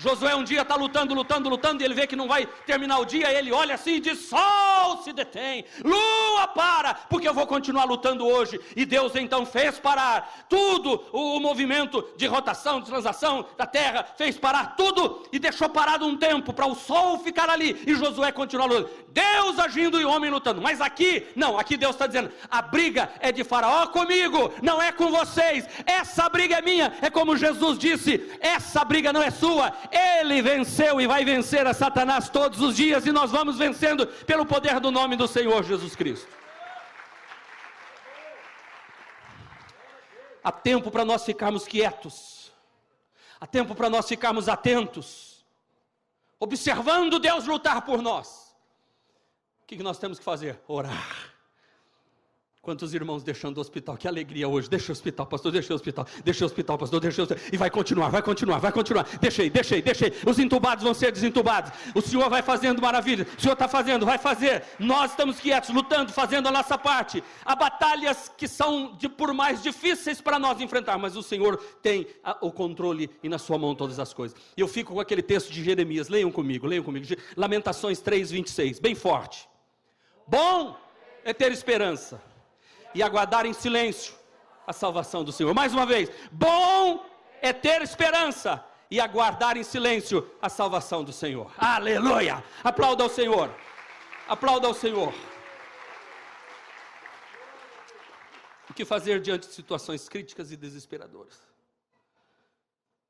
Josué 0.01 0.34
um 0.34 0.42
dia 0.42 0.62
está 0.62 0.76
lutando, 0.76 1.12
lutando, 1.12 1.51
lutando, 1.51 1.82
e 1.82 1.84
ele 1.84 1.92
vê 1.92 2.07
que 2.07 2.16
não 2.16 2.26
vai 2.26 2.46
terminar 2.64 2.98
o 3.01 3.05
dia, 3.05 3.30
ele 3.30 3.53
olha 3.53 3.74
assim 3.74 3.96
e 3.96 4.01
diz: 4.01 4.18
Sol 4.20 5.03
se 5.05 5.12
detém, 5.12 5.62
lua 5.84 6.48
para, 6.48 6.94
porque 6.94 7.28
eu 7.28 7.34
vou 7.34 7.46
continuar 7.46 7.84
lutando 7.84 8.26
hoje. 8.26 8.59
E 8.74 8.86
Deus 8.86 9.14
então 9.14 9.44
fez 9.44 9.78
parar 9.78 10.46
tudo, 10.48 11.05
o, 11.12 11.36
o 11.36 11.40
movimento 11.40 12.03
de 12.16 12.26
rotação, 12.26 12.80
de 12.80 12.86
transação 12.86 13.44
da 13.59 13.66
terra, 13.66 14.07
fez 14.16 14.38
parar 14.38 14.74
tudo 14.74 15.28
e 15.30 15.38
deixou 15.38 15.68
parado 15.68 16.07
um 16.07 16.16
tempo 16.16 16.51
para 16.55 16.66
o 16.66 16.74
sol 16.74 17.18
ficar 17.18 17.51
ali 17.51 17.82
e 17.86 17.94
Josué 17.94 18.32
continuar 18.32 18.66
lutando. 18.66 18.88
Deus 19.11 19.59
agindo 19.59 20.01
e 20.01 20.05
homem 20.05 20.30
lutando. 20.30 20.62
Mas 20.62 20.80
aqui, 20.80 21.26
não, 21.36 21.59
aqui 21.59 21.76
Deus 21.76 21.94
está 21.94 22.07
dizendo: 22.07 22.32
a 22.51 22.62
briga 22.62 23.11
é 23.20 23.30
de 23.30 23.44
Faraó 23.44 23.86
comigo, 23.88 24.51
não 24.62 24.80
é 24.80 24.92
com 24.92 25.11
vocês. 25.11 25.68
Essa 25.84 26.26
briga 26.30 26.57
é 26.57 26.62
minha, 26.62 26.90
é 27.03 27.11
como 27.11 27.36
Jesus 27.36 27.78
disse: 27.78 28.32
essa 28.40 28.82
briga 28.82 29.12
não 29.12 29.22
é 29.22 29.30
sua 29.30 29.74
ele 29.91 30.43
venceu 30.43 31.01
e 31.01 31.07
vai 31.07 31.24
vencer 31.24 31.66
a 31.66 31.74
Satanás 31.74 32.28
todos 32.28 32.61
os 32.61 32.76
dias, 32.76 33.07
e 33.07 33.12
nós 33.12 33.30
vamos 33.30 33.59
vencendo 33.59 34.07
pelo 34.07 34.47
poder 34.47 34.80
do 34.80 34.91
nome 34.91 35.16
do 35.16 35.26
Senhor 35.26 35.62
Jesus 35.64 35.97
Cristo. 35.97 36.28
Há 40.43 40.51
tempo 40.51 40.91
para 40.91 41.05
nós 41.05 41.24
ficarmos 41.24 41.66
quietos, 41.66 42.53
há 43.41 43.47
tempo 43.47 43.74
para 43.74 43.91
nós 43.91 44.09
ficarmos 44.09 44.49
atentos, 44.49 45.45
observando 46.38 47.18
Deus 47.18 47.47
lutar 47.47 47.82
por 47.82 48.01
nós. 48.01 48.57
O 49.62 49.66
que 49.66 49.82
nós 49.82 49.99
temos 49.99 50.18
que 50.18 50.24
fazer? 50.24 50.61
Orar. 50.66 51.30
Quantos 52.63 52.93
irmãos 52.93 53.23
deixando 53.23 53.57
o 53.57 53.61
hospital? 53.63 53.97
Que 53.97 54.07
alegria 54.07 54.47
hoje. 54.47 54.69
Deixa 54.69 54.93
o 54.93 54.93
hospital, 54.93 55.27
pastor, 55.27 55.51
deixa 55.51 55.73
o 55.73 55.77
hospital. 55.77 56.07
Deixa 56.23 56.45
o 56.45 56.47
hospital, 56.47 56.77
pastor, 56.77 57.01
deixa 57.01 57.23
o 57.23 57.25
hospital. 57.25 57.45
E 57.51 57.57
vai 57.57 57.71
continuar, 57.71 58.11
vai 58.11 58.21
continuar, 58.21 58.59
vai 58.59 58.71
continuar. 58.71 59.09
Deixei, 59.19 59.49
deixei, 59.49 59.81
deixei. 59.81 60.13
Os 60.27 60.39
entubados 60.39 60.85
vão 60.85 60.93
ser 60.93 61.11
desentubados. 61.11 61.73
O 61.95 62.03
Senhor 62.03 62.29
vai 62.29 62.43
fazendo 62.43 62.83
maravilha. 62.83 63.27
O 63.39 63.41
Senhor 63.41 63.55
está 63.55 63.67
fazendo, 63.67 64.05
vai 64.05 64.19
fazer. 64.19 64.63
Nós 64.79 65.13
estamos 65.13 65.41
quietos, 65.41 65.71
lutando, 65.71 66.13
fazendo 66.13 66.49
a 66.49 66.51
nossa 66.51 66.77
parte. 66.77 67.25
Há 67.47 67.57
batalhas 67.57 68.31
que 68.37 68.47
são 68.47 68.95
de, 68.99 69.09
por 69.09 69.33
mais 69.33 69.63
difíceis 69.63 70.21
para 70.21 70.39
nós 70.39 70.61
enfrentar, 70.61 70.99
mas 70.99 71.17
o 71.17 71.23
Senhor 71.23 71.57
tem 71.81 72.07
a, 72.23 72.37
o 72.43 72.53
controle 72.53 73.09
e 73.23 73.29
na 73.31 73.39
sua 73.39 73.57
mão 73.57 73.75
todas 73.75 73.99
as 73.99 74.13
coisas. 74.13 74.37
E 74.55 74.61
eu 74.61 74.69
fico 74.69 74.93
com 74.93 75.01
aquele 75.01 75.23
texto 75.23 75.51
de 75.51 75.65
Jeremias. 75.65 76.11
Leiam 76.11 76.31
comigo, 76.31 76.67
leiam 76.67 76.85
comigo. 76.85 77.07
Lamentações 77.39 78.01
3, 78.01 78.31
26. 78.31 78.81
Bem 78.81 78.95
forte. 78.95 79.49
Bom 80.29 80.77
é 81.25 81.33
ter 81.33 81.53
esperança 81.53 82.30
e 82.95 83.03
aguardar 83.03 83.47
em 83.47 83.53
silêncio 83.53 84.14
a 84.66 84.72
salvação 84.72 85.24
do 85.24 85.32
Senhor. 85.32 85.55
Mais 85.55 85.72
uma 85.72 85.86
vez, 85.86 86.11
bom 86.30 87.05
é 87.43 87.53
ter 87.53 87.82
esperança 87.82 88.64
e 88.91 89.01
aguardar 89.01 89.57
em 89.57 89.62
silêncio 89.62 90.30
a 90.43 90.49
salvação 90.49 91.05
do 91.05 91.12
Senhor. 91.12 91.53
Aleluia! 91.57 92.43
Aplauda 92.62 93.03
ao 93.03 93.09
Senhor. 93.09 93.55
Aplauda 94.28 94.66
ao 94.66 94.74
Senhor. 94.74 95.12
O 98.68 98.74
que 98.74 98.84
fazer 98.84 99.20
diante 99.20 99.49
de 99.49 99.55
situações 99.55 100.09
críticas 100.09 100.53
e 100.53 100.57
desesperadoras? 100.57 101.41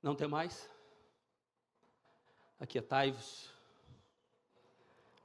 Não 0.02 0.14
tem 0.14 0.26
mais? 0.26 0.70
Aquietai-vos. 2.58 3.50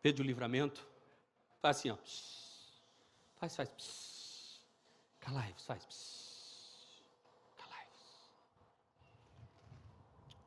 Pede 0.01 0.21
o 0.21 0.25
livramento. 0.25 0.85
Faz 1.61 1.77
assim, 1.77 1.89
ó. 1.89 1.97
Faz, 3.37 3.55
faz. 3.55 4.14
Calai-vos, 5.25 5.65
faz. 5.65 5.83
Calai-vos. 7.57 8.29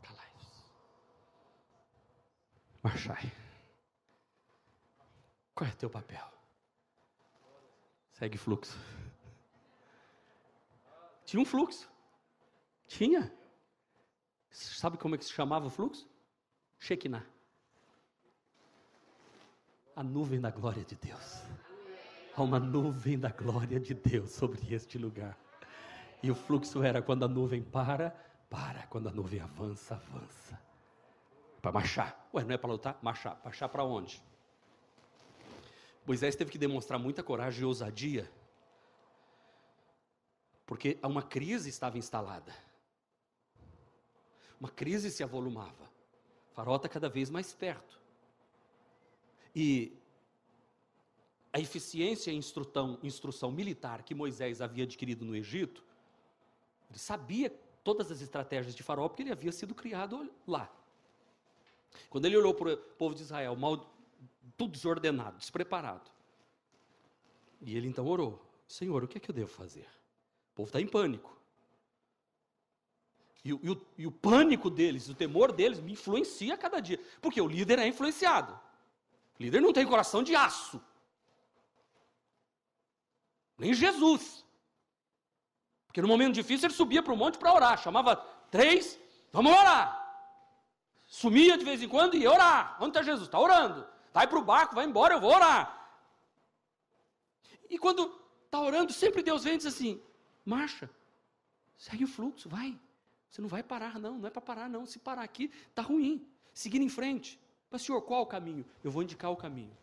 Calai-vos. 0.03 0.64
Marchai. 2.85 3.33
Qual 5.53 5.68
é 5.68 5.72
o 5.72 5.76
teu 5.76 5.91
papel? 5.91 6.33
Segue 8.12 8.39
fluxo. 8.39 8.79
Tinha 11.24 11.43
um 11.43 11.45
fluxo. 11.45 11.91
Tinha. 12.87 13.37
Sabe 14.49 14.97
como 14.97 15.16
é 15.16 15.18
que 15.18 15.24
se 15.24 15.33
chamava 15.33 15.66
o 15.66 15.70
fluxo? 15.70 16.09
Shekinah. 16.79 17.26
A 19.97 20.05
nuvem 20.05 20.41
da 20.41 20.53
glória 20.53 20.85
de 20.85 20.95
Deus 20.95 21.47
há 22.39 22.43
uma 22.43 22.61
nuvem 22.61 23.18
da 23.18 23.30
glória 23.30 23.80
de 23.80 23.95
Deus 23.95 24.30
sobre 24.30 24.72
este 24.72 24.97
lugar. 24.97 25.36
E 26.22 26.30
o 26.30 26.34
fluxo 26.34 26.82
era 26.82 27.03
quando 27.03 27.24
a 27.24 27.28
nuvem 27.28 27.62
para, 27.62 28.11
para, 28.49 28.86
quando 28.86 29.09
a 29.09 29.12
nuvem 29.12 29.41
avança, 29.41 29.95
avança. 29.95 30.61
Para 31.61 31.72
marchar. 31.72 32.28
Ué, 32.32 32.45
não 32.45 32.55
é 32.55 32.59
para 32.59 32.70
lutar? 32.70 32.99
Marchar. 33.03 33.41
Marchar 33.45 33.68
para 33.68 33.82
onde? 33.82 34.22
Moisés 36.07 36.36
teve 36.36 36.51
que 36.51 36.59
demonstrar 36.59 36.99
muita 36.99 37.22
coragem 37.22 37.62
e 37.62 37.64
ousadia, 37.64 38.30
porque 40.64 40.99
uma 41.03 41.22
crise 41.22 41.68
estava 41.68 41.99
instalada. 41.99 42.55
Uma 44.61 44.70
crise 44.70 45.11
se 45.11 45.22
avolumava. 45.22 45.91
Farol 46.53 46.76
está 46.76 46.89
cada 46.89 47.09
vez 47.09 47.30
mais 47.30 47.53
perto. 47.53 48.01
E 49.55 49.97
a 51.53 51.59
eficiência 51.59 52.30
e 52.30 52.36
instrução, 52.36 52.99
instrução 53.03 53.51
militar 53.51 54.03
que 54.03 54.14
Moisés 54.14 54.61
havia 54.61 54.84
adquirido 54.84 55.24
no 55.24 55.34
Egito, 55.34 55.82
ele 56.90 56.99
sabia 56.99 57.51
todas 57.82 58.11
as 58.11 58.20
estratégias 58.20 58.74
de 58.74 58.82
Faraó, 58.82 59.09
porque 59.09 59.22
ele 59.22 59.32
havia 59.32 59.53
sido 59.53 59.74
criado 59.74 60.30
lá. 60.46 60.70
Quando 62.11 62.26
ele 62.26 62.36
olhou 62.36 62.55
para 62.55 62.74
o 62.74 62.76
povo 62.76 63.14
de 63.14 63.22
Israel, 63.22 63.57
mal, 63.57 63.92
tudo 64.57 64.72
desordenado, 64.72 65.38
despreparado, 65.38 66.11
e 67.61 67.76
ele 67.76 67.88
então 67.88 68.07
orou: 68.07 68.44
Senhor, 68.66 69.03
o 69.03 69.09
que 69.09 69.18
é 69.18 69.20
que 69.20 69.30
eu 69.30 69.34
devo 69.34 69.51
fazer? 69.51 69.86
O 70.53 70.57
povo 70.57 70.68
está 70.68 70.80
em 70.80 70.86
pânico. 70.86 71.36
E, 73.44 73.49
e, 73.51 73.70
o, 73.70 73.86
e 73.96 74.07
o 74.07 74.12
pânico 74.12 74.68
deles, 74.68 75.09
o 75.09 75.14
temor 75.14 75.53
deles, 75.53 75.80
me 75.80 75.92
influencia 75.92 76.55
a 76.55 76.59
cada 76.59 76.80
dia, 76.80 77.01
porque 77.20 77.40
o 77.40 77.49
líder 77.49 77.78
é 77.78 77.86
influenciado. 77.86 78.53
O 79.38 79.42
líder 79.42 79.61
não 79.61 79.72
tem 79.72 79.86
coração 79.86 80.22
de 80.22 80.34
aço. 80.34 80.80
Nem 83.59 83.74
Jesus. 83.74 84.44
Porque 85.86 86.00
no 86.00 86.09
momento 86.09 86.34
difícil 86.34 86.66
ele 86.66 86.74
subia 86.74 87.02
para 87.02 87.12
o 87.12 87.16
monte 87.16 87.38
para 87.38 87.52
orar. 87.52 87.82
Chamava 87.82 88.16
três, 88.50 88.98
vamos 89.32 89.52
orar. 89.52 89.98
Sumia 91.06 91.59
de 91.59 91.64
vez 91.64 91.82
em 91.82 91.88
quando 91.88 92.14
e 92.14 92.20
ia 92.20 92.30
orar. 92.30 92.76
Onde 92.78 92.90
está 92.90 93.02
Jesus? 93.02 93.26
Está 93.26 93.40
orando. 93.40 93.86
Vai 94.12 94.26
para 94.26 94.38
o 94.38 94.44
barco, 94.44 94.74
vai 94.74 94.84
embora, 94.84 95.14
eu 95.14 95.20
vou 95.20 95.34
orar. 95.34 95.74
E 97.68 97.78
quando 97.78 98.12
está 98.44 98.61
orando, 98.61 98.92
sempre 98.92 99.22
Deus 99.22 99.44
vem 99.44 99.54
e 99.54 99.56
diz 99.56 99.66
assim: 99.66 100.00
marcha, 100.44 100.88
segue 101.76 102.04
o 102.04 102.09
fluxo, 102.09 102.48
vai. 102.48 102.78
Você 103.30 103.42
não 103.42 103.48
vai 103.48 103.62
parar, 103.62 103.98
não, 103.98 104.18
não 104.18 104.26
é 104.26 104.30
para 104.30 104.40
parar, 104.40 104.68
não. 104.68 104.86
Se 104.86 104.98
parar 104.98 105.22
aqui, 105.22 105.50
está 105.68 105.82
ruim. 105.82 106.26
Seguir 106.54 106.80
em 106.80 106.88
frente. 106.88 107.38
Mas, 107.70 107.82
senhor, 107.82 108.00
qual 108.02 108.22
o 108.22 108.26
caminho? 108.26 108.64
Eu 108.82 108.90
vou 108.90 109.02
indicar 109.02 109.30
o 109.30 109.36
caminho. 109.36 109.76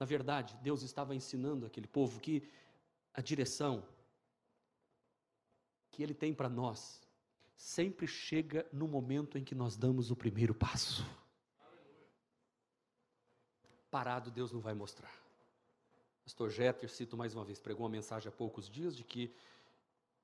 Na 0.00 0.06
verdade, 0.06 0.56
Deus 0.62 0.80
estava 0.80 1.14
ensinando 1.14 1.66
aquele 1.66 1.86
povo 1.86 2.18
que 2.18 2.48
a 3.12 3.20
direção 3.20 3.86
que 5.90 6.02
Ele 6.02 6.14
tem 6.14 6.32
para 6.32 6.48
nós 6.48 7.02
sempre 7.54 8.06
chega 8.06 8.66
no 8.72 8.88
momento 8.88 9.36
em 9.36 9.44
que 9.44 9.54
nós 9.54 9.76
damos 9.76 10.10
o 10.10 10.16
primeiro 10.16 10.54
passo. 10.54 11.04
Parado, 13.90 14.30
Deus 14.30 14.50
não 14.50 14.60
vai 14.60 14.72
mostrar. 14.72 15.12
Pastor 16.24 16.48
Jeter, 16.48 16.88
cito 16.88 17.14
mais 17.14 17.34
uma 17.34 17.44
vez, 17.44 17.60
pregou 17.60 17.84
uma 17.84 17.92
mensagem 17.92 18.28
há 18.28 18.32
poucos 18.32 18.70
dias 18.70 18.96
de 18.96 19.04
que 19.04 19.34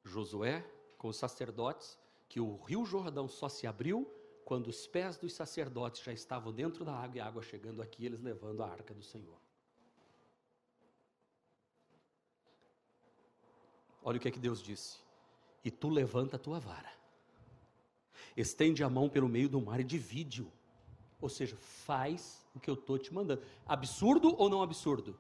Josué, 0.02 0.64
com 0.96 1.08
os 1.08 1.16
sacerdotes, 1.16 1.98
que 2.28 2.40
o 2.40 2.56
rio 2.62 2.86
Jordão 2.86 3.28
só 3.28 3.48
se 3.48 3.66
abriu 3.66 4.10
quando 4.44 4.68
os 4.68 4.86
pés 4.86 5.18
dos 5.18 5.34
sacerdotes 5.34 6.02
já 6.02 6.12
estavam 6.12 6.50
dentro 6.52 6.82
da 6.82 6.94
água 6.94 7.16
e 7.18 7.20
a 7.20 7.26
água 7.26 7.42
chegando 7.42 7.82
aqui, 7.82 8.06
eles 8.06 8.22
levando 8.22 8.62
a 8.62 8.70
arca 8.70 8.94
do 8.94 9.02
Senhor. 9.02 9.45
Olha 14.06 14.18
o 14.18 14.20
que 14.20 14.28
é 14.28 14.30
que 14.30 14.38
Deus 14.38 14.62
disse: 14.62 14.98
E 15.64 15.70
tu 15.70 15.88
levanta 15.88 16.36
a 16.36 16.38
tua 16.38 16.60
vara, 16.60 16.92
estende 18.36 18.84
a 18.84 18.88
mão 18.88 19.08
pelo 19.08 19.28
meio 19.28 19.48
do 19.48 19.60
mar 19.60 19.80
e 19.80 19.84
divide-o. 19.84 20.50
Ou 21.20 21.28
seja, 21.28 21.56
faz 21.56 22.46
o 22.54 22.60
que 22.60 22.70
eu 22.70 22.74
estou 22.74 22.96
te 22.98 23.12
mandando. 23.12 23.42
Absurdo 23.66 24.36
ou 24.38 24.48
não 24.48 24.62
absurdo? 24.62 25.18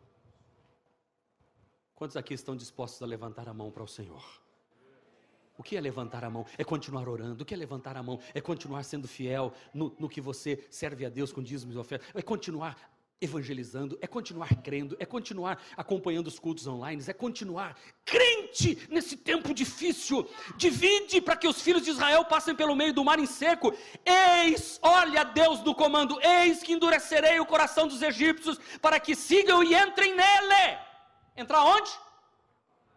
Quantos 1.96 2.16
aqui 2.16 2.32
estão 2.32 2.54
dispostos 2.54 3.02
a 3.02 3.06
levantar 3.06 3.48
a 3.48 3.54
mão 3.54 3.72
para 3.72 3.82
o 3.82 3.88
Senhor? 3.88 4.24
O 5.58 5.64
que 5.64 5.76
é 5.76 5.80
levantar 5.80 6.22
a 6.22 6.30
mão? 6.30 6.46
É 6.56 6.62
continuar 6.62 7.08
orando. 7.08 7.42
O 7.42 7.46
que 7.46 7.54
é 7.54 7.56
levantar 7.56 7.96
a 7.96 8.02
mão? 8.04 8.20
É 8.34 8.40
continuar 8.40 8.84
sendo 8.84 9.08
fiel 9.08 9.52
no, 9.74 9.96
no 9.98 10.08
que 10.08 10.20
você 10.20 10.64
serve 10.70 11.04
a 11.04 11.08
Deus 11.08 11.32
com 11.32 11.42
dízimos 11.42 11.74
e 11.74 11.78
ofertas. 11.78 12.08
É 12.14 12.22
continuar 12.22 12.95
evangelizando, 13.20 13.98
é 14.02 14.06
continuar 14.06 14.54
crendo, 14.62 14.96
é 15.00 15.06
continuar 15.06 15.62
acompanhando 15.76 16.26
os 16.26 16.38
cultos 16.38 16.66
online, 16.66 17.02
é 17.06 17.12
continuar 17.12 17.76
crente 18.04 18.86
nesse 18.90 19.16
tempo 19.16 19.54
difícil. 19.54 20.28
Divide 20.56 21.20
para 21.20 21.36
que 21.36 21.48
os 21.48 21.60
filhos 21.60 21.82
de 21.82 21.90
Israel 21.90 22.24
passem 22.26 22.54
pelo 22.54 22.76
meio 22.76 22.92
do 22.92 23.04
mar 23.04 23.18
em 23.18 23.26
seco. 23.26 23.74
Eis, 24.04 24.78
olha 24.82 25.24
Deus 25.24 25.60
do 25.60 25.74
comando, 25.74 26.18
eis 26.20 26.62
que 26.62 26.72
endurecerei 26.72 27.40
o 27.40 27.46
coração 27.46 27.88
dos 27.88 28.02
egípcios 28.02 28.58
para 28.82 29.00
que 29.00 29.14
sigam 29.14 29.64
e 29.64 29.74
entrem 29.74 30.14
nele. 30.14 30.78
Entrar 31.36 31.64
onde? 31.64 31.90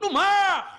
No 0.01 0.11
mar. 0.11 0.77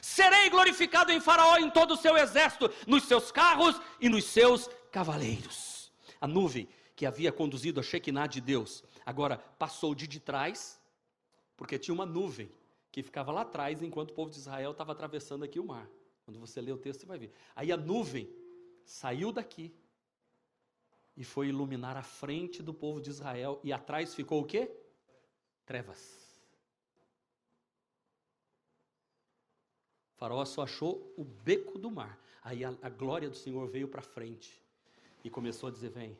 Serei 0.00 0.48
glorificado 0.48 1.12
em 1.12 1.20
Faraó 1.20 1.56
em 1.58 1.68
todo 1.68 1.92
o 1.92 1.96
seu 1.96 2.16
exército, 2.16 2.70
nos 2.86 3.04
seus 3.04 3.30
carros 3.30 3.80
e 4.00 4.08
nos 4.08 4.24
seus 4.24 4.70
cavaleiros. 4.90 5.92
A 6.20 6.26
nuvem 6.26 6.68
que 6.96 7.04
havia 7.06 7.30
conduzido 7.30 7.78
a 7.78 7.82
Shekinah 7.82 8.26
de 8.26 8.40
Deus, 8.40 8.82
agora 9.04 9.36
passou 9.36 9.94
de 9.94 10.06
de 10.06 10.18
trás, 10.18 10.80
porque 11.56 11.78
tinha 11.78 11.94
uma 11.94 12.06
nuvem 12.06 12.50
que 12.90 13.02
ficava 13.02 13.30
lá 13.30 13.42
atrás 13.42 13.82
enquanto 13.82 14.10
o 14.10 14.14
povo 14.14 14.30
de 14.30 14.38
Israel 14.38 14.72
estava 14.72 14.92
atravessando 14.92 15.44
aqui 15.44 15.60
o 15.60 15.64
mar. 15.64 15.86
Quando 16.24 16.40
você 16.40 16.60
lê 16.60 16.72
o 16.72 16.78
texto, 16.78 17.00
você 17.00 17.06
vai 17.06 17.18
ver. 17.18 17.32
Aí 17.54 17.70
a 17.70 17.76
nuvem 17.76 18.28
saiu 18.84 19.30
daqui 19.30 19.72
e 21.14 21.22
foi 21.22 21.48
iluminar 21.48 21.96
a 21.96 22.02
frente 22.02 22.62
do 22.62 22.74
povo 22.74 23.00
de 23.00 23.10
Israel, 23.10 23.60
e 23.62 23.72
atrás 23.72 24.14
ficou 24.14 24.40
o 24.40 24.44
quê? 24.44 24.70
Trevas. 25.64 26.26
faraó 30.16 30.44
só 30.44 30.62
achou 30.62 31.12
o 31.16 31.24
beco 31.24 31.78
do 31.78 31.90
mar. 31.90 32.18
Aí 32.42 32.64
a, 32.64 32.74
a 32.82 32.88
glória 32.88 33.28
do 33.28 33.36
Senhor 33.36 33.66
veio 33.68 33.86
para 33.86 34.02
frente 34.02 34.62
e 35.22 35.30
começou 35.30 35.68
a 35.68 35.72
dizer: 35.72 35.90
Vem. 35.90 36.18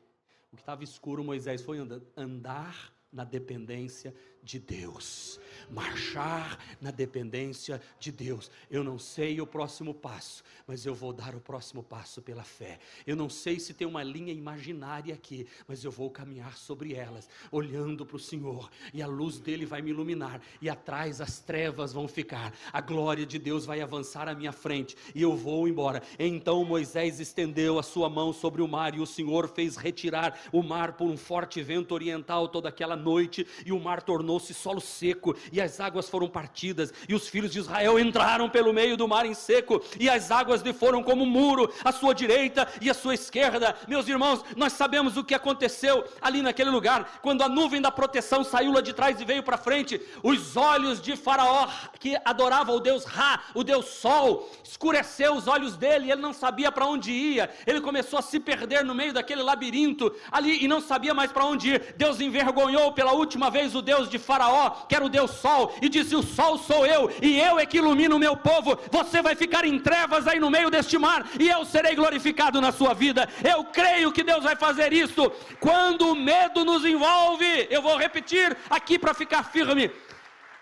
Que 0.56 0.62
estava 0.62 0.82
escuro, 0.82 1.22
Moisés 1.22 1.62
foi 1.62 1.78
andar 2.16 2.92
na 3.12 3.24
dependência 3.24 4.14
de 4.46 4.60
Deus, 4.60 5.40
marchar 5.68 6.64
na 6.80 6.92
dependência 6.92 7.82
de 7.98 8.12
Deus. 8.12 8.48
Eu 8.70 8.84
não 8.84 8.96
sei 8.96 9.40
o 9.40 9.46
próximo 9.46 9.92
passo, 9.92 10.44
mas 10.68 10.86
eu 10.86 10.94
vou 10.94 11.12
dar 11.12 11.34
o 11.34 11.40
próximo 11.40 11.82
passo 11.82 12.22
pela 12.22 12.44
fé. 12.44 12.78
Eu 13.04 13.16
não 13.16 13.28
sei 13.28 13.58
se 13.58 13.74
tem 13.74 13.86
uma 13.86 14.04
linha 14.04 14.32
imaginária 14.32 15.12
aqui, 15.12 15.48
mas 15.66 15.82
eu 15.82 15.90
vou 15.90 16.08
caminhar 16.08 16.56
sobre 16.56 16.94
elas, 16.94 17.28
olhando 17.50 18.06
para 18.06 18.16
o 18.16 18.20
Senhor, 18.20 18.70
e 18.94 19.02
a 19.02 19.06
luz 19.08 19.40
dele 19.40 19.66
vai 19.66 19.82
me 19.82 19.90
iluminar, 19.90 20.40
e 20.62 20.70
atrás 20.70 21.20
as 21.20 21.40
trevas 21.40 21.92
vão 21.92 22.06
ficar. 22.06 22.54
A 22.72 22.80
glória 22.80 23.26
de 23.26 23.40
Deus 23.40 23.66
vai 23.66 23.80
avançar 23.80 24.28
à 24.28 24.34
minha 24.34 24.52
frente, 24.52 24.96
e 25.12 25.22
eu 25.22 25.36
vou 25.36 25.66
embora. 25.66 26.00
Então 26.20 26.64
Moisés 26.64 27.18
estendeu 27.18 27.80
a 27.80 27.82
sua 27.82 28.08
mão 28.08 28.32
sobre 28.32 28.62
o 28.62 28.68
mar, 28.68 28.94
e 28.94 29.00
o 29.00 29.06
Senhor 29.06 29.48
fez 29.48 29.76
retirar 29.76 30.38
o 30.52 30.62
mar 30.62 30.92
por 30.92 31.08
um 31.08 31.16
forte 31.16 31.60
vento 31.64 31.92
oriental 31.92 32.46
toda 32.46 32.68
aquela 32.68 32.94
noite, 32.94 33.44
e 33.66 33.72
o 33.72 33.80
mar 33.80 34.00
tornou 34.00 34.35
tornou-se 34.36 34.52
solo 34.54 34.80
seco, 34.80 35.34
e 35.50 35.60
as 35.60 35.80
águas 35.80 36.08
foram 36.08 36.28
partidas, 36.28 36.92
e 37.08 37.14
os 37.14 37.28
filhos 37.28 37.50
de 37.50 37.58
Israel 37.58 37.98
entraram 37.98 38.48
pelo 38.48 38.72
meio 38.72 38.96
do 38.96 39.08
mar 39.08 39.24
em 39.24 39.34
seco, 39.34 39.82
e 39.98 40.08
as 40.08 40.30
águas 40.30 40.60
lhe 40.60 40.72
foram 40.72 41.02
como 41.02 41.24
um 41.24 41.26
muro, 41.26 41.72
à 41.84 41.90
sua 41.90 42.14
direita 42.14 42.68
e 42.80 42.90
à 42.90 42.94
sua 42.94 43.14
esquerda. 43.14 43.74
Meus 43.88 44.06
irmãos, 44.08 44.44
nós 44.56 44.74
sabemos 44.74 45.16
o 45.16 45.24
que 45.24 45.34
aconteceu 45.34 46.04
ali 46.20 46.42
naquele 46.42 46.70
lugar, 46.70 47.18
quando 47.22 47.42
a 47.42 47.48
nuvem 47.48 47.80
da 47.80 47.90
proteção 47.90 48.44
saiu 48.44 48.72
lá 48.72 48.80
de 48.80 48.92
trás 48.92 49.20
e 49.20 49.24
veio 49.24 49.42
para 49.42 49.56
frente, 49.56 50.00
os 50.22 50.56
olhos 50.56 51.00
de 51.00 51.16
Faraó, 51.16 51.68
que 51.98 52.16
adorava 52.24 52.72
o 52.72 52.80
Deus 52.80 53.04
Ra, 53.04 53.42
o 53.54 53.64
Deus 53.64 53.86
Sol, 53.86 54.50
escureceu 54.62 55.34
os 55.34 55.48
olhos 55.48 55.76
dele, 55.76 56.10
ele 56.12 56.20
não 56.20 56.32
sabia 56.32 56.70
para 56.70 56.86
onde 56.86 57.10
ia, 57.10 57.50
ele 57.66 57.80
começou 57.80 58.18
a 58.18 58.22
se 58.22 58.38
perder 58.38 58.84
no 58.84 58.94
meio 58.94 59.12
daquele 59.12 59.42
labirinto 59.42 60.14
ali 60.30 60.62
e 60.62 60.68
não 60.68 60.80
sabia 60.80 61.14
mais 61.14 61.32
para 61.32 61.44
onde 61.44 61.70
ir. 61.70 61.94
Deus 61.96 62.20
envergonhou 62.20 62.92
pela 62.92 63.12
última 63.12 63.50
vez 63.50 63.74
o 63.74 63.80
Deus 63.80 64.10
de 64.10 64.18
Faraó, 64.26 64.70
que 64.88 64.94
era 64.94 65.04
o 65.04 65.08
Deus 65.08 65.30
Sol, 65.30 65.72
e 65.80 65.88
disse: 65.88 66.16
O 66.16 66.22
Sol 66.22 66.58
sou 66.58 66.84
eu, 66.84 67.10
e 67.22 67.40
eu 67.40 67.58
é 67.58 67.64
que 67.64 67.78
ilumino 67.78 68.16
o 68.16 68.18
meu 68.18 68.36
povo. 68.36 68.78
Você 68.90 69.22
vai 69.22 69.34
ficar 69.36 69.64
em 69.64 69.78
trevas 69.78 70.26
aí 70.26 70.40
no 70.40 70.50
meio 70.50 70.68
deste 70.68 70.98
mar, 70.98 71.24
e 71.38 71.48
eu 71.48 71.64
serei 71.64 71.94
glorificado 71.94 72.60
na 72.60 72.72
sua 72.72 72.92
vida. 72.92 73.28
Eu 73.42 73.64
creio 73.64 74.12
que 74.12 74.24
Deus 74.24 74.42
vai 74.42 74.56
fazer 74.56 74.92
isso. 74.92 75.30
Quando 75.60 76.10
o 76.10 76.14
medo 76.14 76.64
nos 76.64 76.84
envolve, 76.84 77.68
eu 77.70 77.80
vou 77.80 77.96
repetir 77.96 78.56
aqui 78.68 78.98
para 78.98 79.14
ficar 79.14 79.44
firme. 79.44 79.90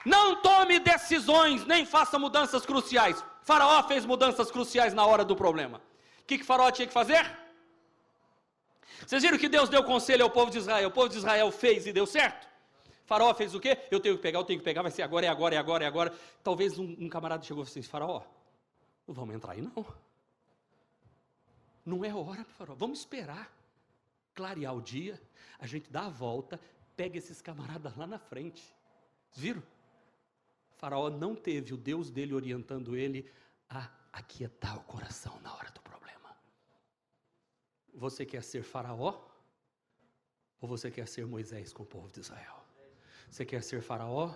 Não 0.04 0.36
tome 0.36 0.78
decisões, 0.78 1.64
nem 1.64 1.86
faça 1.86 2.18
mudanças 2.18 2.66
cruciais. 2.66 3.24
Faraó 3.42 3.82
fez 3.84 4.04
mudanças 4.04 4.50
cruciais 4.50 4.92
na 4.92 5.06
hora 5.06 5.24
do 5.24 5.34
problema. 5.34 5.78
O 6.22 6.26
que, 6.26 6.38
que 6.38 6.44
Faraó 6.44 6.70
tinha 6.70 6.86
que 6.86 6.92
fazer? 6.92 7.24
Vocês 9.06 9.22
viram 9.22 9.38
que 9.38 9.48
Deus 9.48 9.68
deu 9.68 9.82
conselho 9.84 10.24
ao 10.24 10.30
povo 10.30 10.50
de 10.50 10.58
Israel? 10.58 10.88
O 10.88 10.92
povo 10.92 11.08
de 11.08 11.18
Israel 11.18 11.50
fez 11.50 11.86
e 11.86 11.92
deu 11.92 12.06
certo? 12.06 12.53
Faraó 13.05 13.34
fez 13.34 13.55
o 13.55 13.61
quê? 13.61 13.78
Eu 13.90 14.00
tenho 14.00 14.16
que 14.16 14.22
pegar, 14.22 14.38
eu 14.38 14.44
tenho 14.44 14.59
que 14.59 14.64
pegar, 14.64 14.82
vai 14.82 14.90
ser 14.90 15.02
agora, 15.02 15.26
é 15.26 15.28
agora, 15.28 15.55
é 15.55 15.59
agora, 15.59 15.84
é 15.84 15.86
agora. 15.86 16.14
Talvez 16.42 16.78
um, 16.78 16.96
um 16.98 17.09
camarada 17.09 17.42
chegou 17.42 17.62
e 17.62 17.66
falou 17.66 17.78
assim: 17.78 17.82
Faraó, 17.82 18.22
não 19.07 19.14
vamos 19.14 19.34
entrar 19.34 19.52
aí 19.52 19.62
não. 19.62 19.86
Não 21.84 22.05
é 22.05 22.14
hora, 22.14 22.44
Faraó, 22.44 22.74
vamos 22.74 23.00
esperar 23.00 23.52
clarear 24.34 24.74
o 24.74 24.82
dia, 24.82 25.20
a 25.59 25.66
gente 25.66 25.90
dá 25.90 26.07
a 26.07 26.11
volta, 26.11 26.61
pega 26.96 27.16
esses 27.16 27.40
camaradas 27.40 27.96
lá 27.96 28.07
na 28.07 28.18
frente. 28.18 28.74
Viram? 29.32 29.62
Faraó 30.72 31.09
não 31.09 31.34
teve 31.34 31.72
o 31.72 31.76
Deus 31.76 32.11
dele 32.11 32.34
orientando 32.34 32.96
ele 32.96 33.30
a 33.70 33.88
aquietar 34.12 34.76
o 34.76 34.84
coração 34.84 35.40
na 35.40 35.55
hora 35.55 35.70
do 35.70 35.80
problema. 35.80 36.36
Você 37.94 38.26
quer 38.26 38.42
ser 38.42 38.62
Faraó? 38.62 39.30
Ou 40.61 40.68
você 40.68 40.90
quer 40.90 41.07
ser 41.07 41.26
Moisés 41.26 41.72
com 41.72 41.82
o 41.82 41.86
povo 41.86 42.11
de 42.11 42.20
Israel? 42.20 42.63
Você 43.35 43.45
quer 43.45 43.64
ser 43.64 43.82
Faraó, 43.82 44.32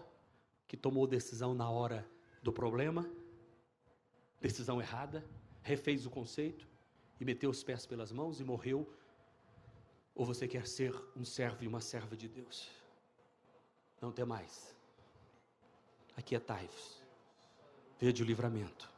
que 0.67 0.77
tomou 0.77 1.07
decisão 1.07 1.55
na 1.55 1.71
hora 1.71 2.05
do 2.43 2.53
problema, 2.53 3.09
decisão 4.41 4.81
errada, 4.81 5.25
refez 5.63 6.05
o 6.05 6.11
conceito 6.11 6.67
e 7.21 7.25
meteu 7.25 7.49
os 7.49 7.63
pés 7.63 7.87
pelas 7.87 8.11
mãos 8.11 8.41
e 8.41 8.45
morreu? 8.45 8.93
Ou 10.17 10.27
você 10.27 10.49
quer 10.49 10.67
ser 10.67 10.93
um 11.15 11.25
servo 11.25 11.63
e 11.63 11.69
uma 11.69 11.81
serva 11.81 12.17
de 12.17 12.27
Deus? 12.27 12.69
Não 14.01 14.11
tem 14.11 14.25
mais. 14.25 14.75
Aquietai-vos, 16.17 17.01
vede 18.01 18.25
o 18.25 18.27
livramento, 18.27 18.91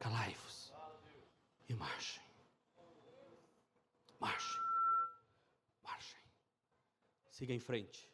calai-vos 0.00 0.72
e 1.68 1.74
marchem. 1.74 2.24
Marchem, 4.18 4.60
marchem. 5.84 6.20
Siga 7.30 7.54
em 7.54 7.60
frente. 7.60 8.11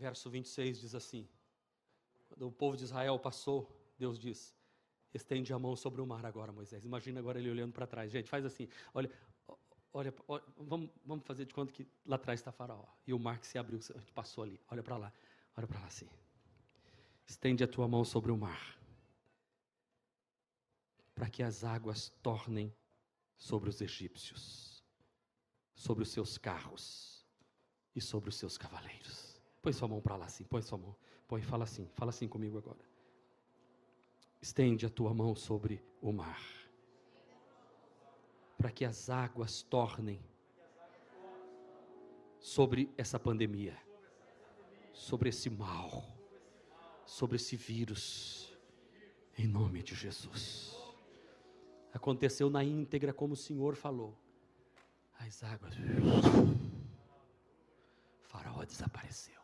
Verso 0.00 0.30
26 0.30 0.80
diz 0.80 0.94
assim: 0.94 1.28
Quando 2.26 2.48
o 2.48 2.50
povo 2.50 2.74
de 2.74 2.84
Israel 2.84 3.18
passou, 3.18 3.70
Deus 3.98 4.18
diz: 4.18 4.56
Estende 5.12 5.52
a 5.52 5.58
mão 5.58 5.76
sobre 5.76 6.00
o 6.00 6.06
mar 6.06 6.24
agora, 6.24 6.50
Moisés. 6.50 6.86
Imagina 6.86 7.20
agora 7.20 7.38
ele 7.38 7.50
olhando 7.50 7.74
para 7.74 7.86
trás. 7.86 8.10
Gente, 8.10 8.30
faz 8.30 8.42
assim: 8.46 8.66
olha, 8.94 9.10
olha, 9.92 10.14
olha 10.26 10.42
vamos, 10.56 10.88
vamos 11.04 11.26
fazer 11.26 11.44
de 11.44 11.52
conta 11.52 11.70
que 11.70 11.86
lá 12.06 12.16
atrás 12.16 12.40
está 12.40 12.50
Faraó. 12.50 12.86
E 13.06 13.12
o 13.12 13.18
mar 13.18 13.38
que 13.38 13.46
se 13.46 13.58
abriu, 13.58 13.78
a 13.78 13.98
gente 13.98 14.12
passou 14.12 14.42
ali. 14.42 14.58
Olha 14.70 14.82
para 14.82 14.96
lá, 14.96 15.12
olha 15.54 15.66
para 15.66 15.78
lá 15.78 15.86
assim. 15.86 16.08
Estende 17.26 17.62
a 17.62 17.68
tua 17.68 17.86
mão 17.86 18.02
sobre 18.02 18.32
o 18.32 18.38
mar, 18.38 18.80
para 21.14 21.28
que 21.28 21.42
as 21.42 21.62
águas 21.62 22.08
tornem 22.22 22.74
sobre 23.36 23.68
os 23.68 23.82
egípcios, 23.82 24.82
sobre 25.74 26.04
os 26.04 26.08
seus 26.08 26.38
carros 26.38 27.26
e 27.94 28.00
sobre 28.00 28.30
os 28.30 28.36
seus 28.36 28.56
cavaleiros. 28.56 29.29
Põe 29.62 29.72
sua 29.72 29.88
mão 29.88 30.00
para 30.00 30.16
lá 30.16 30.26
assim, 30.26 30.44
põe 30.44 30.62
sua 30.62 30.78
mão. 30.78 30.96
Põe, 31.28 31.42
fala 31.42 31.64
assim, 31.64 31.86
fala 31.94 32.10
assim 32.10 32.26
comigo 32.26 32.58
agora. 32.58 32.78
Estende 34.40 34.86
a 34.86 34.90
tua 34.90 35.12
mão 35.12 35.34
sobre 35.34 35.82
o 36.00 36.12
mar. 36.12 36.60
para 38.60 38.70
que 38.70 38.84
as 38.84 39.08
águas 39.08 39.62
tornem 39.62 40.20
sobre 42.38 42.92
essa 42.94 43.18
pandemia, 43.18 43.74
sobre 44.92 45.30
esse 45.30 45.48
mal, 45.48 46.04
sobre 47.06 47.36
esse 47.36 47.56
vírus, 47.56 48.54
em 49.38 49.46
nome 49.46 49.82
de 49.82 49.94
Jesus. 49.94 50.76
Aconteceu 51.90 52.50
na 52.50 52.62
íntegra 52.62 53.14
como 53.14 53.32
o 53.32 53.36
Senhor 53.36 53.74
falou. 53.76 54.14
As 55.18 55.42
águas. 55.42 55.74
Faraó 58.20 58.62
desapareceu. 58.64 59.39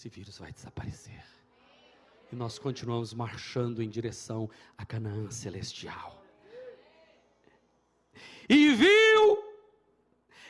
Esse 0.00 0.08
vírus 0.08 0.38
vai 0.38 0.50
desaparecer. 0.50 1.22
E 2.32 2.34
nós 2.34 2.58
continuamos 2.58 3.12
marchando 3.12 3.82
em 3.82 3.90
direção 3.90 4.48
a 4.78 4.86
Canaã 4.86 5.30
celestial 5.30 6.24
e 8.48 8.72
viu 8.72 9.44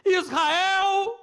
Israel 0.05 1.19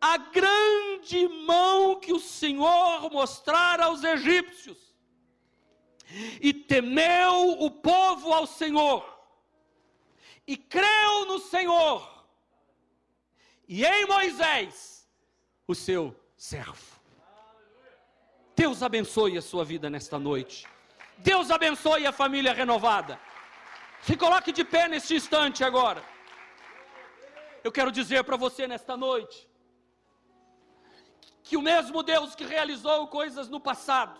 a 0.00 0.16
grande 0.16 1.28
mão 1.28 2.00
que 2.00 2.14
o 2.14 2.18
Senhor 2.18 3.10
mostrara 3.12 3.84
aos 3.84 4.02
egípcios. 4.02 4.96
E 6.40 6.54
temeu 6.54 7.50
o 7.60 7.70
povo 7.70 8.32
ao 8.32 8.46
Senhor, 8.46 9.04
e 10.46 10.56
creu 10.56 11.26
no 11.26 11.38
Senhor, 11.38 12.24
e 13.68 13.84
em 13.84 14.06
Moisés, 14.06 14.97
o 15.68 15.74
seu 15.74 16.16
servo. 16.34 16.98
Deus 18.56 18.82
abençoe 18.82 19.36
a 19.36 19.42
sua 19.42 19.64
vida 19.66 19.90
nesta 19.90 20.18
noite. 20.18 20.66
Deus 21.18 21.50
abençoe 21.50 22.06
a 22.06 22.12
família 22.12 22.54
renovada. 22.54 23.20
Se 24.00 24.16
coloque 24.16 24.50
de 24.50 24.64
pé 24.64 24.88
neste 24.88 25.14
instante 25.14 25.62
agora. 25.62 26.02
Eu 27.62 27.70
quero 27.70 27.92
dizer 27.92 28.24
para 28.24 28.36
você 28.36 28.66
nesta 28.66 28.96
noite 28.96 29.46
que 31.42 31.56
o 31.56 31.62
mesmo 31.62 32.02
Deus 32.02 32.34
que 32.34 32.44
realizou 32.44 33.06
coisas 33.08 33.48
no 33.48 33.60
passado, 33.60 34.18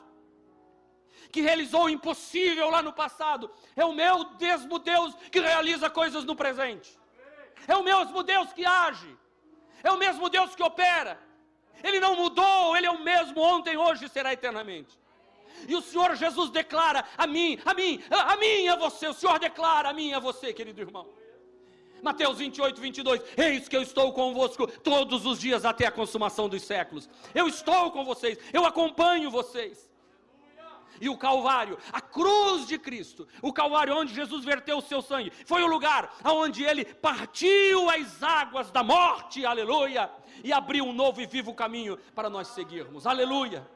que 1.32 1.40
realizou 1.40 1.84
o 1.84 1.88
impossível 1.88 2.68
lá 2.68 2.82
no 2.82 2.92
passado, 2.92 3.50
é 3.74 3.84
o 3.86 3.94
mesmo 3.94 4.78
Deus 4.78 5.14
que 5.32 5.40
realiza 5.40 5.88
coisas 5.88 6.24
no 6.24 6.36
presente. 6.36 6.98
É 7.66 7.74
o 7.74 7.82
mesmo 7.82 8.22
Deus 8.22 8.52
que 8.52 8.66
age. 8.66 9.16
É 9.82 9.90
o 9.90 9.96
mesmo 9.96 10.28
Deus 10.28 10.54
que 10.54 10.62
opera. 10.62 11.27
Ele 11.82 12.00
não 12.00 12.16
mudou, 12.16 12.76
ele 12.76 12.86
é 12.86 12.90
o 12.90 13.02
mesmo 13.02 13.40
ontem, 13.40 13.76
hoje 13.76 14.04
e 14.04 14.08
será 14.08 14.32
eternamente. 14.32 14.98
E 15.66 15.74
o 15.74 15.80
Senhor 15.80 16.14
Jesus 16.14 16.50
declara 16.50 17.04
a 17.16 17.26
mim, 17.26 17.58
a 17.64 17.74
mim, 17.74 18.02
a, 18.10 18.32
a 18.32 18.36
mim 18.36 18.64
e 18.64 18.68
a 18.68 18.76
você. 18.76 19.08
O 19.08 19.14
Senhor 19.14 19.38
declara 19.38 19.88
a 19.88 19.92
mim 19.92 20.10
e 20.10 20.14
a 20.14 20.18
você, 20.18 20.52
querido 20.52 20.80
irmão. 20.80 21.06
Mateus 22.02 22.38
28, 22.38 22.80
22. 22.80 23.22
Eis 23.36 23.68
que 23.68 23.76
eu 23.76 23.82
estou 23.82 24.12
convosco 24.12 24.66
todos 24.66 25.26
os 25.26 25.40
dias 25.40 25.64
até 25.64 25.86
a 25.86 25.90
consumação 25.90 26.48
dos 26.48 26.62
séculos. 26.62 27.08
Eu 27.34 27.48
estou 27.48 27.90
com 27.90 28.04
vocês, 28.04 28.38
eu 28.52 28.64
acompanho 28.64 29.30
vocês. 29.30 29.87
E 31.00 31.08
o 31.08 31.16
Calvário, 31.16 31.78
a 31.92 32.00
cruz 32.00 32.66
de 32.66 32.78
Cristo, 32.78 33.26
o 33.42 33.52
Calvário 33.52 33.96
onde 33.96 34.14
Jesus 34.14 34.44
verteu 34.44 34.78
o 34.78 34.82
seu 34.82 35.02
sangue, 35.02 35.32
foi 35.46 35.62
o 35.62 35.66
lugar 35.66 36.14
onde 36.24 36.64
ele 36.64 36.84
partiu 36.84 37.90
as 37.90 38.22
águas 38.22 38.70
da 38.70 38.82
morte, 38.82 39.44
aleluia, 39.44 40.10
e 40.42 40.52
abriu 40.52 40.84
um 40.84 40.92
novo 40.92 41.20
e 41.20 41.26
vivo 41.26 41.54
caminho 41.54 41.96
para 42.14 42.30
nós 42.30 42.48
seguirmos, 42.48 43.06
aleluia 43.06 43.66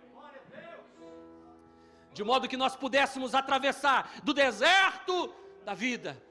de 2.13 2.23
modo 2.23 2.49
que 2.49 2.57
nós 2.57 2.77
pudéssemos 2.77 3.35
atravessar 3.35 4.21
do 4.23 4.35
deserto 4.35 5.33
da 5.65 5.75
vida 5.75 6.23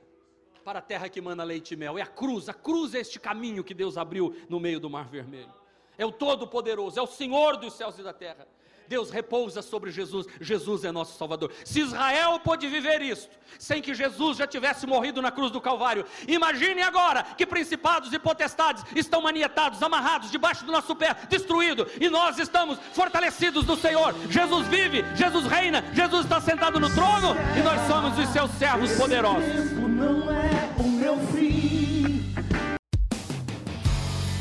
para 0.63 0.79
a 0.79 0.81
terra 0.81 1.09
que 1.09 1.19
manda 1.19 1.43
leite 1.43 1.73
e 1.73 1.77
mel. 1.77 1.97
É 1.97 2.01
a 2.01 2.07
cruz, 2.07 2.47
a 2.47 2.53
cruz 2.53 2.93
é 2.93 2.99
este 2.99 3.19
caminho 3.19 3.63
que 3.63 3.73
Deus 3.73 3.97
abriu 3.97 4.35
no 4.47 4.59
meio 4.59 4.79
do 4.79 4.89
Mar 4.89 5.07
Vermelho. 5.07 5.53
É 5.97 6.05
o 6.05 6.11
Todo-Poderoso, 6.11 6.99
é 6.99 7.01
o 7.01 7.07
Senhor 7.07 7.57
dos 7.57 7.73
céus 7.73 7.97
e 7.97 8.03
da 8.03 8.13
terra. 8.13 8.47
Deus 8.91 9.09
repousa 9.09 9.61
sobre 9.61 9.89
Jesus, 9.89 10.27
Jesus 10.41 10.83
é 10.83 10.91
nosso 10.91 11.17
Salvador. 11.17 11.49
Se 11.63 11.79
Israel 11.79 12.37
pôde 12.41 12.67
viver 12.67 13.01
isto, 13.01 13.29
sem 13.57 13.81
que 13.81 13.93
Jesus 13.93 14.37
já 14.37 14.45
tivesse 14.45 14.85
morrido 14.85 15.21
na 15.21 15.31
cruz 15.31 15.49
do 15.49 15.61
Calvário, 15.61 16.05
imagine 16.27 16.81
agora 16.81 17.23
que 17.23 17.45
principados 17.45 18.11
e 18.11 18.19
potestades 18.19 18.83
estão 18.93 19.21
manietados, 19.21 19.81
amarrados 19.81 20.29
debaixo 20.29 20.65
do 20.65 20.73
nosso 20.73 20.93
pé, 20.93 21.15
destruídos, 21.29 21.89
e 22.01 22.09
nós 22.09 22.37
estamos 22.37 22.77
fortalecidos 22.91 23.65
no 23.65 23.77
Senhor. 23.77 24.13
Jesus 24.29 24.67
vive, 24.67 25.05
Jesus 25.15 25.45
reina, 25.45 25.81
Jesus 25.93 26.25
está 26.25 26.41
sentado 26.41 26.77
no 26.77 26.93
trono, 26.93 27.33
e 27.57 27.63
nós 27.63 27.87
somos 27.87 28.19
os 28.19 28.27
seus 28.33 28.51
servos 28.51 28.91
poderosos. 28.97 29.71
Não 29.71 30.29
é 30.29 30.69
o 30.77 30.83
meu. 30.83 31.80